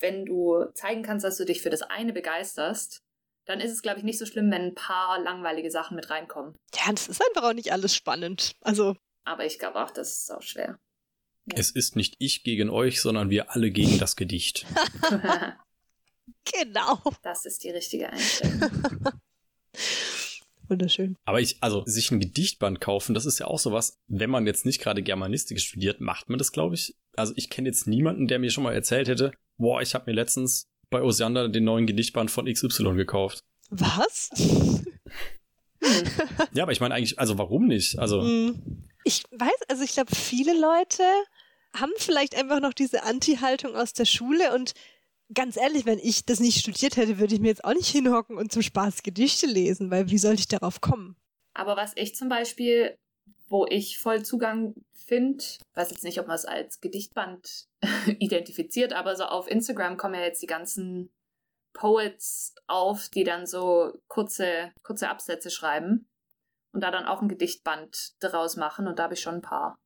wenn 0.00 0.24
du 0.26 0.64
zeigen 0.74 1.02
kannst, 1.02 1.24
dass 1.24 1.36
du 1.36 1.44
dich 1.44 1.62
für 1.62 1.70
das 1.70 1.82
eine 1.82 2.12
begeisterst, 2.12 3.03
dann 3.44 3.60
ist 3.60 3.72
es, 3.72 3.82
glaube 3.82 3.98
ich, 3.98 4.04
nicht 4.04 4.18
so 4.18 4.26
schlimm, 4.26 4.50
wenn 4.50 4.62
ein 4.62 4.74
paar 4.74 5.20
langweilige 5.20 5.70
Sachen 5.70 5.96
mit 5.96 6.10
reinkommen. 6.10 6.54
Ja, 6.74 6.92
das 6.92 7.08
ist 7.08 7.22
einfach 7.26 7.48
auch 7.48 7.54
nicht 7.54 7.72
alles 7.72 7.94
spannend. 7.94 8.56
Also, 8.60 8.96
Aber 9.24 9.44
ich 9.44 9.58
glaube 9.58 9.82
auch, 9.82 9.90
das 9.90 10.20
ist 10.20 10.30
auch 10.32 10.42
schwer. 10.42 10.78
es 11.54 11.70
ist 11.70 11.96
nicht 11.96 12.16
ich 12.18 12.42
gegen 12.42 12.70
euch, 12.70 13.00
sondern 13.00 13.30
wir 13.30 13.52
alle 13.52 13.70
gegen 13.70 13.98
das 13.98 14.16
Gedicht. 14.16 14.66
genau. 16.44 17.02
das 17.22 17.44
ist 17.44 17.64
die 17.64 17.70
richtige 17.70 18.10
Einstellung. 18.10 18.70
Wunderschön. 20.68 21.16
Aber 21.26 21.40
ich, 21.40 21.62
also 21.62 21.82
sich 21.84 22.10
ein 22.10 22.20
Gedichtband 22.20 22.80
kaufen, 22.80 23.14
das 23.14 23.26
ist 23.26 23.38
ja 23.38 23.46
auch 23.46 23.58
sowas, 23.58 23.98
wenn 24.06 24.30
man 24.30 24.46
jetzt 24.46 24.64
nicht 24.64 24.80
gerade 24.80 25.02
Germanistik 25.02 25.60
studiert, 25.60 26.00
macht 26.00 26.30
man 26.30 26.38
das, 26.38 26.52
glaube 26.52 26.74
ich. 26.74 26.96
Also 27.16 27.34
ich 27.36 27.50
kenne 27.50 27.68
jetzt 27.68 27.86
niemanden, 27.86 28.28
der 28.28 28.38
mir 28.38 28.50
schon 28.50 28.64
mal 28.64 28.72
erzählt 28.72 29.08
hätte, 29.08 29.32
boah, 29.58 29.82
ich 29.82 29.94
habe 29.94 30.10
mir 30.10 30.14
letztens 30.14 30.70
bei 30.94 31.02
Osiander 31.02 31.48
den 31.48 31.64
neuen 31.64 31.86
Gedichtband 31.86 32.30
von 32.30 32.46
XY 32.46 32.94
gekauft. 32.94 33.40
Was? 33.70 34.30
Ja, 36.52 36.62
aber 36.62 36.72
ich 36.72 36.80
meine 36.80 36.94
eigentlich, 36.94 37.18
also 37.18 37.36
warum 37.36 37.66
nicht? 37.66 37.98
Also 37.98 38.22
Hm. 38.22 38.84
Ich 39.04 39.24
weiß, 39.32 39.68
also 39.68 39.82
ich 39.82 39.92
glaube, 39.92 40.14
viele 40.14 40.58
Leute 40.58 41.02
haben 41.76 41.92
vielleicht 41.98 42.36
einfach 42.36 42.60
noch 42.60 42.72
diese 42.72 43.02
Anti-Haltung 43.02 43.76
aus 43.76 43.92
der 43.92 44.06
Schule 44.06 44.54
und 44.54 44.72
ganz 45.34 45.56
ehrlich, 45.56 45.84
wenn 45.84 45.98
ich 45.98 46.24
das 46.24 46.40
nicht 46.40 46.60
studiert 46.60 46.96
hätte, 46.96 47.18
würde 47.18 47.34
ich 47.34 47.40
mir 47.40 47.48
jetzt 47.48 47.64
auch 47.64 47.74
nicht 47.74 47.88
hinhocken 47.88 48.38
und 48.38 48.52
zum 48.52 48.62
Spaß 48.62 49.02
Gedichte 49.02 49.46
lesen, 49.46 49.90
weil 49.90 50.08
wie 50.08 50.18
sollte 50.18 50.40
ich 50.40 50.48
darauf 50.48 50.80
kommen? 50.80 51.16
Aber 51.54 51.76
was 51.76 51.92
ich 51.96 52.14
zum 52.14 52.28
Beispiel, 52.28 52.96
wo 53.48 53.66
ich 53.66 53.98
voll 53.98 54.22
Zugang 54.24 54.74
finde, 54.94 55.44
weiß 55.74 55.90
jetzt 55.90 56.04
nicht, 56.04 56.18
ob 56.20 56.26
man 56.26 56.36
es 56.36 56.44
als 56.44 56.80
Gedichtband 56.80 57.66
identifiziert, 58.18 58.92
aber 58.92 59.16
so 59.16 59.24
auf 59.24 59.50
Instagram 59.50 59.96
kommen 59.96 60.14
ja 60.14 60.22
jetzt 60.22 60.42
die 60.42 60.46
ganzen 60.46 61.10
Poets 61.74 62.54
auf, 62.66 63.08
die 63.08 63.24
dann 63.24 63.46
so 63.46 63.92
kurze, 64.08 64.72
kurze 64.82 65.08
Absätze 65.08 65.50
schreiben 65.50 66.08
und 66.72 66.80
da 66.82 66.90
dann 66.90 67.06
auch 67.06 67.20
ein 67.20 67.28
Gedichtband 67.28 68.14
daraus 68.20 68.56
machen 68.56 68.86
und 68.86 68.98
da 68.98 69.04
habe 69.04 69.14
ich 69.14 69.20
schon 69.20 69.36
ein 69.36 69.42
paar. 69.42 69.76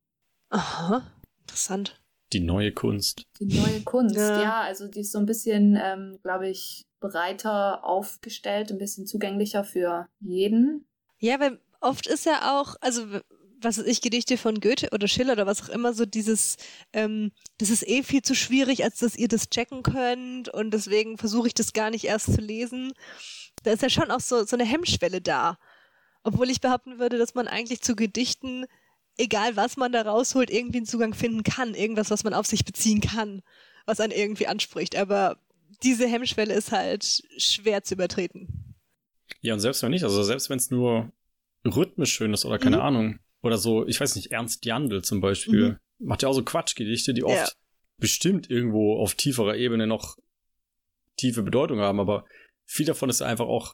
Aha, 0.49 1.11
interessant. 1.41 2.01
Die 2.31 2.39
neue 2.41 2.71
Kunst. 2.71 3.23
Die 3.39 3.45
neue 3.59 3.81
Kunst, 3.81 4.15
Ja. 4.15 4.41
ja. 4.41 4.61
also 4.61 4.87
die 4.87 5.01
ist 5.01 5.11
so 5.11 5.17
ein 5.19 5.25
bisschen, 5.25 5.77
ähm, 5.81 6.19
glaube 6.21 6.47
ich, 6.47 6.85
breiter 6.99 7.83
aufgestellt, 7.83 8.71
ein 8.71 8.77
bisschen 8.77 9.07
zugänglicher 9.07 9.63
für 9.63 10.07
jeden. 10.19 10.87
Ja, 11.17 11.39
weil 11.39 11.59
oft 11.81 12.07
ist 12.07 12.25
ja 12.25 12.59
auch, 12.59 12.75
also 12.81 13.03
was 13.61 13.77
weiß 13.77 13.85
ich, 13.85 14.01
Gedichte 14.01 14.37
von 14.37 14.59
Goethe 14.59 14.89
oder 14.91 15.07
Schiller 15.07 15.33
oder 15.33 15.45
was 15.45 15.63
auch 15.63 15.69
immer, 15.69 15.93
so 15.93 16.05
dieses, 16.05 16.57
ähm, 16.93 17.31
das 17.57 17.69
ist 17.69 17.87
eh 17.87 18.03
viel 18.03 18.21
zu 18.21 18.35
schwierig, 18.35 18.83
als 18.83 18.99
dass 18.99 19.15
ihr 19.15 19.27
das 19.27 19.49
checken 19.49 19.83
könnt 19.83 20.49
und 20.49 20.71
deswegen 20.71 21.17
versuche 21.17 21.47
ich 21.47 21.53
das 21.53 21.73
gar 21.73 21.89
nicht 21.89 22.05
erst 22.05 22.33
zu 22.33 22.41
lesen. 22.41 22.93
Da 23.63 23.71
ist 23.71 23.81
ja 23.81 23.89
schon 23.89 24.11
auch 24.11 24.21
so, 24.21 24.45
so 24.45 24.55
eine 24.55 24.65
Hemmschwelle 24.65 25.21
da. 25.21 25.57
Obwohl 26.23 26.49
ich 26.49 26.61
behaupten 26.61 26.99
würde, 26.99 27.17
dass 27.17 27.33
man 27.35 27.47
eigentlich 27.47 27.81
zu 27.81 27.95
Gedichten, 27.95 28.65
egal 29.17 29.55
was 29.55 29.77
man 29.77 29.91
da 29.91 30.01
rausholt, 30.01 30.49
irgendwie 30.49 30.77
einen 30.77 30.85
Zugang 30.85 31.13
finden 31.13 31.43
kann. 31.43 31.75
Irgendwas, 31.75 32.09
was 32.11 32.23
man 32.23 32.33
auf 32.33 32.45
sich 32.45 32.65
beziehen 32.65 33.01
kann, 33.01 33.41
was 33.85 33.99
einen 33.99 34.13
irgendwie 34.13 34.47
anspricht. 34.47 34.95
Aber 34.95 35.37
diese 35.83 36.07
Hemmschwelle 36.07 36.53
ist 36.53 36.71
halt 36.71 37.23
schwer 37.37 37.83
zu 37.83 37.93
übertreten. 37.95 38.75
Ja, 39.41 39.53
und 39.53 39.59
selbst 39.59 39.81
wenn 39.83 39.91
nicht, 39.91 40.03
also 40.03 40.23
selbst 40.23 40.49
wenn 40.49 40.57
es 40.57 40.71
nur 40.71 41.11
rhythmisch 41.65 42.13
schön 42.13 42.33
ist 42.33 42.45
oder 42.45 42.59
keine 42.59 42.77
Mhm. 42.77 42.81
Ahnung. 42.81 43.19
Oder 43.41 43.57
so, 43.57 43.87
ich 43.87 43.99
weiß 43.99 44.15
nicht, 44.15 44.31
Ernst 44.31 44.65
Jandl 44.65 45.01
zum 45.03 45.21
Beispiel. 45.21 45.79
Macht 45.99 46.23
ja 46.23 46.29
auch 46.29 46.33
so 46.33 46.43
Quatschgedichte, 46.43 47.13
die 47.13 47.23
oft 47.23 47.35
Ja. 47.35 47.47
bestimmt 47.97 48.49
irgendwo 48.49 48.97
auf 48.97 49.15
tieferer 49.15 49.55
Ebene 49.55 49.87
noch 49.87 50.17
tiefe 51.17 51.43
Bedeutung 51.43 51.79
haben, 51.79 51.99
aber 51.99 52.25
viel 52.65 52.85
davon 52.85 53.09
ist 53.09 53.19
ja 53.19 53.27
einfach 53.27 53.47
auch 53.47 53.73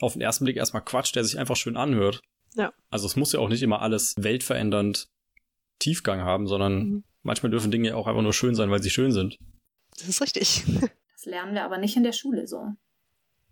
auf 0.00 0.12
den 0.14 0.22
ersten 0.22 0.44
Blick 0.44 0.56
erstmal 0.56 0.84
Quatsch, 0.84 1.14
der 1.14 1.24
sich 1.24 1.38
einfach 1.38 1.56
schön 1.56 1.76
anhört. 1.76 2.20
Ja. 2.54 2.72
Also 2.88 3.06
es 3.06 3.16
muss 3.16 3.32
ja 3.32 3.40
auch 3.40 3.48
nicht 3.48 3.62
immer 3.62 3.82
alles 3.82 4.14
weltverändernd 4.16 5.08
Tiefgang 5.78 6.20
haben, 6.22 6.46
sondern 6.46 6.78
Mhm. 6.78 7.04
manchmal 7.22 7.50
dürfen 7.50 7.70
Dinge 7.70 7.94
auch 7.96 8.06
einfach 8.06 8.22
nur 8.22 8.32
schön 8.32 8.54
sein, 8.54 8.70
weil 8.70 8.82
sie 8.82 8.90
schön 8.90 9.12
sind. 9.12 9.36
Das 9.98 10.08
ist 10.08 10.22
richtig. 10.22 10.64
Das 11.12 11.24
lernen 11.26 11.52
wir 11.54 11.64
aber 11.64 11.78
nicht 11.78 11.96
in 11.96 12.04
der 12.04 12.12
Schule 12.12 12.46
so. 12.46 12.62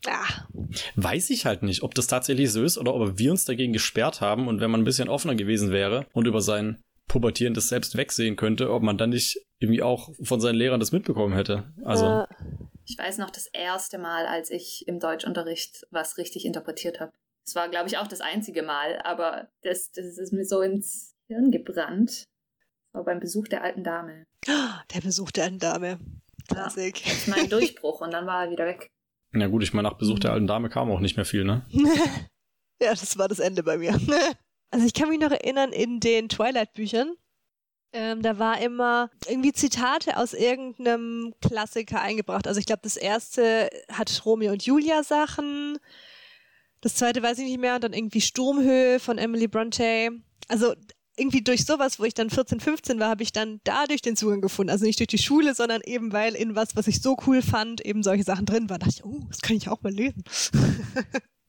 Ah, 0.09 0.47
Weiß 0.97 1.31
ich 1.31 1.47
halt 1.47 1.63
nicht, 1.63 1.83
ob 1.83 1.95
das 1.95 2.07
tatsächlich 2.07 2.51
so 2.53 2.63
ist 2.63 2.79
oder 2.79 2.95
ob 2.95 3.19
wir 3.19 3.31
uns 3.31 3.45
dagegen 3.45 3.73
gesperrt 3.73 4.21
haben 4.21 4.49
und 4.49 4.61
wenn 4.61 4.71
man 4.71 4.81
ein 4.81 4.85
bisschen 4.85 5.09
offener 5.09 5.35
gewesen 5.35 5.71
wäre 5.71 6.07
und 6.13 6.27
über 6.27 6.41
sein 6.41 6.83
pubertierendes 7.09 7.69
Selbst 7.69 7.97
wegsehen 7.97 8.37
könnte, 8.37 8.71
ob 8.73 8.83
man 8.83 8.99
dann 8.99 9.11
nicht 9.11 9.39
irgendwie 9.61 9.83
auch 9.83 10.11
von 10.23 10.41
seinen 10.41 10.57
Lehrern 10.57 10.81
das 10.81 10.93
mitbekommen 10.93 11.35
hätte. 11.35 11.73
Also, 11.85 12.05
äh, 12.05 12.27
Ich 12.85 12.99
weiß 12.99 13.19
noch 13.19 13.31
das 13.31 13.47
erste 13.47 13.99
Mal, 13.99 14.27
als 14.27 14.51
ich 14.51 14.87
im 14.89 14.99
Deutschunterricht 15.01 15.87
was 15.91 16.19
richtig 16.19 16.45
interpretiert 16.45 17.01
habe. 17.01 17.13
Es 17.47 17.55
war, 17.55 17.69
glaube 17.69 17.87
ich, 17.89 17.97
auch 17.99 18.09
das 18.09 18.21
einzige 18.21 18.63
Mal, 18.63 19.01
aber 19.05 19.49
das, 19.63 19.93
das 19.93 20.19
ist 20.19 20.33
mir 20.33 20.45
so 20.45 20.61
ins 20.63 21.15
Hirn 21.29 21.51
gebrannt. 21.53 22.25
War 22.93 23.05
beim 23.05 23.21
Besuch 23.21 23.47
der 23.49 23.63
alten 23.63 23.85
Dame. 23.85 24.25
der 24.47 25.01
Besuch 25.01 25.31
der 25.31 25.45
alten 25.45 25.59
Dame. 25.61 25.99
Klassik. 26.49 27.03
Das 27.05 27.13
ist 27.15 27.29
mein 27.29 27.49
Durchbruch 27.51 28.01
und 28.01 28.13
dann 28.13 28.27
war 28.27 28.45
er 28.47 28.51
wieder 28.51 28.67
weg. 28.67 28.91
Na 29.37 29.49
gut, 29.49 29.63
ich 29.63 29.73
meine, 29.73 29.89
nach 29.89 29.99
Besuch 29.99 30.19
der 30.19 30.33
alten 30.33 30.47
Dame 30.47 30.69
kam 30.69 30.91
auch 30.91 31.01
nicht 31.01 31.17
mehr 31.17 31.25
viel, 31.25 31.45
ne? 31.45 31.65
ja, 32.83 32.91
das 32.91 33.19
war 33.19 33.29
das 33.29 33.39
Ende 33.39 33.63
bei 33.63 33.79
mir. 33.79 33.99
also 34.71 34.87
ich 34.87 34.95
kann 34.95 35.09
mich 35.09 35.21
noch 35.21 35.31
erinnern, 35.31 35.73
in 35.73 36.01
den 36.01 36.29
Twilight-Büchern, 36.29 37.17
ähm, 37.93 38.21
da 38.21 38.39
war 38.39 38.61
immer 38.61 39.11
irgendwie 39.27 39.55
Zitate 39.55 40.19
aus 40.19 40.35
irgendeinem 40.35 41.33
Klassiker 41.41 42.01
eingebracht. 42.01 42.47
Also 42.47 42.61
ich 42.61 42.67
glaube, 42.67 42.83
das 42.83 42.99
erste 42.99 43.71
hat 43.91 44.23
Romeo 44.27 44.53
und 44.53 44.67
Julia 44.67 45.03
Sachen. 45.03 45.79
Das 46.83 46.95
zweite 46.97 47.23
weiß 47.23 47.39
ich 47.39 47.47
nicht 47.47 47.59
mehr. 47.59 47.77
Und 47.77 47.85
dann 47.85 47.95
irgendwie 47.95 48.21
Sturmhöhe 48.21 49.01
von 49.01 49.17
Emily 49.17 49.49
Bronte. 49.49 50.11
Also 50.49 50.75
irgendwie 51.17 51.43
durch 51.43 51.65
sowas, 51.65 51.99
wo 51.99 52.05
ich 52.05 52.15
dann 52.15 52.31
14, 52.31 52.61
15 52.61 53.01
war, 53.01 53.09
habe 53.09 53.23
ich 53.23 53.33
dann 53.33 53.61
dadurch 53.65 54.03
den 54.03 54.17
Zugang 54.17 54.41
gefunden. 54.41 54.71
Also 54.71 54.85
nicht 54.85 54.99
durch 54.99 55.09
die 55.09 55.19
Schule, 55.19 55.55
sondern 55.55 55.81
eben 55.85 56.13
weil 56.13 56.35
in 56.35 56.55
was, 56.55 56.77
was 56.77 56.87
ich 56.87 57.01
so 57.03 57.17
cool 57.27 57.43
fand, 57.43 57.81
eben 57.85 58.03
solche 58.03 58.25
Sachen 58.25 58.47
drin 58.47 58.69
waren. 58.69 58.81
Da 58.81 58.87
dachte 58.87 58.97
ich, 58.99 59.05
oh, 59.05 59.25
das 59.29 59.41
kann 59.41 59.57
ich 59.57 59.69
auch 59.69 59.83
mal 59.83 59.93
lesen. 59.93 60.25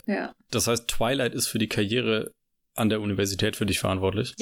Ja. 0.09 0.33
Das 0.51 0.67
heißt, 0.67 0.87
Twilight 0.87 1.33
ist 1.33 1.47
für 1.47 1.57
die 1.57 1.67
Karriere 1.67 2.31
an 2.75 2.87
der 2.87 3.01
Universität 3.01 3.57
für 3.57 3.65
dich 3.65 3.79
verantwortlich. 3.79 4.35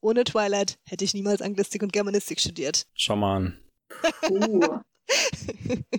Ohne 0.00 0.24
Twilight 0.24 0.78
hätte 0.86 1.04
ich 1.04 1.14
niemals 1.14 1.42
Anglistik 1.42 1.82
und 1.82 1.92
Germanistik 1.92 2.40
studiert. 2.40 2.86
Schau 2.94 3.16
mal 3.16 3.36
an. 3.36 3.60
Uh, 4.30 4.78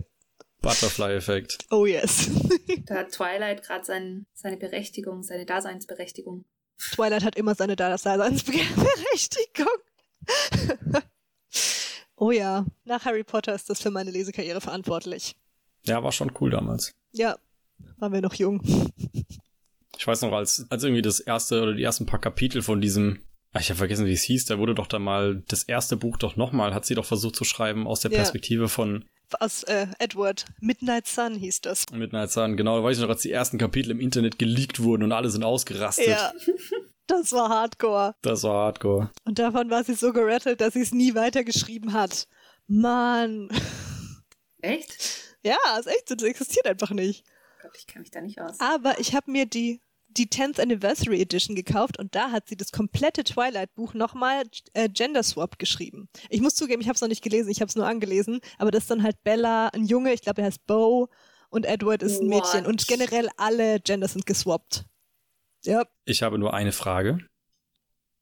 Butterfly-Effekt. 0.61 1.65
Oh 1.69 1.85
yes. 1.85 2.29
da 2.85 2.95
hat 2.95 3.11
Twilight 3.11 3.63
gerade 3.63 3.85
sein, 3.85 4.25
seine 4.33 4.57
Berechtigung, 4.57 5.23
seine 5.23 5.45
Daseinsberechtigung. 5.45 6.45
Twilight 6.93 7.23
hat 7.23 7.35
immer 7.35 7.55
seine 7.55 7.75
Daseinsberechtigung. 7.75 9.67
oh 12.15 12.31
ja, 12.31 12.65
nach 12.85 13.05
Harry 13.05 13.23
Potter 13.23 13.53
ist 13.53 13.69
das 13.69 13.81
für 13.81 13.91
meine 13.91 14.11
Lesekarriere 14.11 14.61
verantwortlich. 14.61 15.35
Ja, 15.85 16.03
war 16.03 16.11
schon 16.11 16.31
cool 16.39 16.49
damals. 16.51 16.91
Ja, 17.11 17.37
waren 17.97 18.13
wir 18.13 18.21
noch 18.21 18.33
jung. 18.35 18.61
Ich 19.97 20.07
weiß 20.07 20.21
noch, 20.23 20.31
als, 20.31 20.65
als 20.69 20.83
irgendwie 20.83 21.01
das 21.01 21.19
erste 21.19 21.61
oder 21.61 21.73
die 21.73 21.83
ersten 21.83 22.05
paar 22.05 22.21
Kapitel 22.21 22.61
von 22.61 22.81
diesem, 22.81 23.23
ah, 23.53 23.59
ich 23.59 23.69
habe 23.69 23.77
vergessen, 23.77 24.05
wie 24.05 24.13
es 24.13 24.23
hieß, 24.23 24.45
da 24.45 24.57
wurde 24.57 24.75
doch 24.75 24.87
da 24.87 24.99
mal 24.99 25.43
das 25.47 25.63
erste 25.63 25.97
Buch 25.97 26.17
doch 26.17 26.35
nochmal, 26.35 26.73
hat 26.73 26.85
sie 26.85 26.95
doch 26.95 27.05
versucht 27.05 27.35
zu 27.35 27.43
schreiben 27.43 27.87
aus 27.87 27.99
der 28.01 28.11
Ja. 28.11 28.17
Perspektive 28.17 28.69
von 28.69 29.05
Aus 29.39 29.63
äh, 29.63 29.87
Edward. 29.99 30.45
Midnight 30.59 31.07
Sun 31.07 31.35
hieß 31.35 31.61
das. 31.61 31.85
Midnight 31.91 32.31
Sun. 32.31 32.57
Genau, 32.57 32.77
da 32.77 32.83
weiß 32.83 32.97
ich 32.97 33.03
noch, 33.03 33.09
als 33.09 33.21
die 33.21 33.31
ersten 33.31 33.57
Kapitel 33.57 33.91
im 33.91 33.99
Internet 33.99 34.39
geleakt 34.39 34.81
wurden 34.81 35.03
und 35.03 35.11
alle 35.11 35.29
sind 35.29 35.43
ausgerastet. 35.43 36.07
Ja. 36.07 36.31
Das 37.07 37.33
war 37.33 37.49
Hardcore. 37.49 38.15
Das 38.21 38.43
war 38.43 38.65
hardcore. 38.67 39.11
Und 39.25 39.37
davon 39.37 39.69
war 39.69 39.83
sie 39.83 39.95
so 39.95 40.13
gerettelt, 40.13 40.61
dass 40.61 40.73
sie 40.73 40.81
es 40.81 40.93
nie 40.93 41.13
weitergeschrieben 41.13 41.91
hat. 41.91 42.27
Mann. 42.67 43.49
Echt? 44.61 45.37
Ja, 45.43 45.57
ist 45.77 45.87
echt 45.87 46.07
so, 46.07 46.15
das 46.15 46.27
existiert 46.27 46.67
einfach 46.67 46.91
nicht. 46.91 47.25
Gott, 47.61 47.71
ich 47.77 47.87
kenne 47.87 48.01
mich 48.01 48.11
da 48.11 48.21
nicht 48.21 48.39
aus. 48.39 48.59
Aber 48.59 48.99
ich 48.99 49.13
habe 49.13 49.29
mir 49.29 49.45
die, 49.45 49.81
die 50.17 50.27
10th 50.27 50.59
Anniversary 50.61 51.21
Edition 51.21 51.55
gekauft 51.55 51.97
und 51.99 52.15
da 52.15 52.31
hat 52.31 52.47
sie 52.47 52.57
das 52.57 52.71
komplette 52.71 53.23
Twilight-Buch 53.23 53.93
nochmal 53.93 54.43
äh, 54.73 54.89
Gender 54.89 55.23
Swap 55.23 55.57
geschrieben. 55.59 56.09
Ich 56.29 56.41
muss 56.41 56.55
zugeben, 56.55 56.81
ich 56.81 56.87
habe 56.87 56.95
es 56.95 57.01
noch 57.01 57.07
nicht 57.07 57.23
gelesen, 57.23 57.49
ich 57.49 57.61
habe 57.61 57.69
es 57.69 57.75
nur 57.75 57.87
angelesen, 57.87 58.41
aber 58.57 58.71
das 58.71 58.83
ist 58.83 58.91
dann 58.91 59.03
halt 59.03 59.23
Bella, 59.23 59.67
ein 59.69 59.85
Junge, 59.85 60.13
ich 60.13 60.21
glaube, 60.21 60.41
er 60.41 60.47
heißt 60.47 60.65
Bo 60.67 61.09
und 61.49 61.65
Edward 61.65 62.03
ist 62.03 62.21
ein 62.21 62.27
Mädchen 62.27 62.61
What? 62.61 62.67
und 62.67 62.87
generell 62.87 63.29
alle 63.37 63.79
Gender 63.79 64.07
sind 64.07 64.25
geswappt. 64.25 64.85
Ja, 65.63 65.83
Ich 66.05 66.23
habe 66.23 66.39
nur 66.39 66.53
eine 66.53 66.71
Frage. 66.71 67.19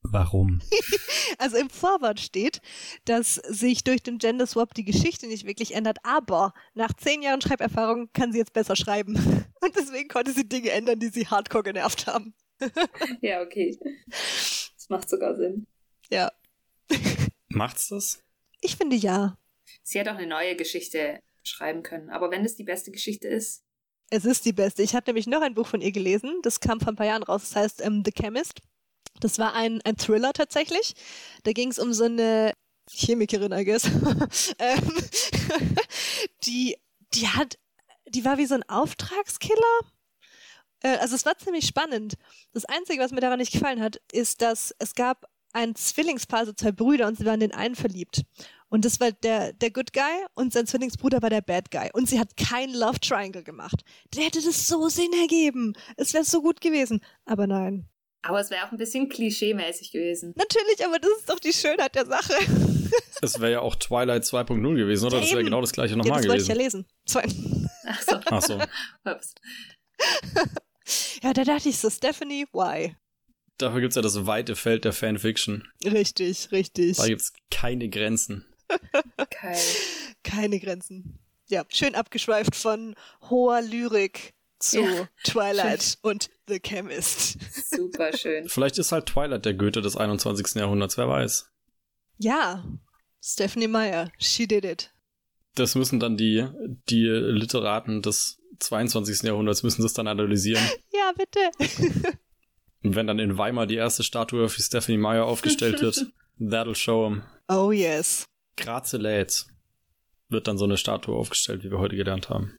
Warum? 0.01 0.61
also 1.37 1.57
im 1.57 1.69
Vorwort 1.69 2.19
steht, 2.19 2.61
dass 3.05 3.35
sich 3.35 3.83
durch 3.83 4.01
den 4.01 4.17
Gender 4.17 4.47
Swap 4.47 4.73
die 4.73 4.85
Geschichte 4.85 5.27
nicht 5.27 5.45
wirklich 5.45 5.75
ändert, 5.75 5.97
aber 6.03 6.53
nach 6.73 6.93
zehn 6.93 7.21
Jahren 7.21 7.41
Schreiberfahrung 7.41 8.09
kann 8.13 8.31
sie 8.31 8.37
jetzt 8.39 8.53
besser 8.53 8.75
schreiben. 8.75 9.15
Und 9.61 9.75
deswegen 9.75 10.07
konnte 10.07 10.31
sie 10.31 10.47
Dinge 10.47 10.71
ändern, 10.71 10.99
die 10.99 11.09
sie 11.09 11.27
hardcore 11.27 11.63
genervt 11.63 12.07
haben. 12.07 12.33
Ja, 13.21 13.41
okay. 13.41 13.77
Das 14.09 14.89
macht 14.89 15.09
sogar 15.09 15.35
Sinn. 15.35 15.65
Ja, 16.09 16.29
Macht's 17.49 17.87
das? 17.89 18.21
ich 18.61 18.75
finde 18.75 18.95
ja. 18.95 19.37
Sie 19.83 19.99
hätte 19.99 20.11
auch 20.11 20.17
eine 20.17 20.27
neue 20.27 20.55
Geschichte 20.55 21.21
schreiben 21.43 21.83
können. 21.83 22.09
Aber 22.09 22.31
wenn 22.31 22.43
das 22.43 22.55
die 22.55 22.63
beste 22.63 22.91
Geschichte 22.91 23.27
ist, 23.27 23.63
Es 24.09 24.25
ist 24.25 24.45
die 24.45 24.53
beste. 24.53 24.81
Ich 24.83 24.95
habe 24.95 25.05
nämlich 25.07 25.27
noch 25.27 25.41
ein 25.41 25.53
Buch 25.53 25.67
von 25.67 25.81
ihr 25.81 25.91
gelesen. 25.91 26.39
Das 26.43 26.59
kam 26.59 26.79
vor 26.79 26.89
ein 26.89 26.95
paar 26.95 27.05
Jahren 27.05 27.23
raus. 27.23 27.41
Das 27.43 27.55
heißt 27.55 27.81
ähm, 27.85 28.03
The 28.05 28.11
Chemist. 28.11 28.59
Das 29.19 29.39
war 29.39 29.53
ein, 29.53 29.81
ein 29.83 29.97
Thriller 29.97 30.33
tatsächlich. 30.33 30.93
Da 31.43 31.51
ging 31.51 31.69
es 31.69 31.79
um 31.79 31.93
so 31.93 32.05
eine 32.05 32.53
Chemikerin, 32.89 33.51
I 33.51 33.65
guess. 33.65 33.85
ähm, 34.59 34.93
die, 36.45 36.77
die 37.13 37.27
hat, 37.27 37.57
die 38.07 38.25
war 38.25 38.37
wie 38.37 38.45
so 38.45 38.55
ein 38.55 38.67
Auftragskiller. 38.67 39.79
Äh, 40.81 40.97
also 40.97 41.15
es 41.15 41.25
war 41.25 41.37
ziemlich 41.37 41.65
spannend. 41.65 42.15
Das 42.53 42.65
Einzige, 42.65 43.01
was 43.01 43.11
mir 43.11 43.21
daran 43.21 43.39
nicht 43.39 43.51
gefallen 43.51 43.81
hat, 43.81 44.01
ist, 44.11 44.41
dass 44.41 44.73
es 44.79 44.95
gab 44.95 45.29
ein 45.53 45.75
Zwillingspaar, 45.75 46.45
so 46.45 46.53
zwei 46.53 46.71
Brüder, 46.71 47.07
und 47.07 47.17
sie 47.17 47.25
waren 47.25 47.39
den 47.39 47.53
einen 47.53 47.75
verliebt. 47.75 48.23
Und 48.69 48.85
das 48.85 48.99
war 48.99 49.11
der, 49.11 49.51
der 49.53 49.71
Good 49.71 49.93
Guy 49.93 50.25
und 50.35 50.53
sein 50.53 50.67
Zwillingsbruder 50.67 51.23
war 51.23 51.31
der 51.31 51.41
Bad 51.41 51.71
Guy. 51.71 51.89
Und 51.93 52.07
sie 52.07 52.19
hat 52.19 52.37
kein 52.37 52.71
Love 52.71 52.99
Triangle 52.99 53.43
gemacht. 53.43 53.83
Der 54.15 54.25
hätte 54.25 54.41
das 54.43 54.67
so 54.67 54.89
Sinn 54.89 55.11
ergeben. 55.19 55.73
Es 55.97 56.13
wäre 56.13 56.23
so 56.23 56.41
gut 56.41 56.61
gewesen. 56.61 57.01
Aber 57.25 57.47
nein. 57.47 57.89
Aber 58.21 58.39
es 58.39 58.49
wäre 58.49 58.65
auch 58.65 58.71
ein 58.71 58.77
bisschen 58.77 59.09
klischee-mäßig 59.09 59.91
gewesen. 59.91 60.33
Natürlich, 60.35 60.85
aber 60.85 60.99
das 60.99 61.11
ist 61.19 61.29
doch 61.29 61.39
die 61.39 61.53
Schönheit 61.53 61.95
der 61.95 62.05
Sache. 62.05 62.33
Es 63.21 63.39
wäre 63.39 63.51
ja 63.51 63.59
auch 63.59 63.75
Twilight 63.75 64.23
2.0 64.23 64.75
gewesen, 64.75 65.05
oder? 65.05 65.17
Ja, 65.17 65.21
Das 65.21 65.31
wäre 65.31 65.43
genau 65.43 65.61
das 65.61 65.73
gleiche 65.73 65.91
Ja, 65.91 65.97
nochmal 65.97 66.21
das 66.21 66.29
wollte 66.29 66.41
ich 66.41 66.47
ja 66.47 66.53
gewesen. 66.55 66.85
lesen. 66.87 66.87
Zwei. 67.05 67.23
Ach 67.85 68.01
so. 68.01 68.19
Ach 68.25 68.41
so. 68.41 68.59
Ups. 69.05 69.35
Ja, 71.21 71.33
da 71.33 71.43
dachte 71.43 71.69
ich 71.69 71.77
so, 71.77 71.89
Stephanie, 71.89 72.45
why? 72.51 72.95
Dafür 73.59 73.81
gibt's 73.81 73.95
ja 73.95 74.01
das 74.01 74.25
weite 74.25 74.55
Feld 74.55 74.85
der 74.85 74.93
Fanfiction. 74.93 75.67
Richtig, 75.85 76.51
richtig. 76.51 76.97
Da 76.97 77.05
gibt's 77.07 77.31
keine 77.51 77.89
Grenzen. 77.89 78.45
Geil. 79.41 79.57
Keine 80.23 80.59
Grenzen. 80.59 81.19
Ja, 81.47 81.63
schön 81.69 81.93
abgeschweift 81.93 82.55
von 82.55 82.95
hoher 83.29 83.61
Lyrik 83.61 84.33
zu 84.59 84.81
Ja, 84.81 85.07
Twilight 85.23 85.97
und 86.01 86.29
The 86.47 86.59
Chemist. 86.59 87.37
Super 87.69 88.15
schön. 88.15 88.47
Vielleicht 88.49 88.77
ist 88.77 88.91
halt 88.91 89.05
Twilight 89.07 89.45
der 89.45 89.53
Goethe 89.53 89.81
des 89.81 89.95
21. 89.95 90.55
Jahrhunderts, 90.55 90.97
wer 90.97 91.07
weiß. 91.09 91.49
Ja, 92.17 92.63
Stephanie 93.21 93.67
Meyer, 93.67 94.11
she 94.17 94.47
did 94.47 94.65
it. 94.65 94.93
Das 95.55 95.75
müssen 95.75 95.99
dann 95.99 96.17
die, 96.17 96.47
die 96.89 97.05
Literaten 97.05 98.01
des 98.01 98.39
22. 98.59 99.23
Jahrhunderts 99.23 99.63
müssen 99.63 99.81
das 99.81 99.93
dann 99.93 100.07
analysieren. 100.07 100.63
Ja, 100.91 101.13
bitte. 101.15 102.17
Und 102.83 102.95
wenn 102.95 103.07
dann 103.07 103.19
in 103.19 103.37
Weimar 103.37 103.67
die 103.67 103.75
erste 103.75 104.03
Statue 104.03 104.49
für 104.49 104.61
Stephanie 104.61 104.97
Meyer 104.97 105.25
aufgestellt 105.25 105.81
wird, 105.81 106.07
that'll 106.39 106.75
show 106.75 107.07
'em. 107.07 107.23
Oh 107.47 107.71
yes. 107.71 108.25
Graze 108.57 108.97
lädt. 108.97 109.45
Wird 110.27 110.47
dann 110.47 110.57
so 110.57 110.65
eine 110.65 110.75
Statue 110.77 111.15
aufgestellt, 111.15 111.63
wie 111.63 111.71
wir 111.71 111.79
heute 111.79 111.95
gelernt 111.95 112.29
haben. 112.29 112.57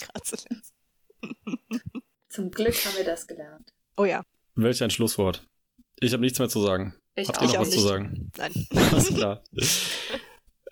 Grazilens. 0.00 0.71
Zum 2.28 2.50
Glück 2.50 2.74
haben 2.84 2.96
wir 2.96 3.04
das 3.04 3.26
gelernt. 3.26 3.72
Oh 3.96 4.04
ja, 4.04 4.22
Welch 4.54 4.82
ein 4.82 4.90
Schlusswort. 4.90 5.46
Ich 6.00 6.12
habe 6.12 6.22
nichts 6.22 6.38
mehr 6.38 6.48
zu 6.48 6.60
sagen. 6.62 6.94
Ich 7.14 7.28
Habt 7.28 7.38
auch 7.38 7.42
ihr 7.42 7.48
noch 7.48 7.54
auch 7.56 7.60
was 7.60 7.70
zu 7.70 7.76
nicht. 7.76 7.88
sagen? 7.88 8.30
nein. 8.36 8.52
Alles 8.92 9.14
klar. 9.14 9.42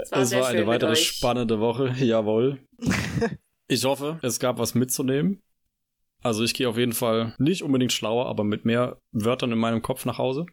Es 0.03 0.13
war 0.13 0.21
es 0.23 0.33
war 0.33 0.47
eine 0.49 0.67
weitere 0.67 0.97
spannende 0.97 1.61
Woche, 1.61 1.89
jawohl. 1.99 2.59
Ich 3.69 3.85
hoffe, 3.85 4.19
es 4.23 4.41
gab 4.41 4.59
was 4.59 4.75
mitzunehmen. 4.75 5.43
Also 6.23 6.43
ich 6.43 6.55
gehe 6.55 6.71
auf 6.71 6.79
jeden 6.79 6.95
Fall 6.95 7.35
nicht 7.39 7.63
unbedingt 7.63 7.93
schlauer, 7.93 8.25
aber 8.25 8.43
mit 8.43 8.65
mehr 8.65 8.99
Wörtern 9.13 9.53
in 9.53 9.59
meinem 9.59 9.83
Kopf 9.83 10.07
nach 10.07 10.17
Hause. 10.17 10.47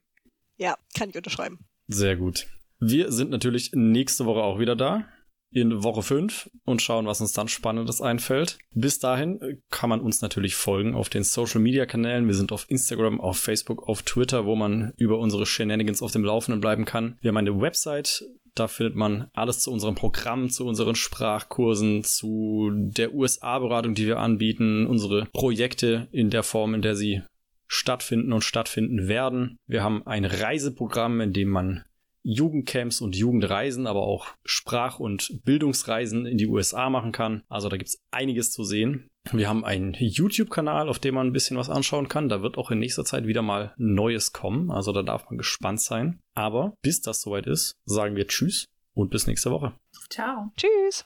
Ja, 0.58 0.76
kann 0.98 1.12
ich 1.12 1.16
unterschreiben. 1.16 1.60
Sehr 1.88 2.18
gut. 2.18 2.48
Wir 2.82 3.10
sind 3.14 3.32
natürlich 3.32 3.72
nächste 3.74 4.26
Woche 4.26 4.42
auch 4.42 4.60
wieder 4.60 4.76
da. 4.76 5.06
In 5.50 5.84
Woche 5.84 6.04
5 6.04 6.50
und 6.66 6.82
schauen, 6.82 7.06
was 7.06 7.22
uns 7.22 7.32
dann 7.32 7.48
Spannendes 7.48 8.02
einfällt. 8.02 8.58
Bis 8.74 9.00
dahin 9.00 9.62
kann 9.70 9.90
man 9.90 10.02
uns 10.02 10.22
natürlich 10.22 10.56
folgen 10.56 10.94
auf 10.94 11.10
den 11.10 11.24
Social 11.24 11.62
Media 11.62 11.86
Kanälen. 11.86 12.28
Wir 12.28 12.36
sind 12.36 12.52
auf 12.52 12.66
Instagram, 12.70 13.22
auf 13.22 13.38
Facebook, 13.40 13.88
auf 13.88 14.02
Twitter, 14.02 14.46
wo 14.46 14.56
man 14.56 14.94
über 14.98 15.20
unsere 15.20 15.46
Shenanigans 15.46 16.02
auf 16.02 16.12
dem 16.12 16.26
Laufenden 16.26 16.60
bleiben 16.60 16.84
kann. 16.84 17.18
Wir 17.22 17.30
haben 17.30 17.38
eine 17.38 17.62
Website, 17.62 18.26
da 18.56 18.68
findet 18.68 18.96
man 18.96 19.30
alles 19.34 19.60
zu 19.60 19.72
unserem 19.72 19.96
Programm, 19.96 20.50
zu 20.50 20.66
unseren 20.66 20.96
Sprachkursen, 20.96 22.04
zu 22.04 22.72
der 22.74 23.14
USA-Beratung, 23.14 23.94
die 23.94 24.08
wir 24.08 24.20
anbieten, 24.20 24.88
unsere 24.88 25.28
Projekte 25.28 26.08
in 26.12 26.30
der 26.30 26.44
Form, 26.44 26.74
in 26.74 26.82
der 26.82 26.96
sie 26.96 27.22
stattfinden 27.68 28.34
und 28.34 28.44
stattfinden 28.44 29.08
werden. 29.08 29.60
Wir 29.68 29.84
haben 29.84 30.06
ein 30.08 30.26
Reiseprogramm, 30.26 31.22
in 31.22 31.34
dem 31.34 31.50
man 31.50 31.84
Jugendcamps 32.28 33.00
und 33.00 33.16
Jugendreisen, 33.16 33.88
aber 33.88 34.02
auch 34.02 34.28
Sprach- 34.44 35.00
und 35.00 35.42
Bildungsreisen 35.46 36.26
in 36.26 36.38
die 36.38 36.48
USA 36.48 36.90
machen 36.90 37.14
kann. 37.14 37.44
Also 37.48 37.70
da 37.70 37.78
gibt's 37.78 38.00
einiges 38.12 38.52
zu 38.52 38.64
sehen. 38.64 39.08
Wir 39.32 39.50
haben 39.50 39.66
einen 39.66 39.94
YouTube-Kanal, 39.94 40.90
auf 40.90 41.00
dem 41.00 41.16
man 41.16 41.28
ein 41.28 41.34
bisschen 41.34 41.58
was 41.58 41.70
anschauen 41.70 42.08
kann. 42.08 42.30
Da 42.30 42.42
wird 42.42 42.58
auch 42.58 42.72
in 42.72 42.80
nächster 42.80 43.06
Zeit 43.06 43.28
wieder 43.28 43.42
mal 43.42 43.74
Neues 43.78 44.34
kommen. 44.34 44.72
Also 44.72 44.92
da 44.92 45.04
darf 45.04 45.30
man 45.30 45.38
gespannt 45.38 45.82
sein. 45.82 46.20
Aber 46.34 46.74
bis 46.82 47.02
das 47.02 47.22
soweit 47.22 47.48
ist, 47.48 47.74
sagen 47.86 48.16
wir 48.16 48.28
Tschüss 48.28 48.68
und 48.94 49.10
bis 49.10 49.28
nächste 49.28 49.52
Woche. 49.52 49.74
Ciao. 50.10 50.52
Tschüss. 50.58 51.06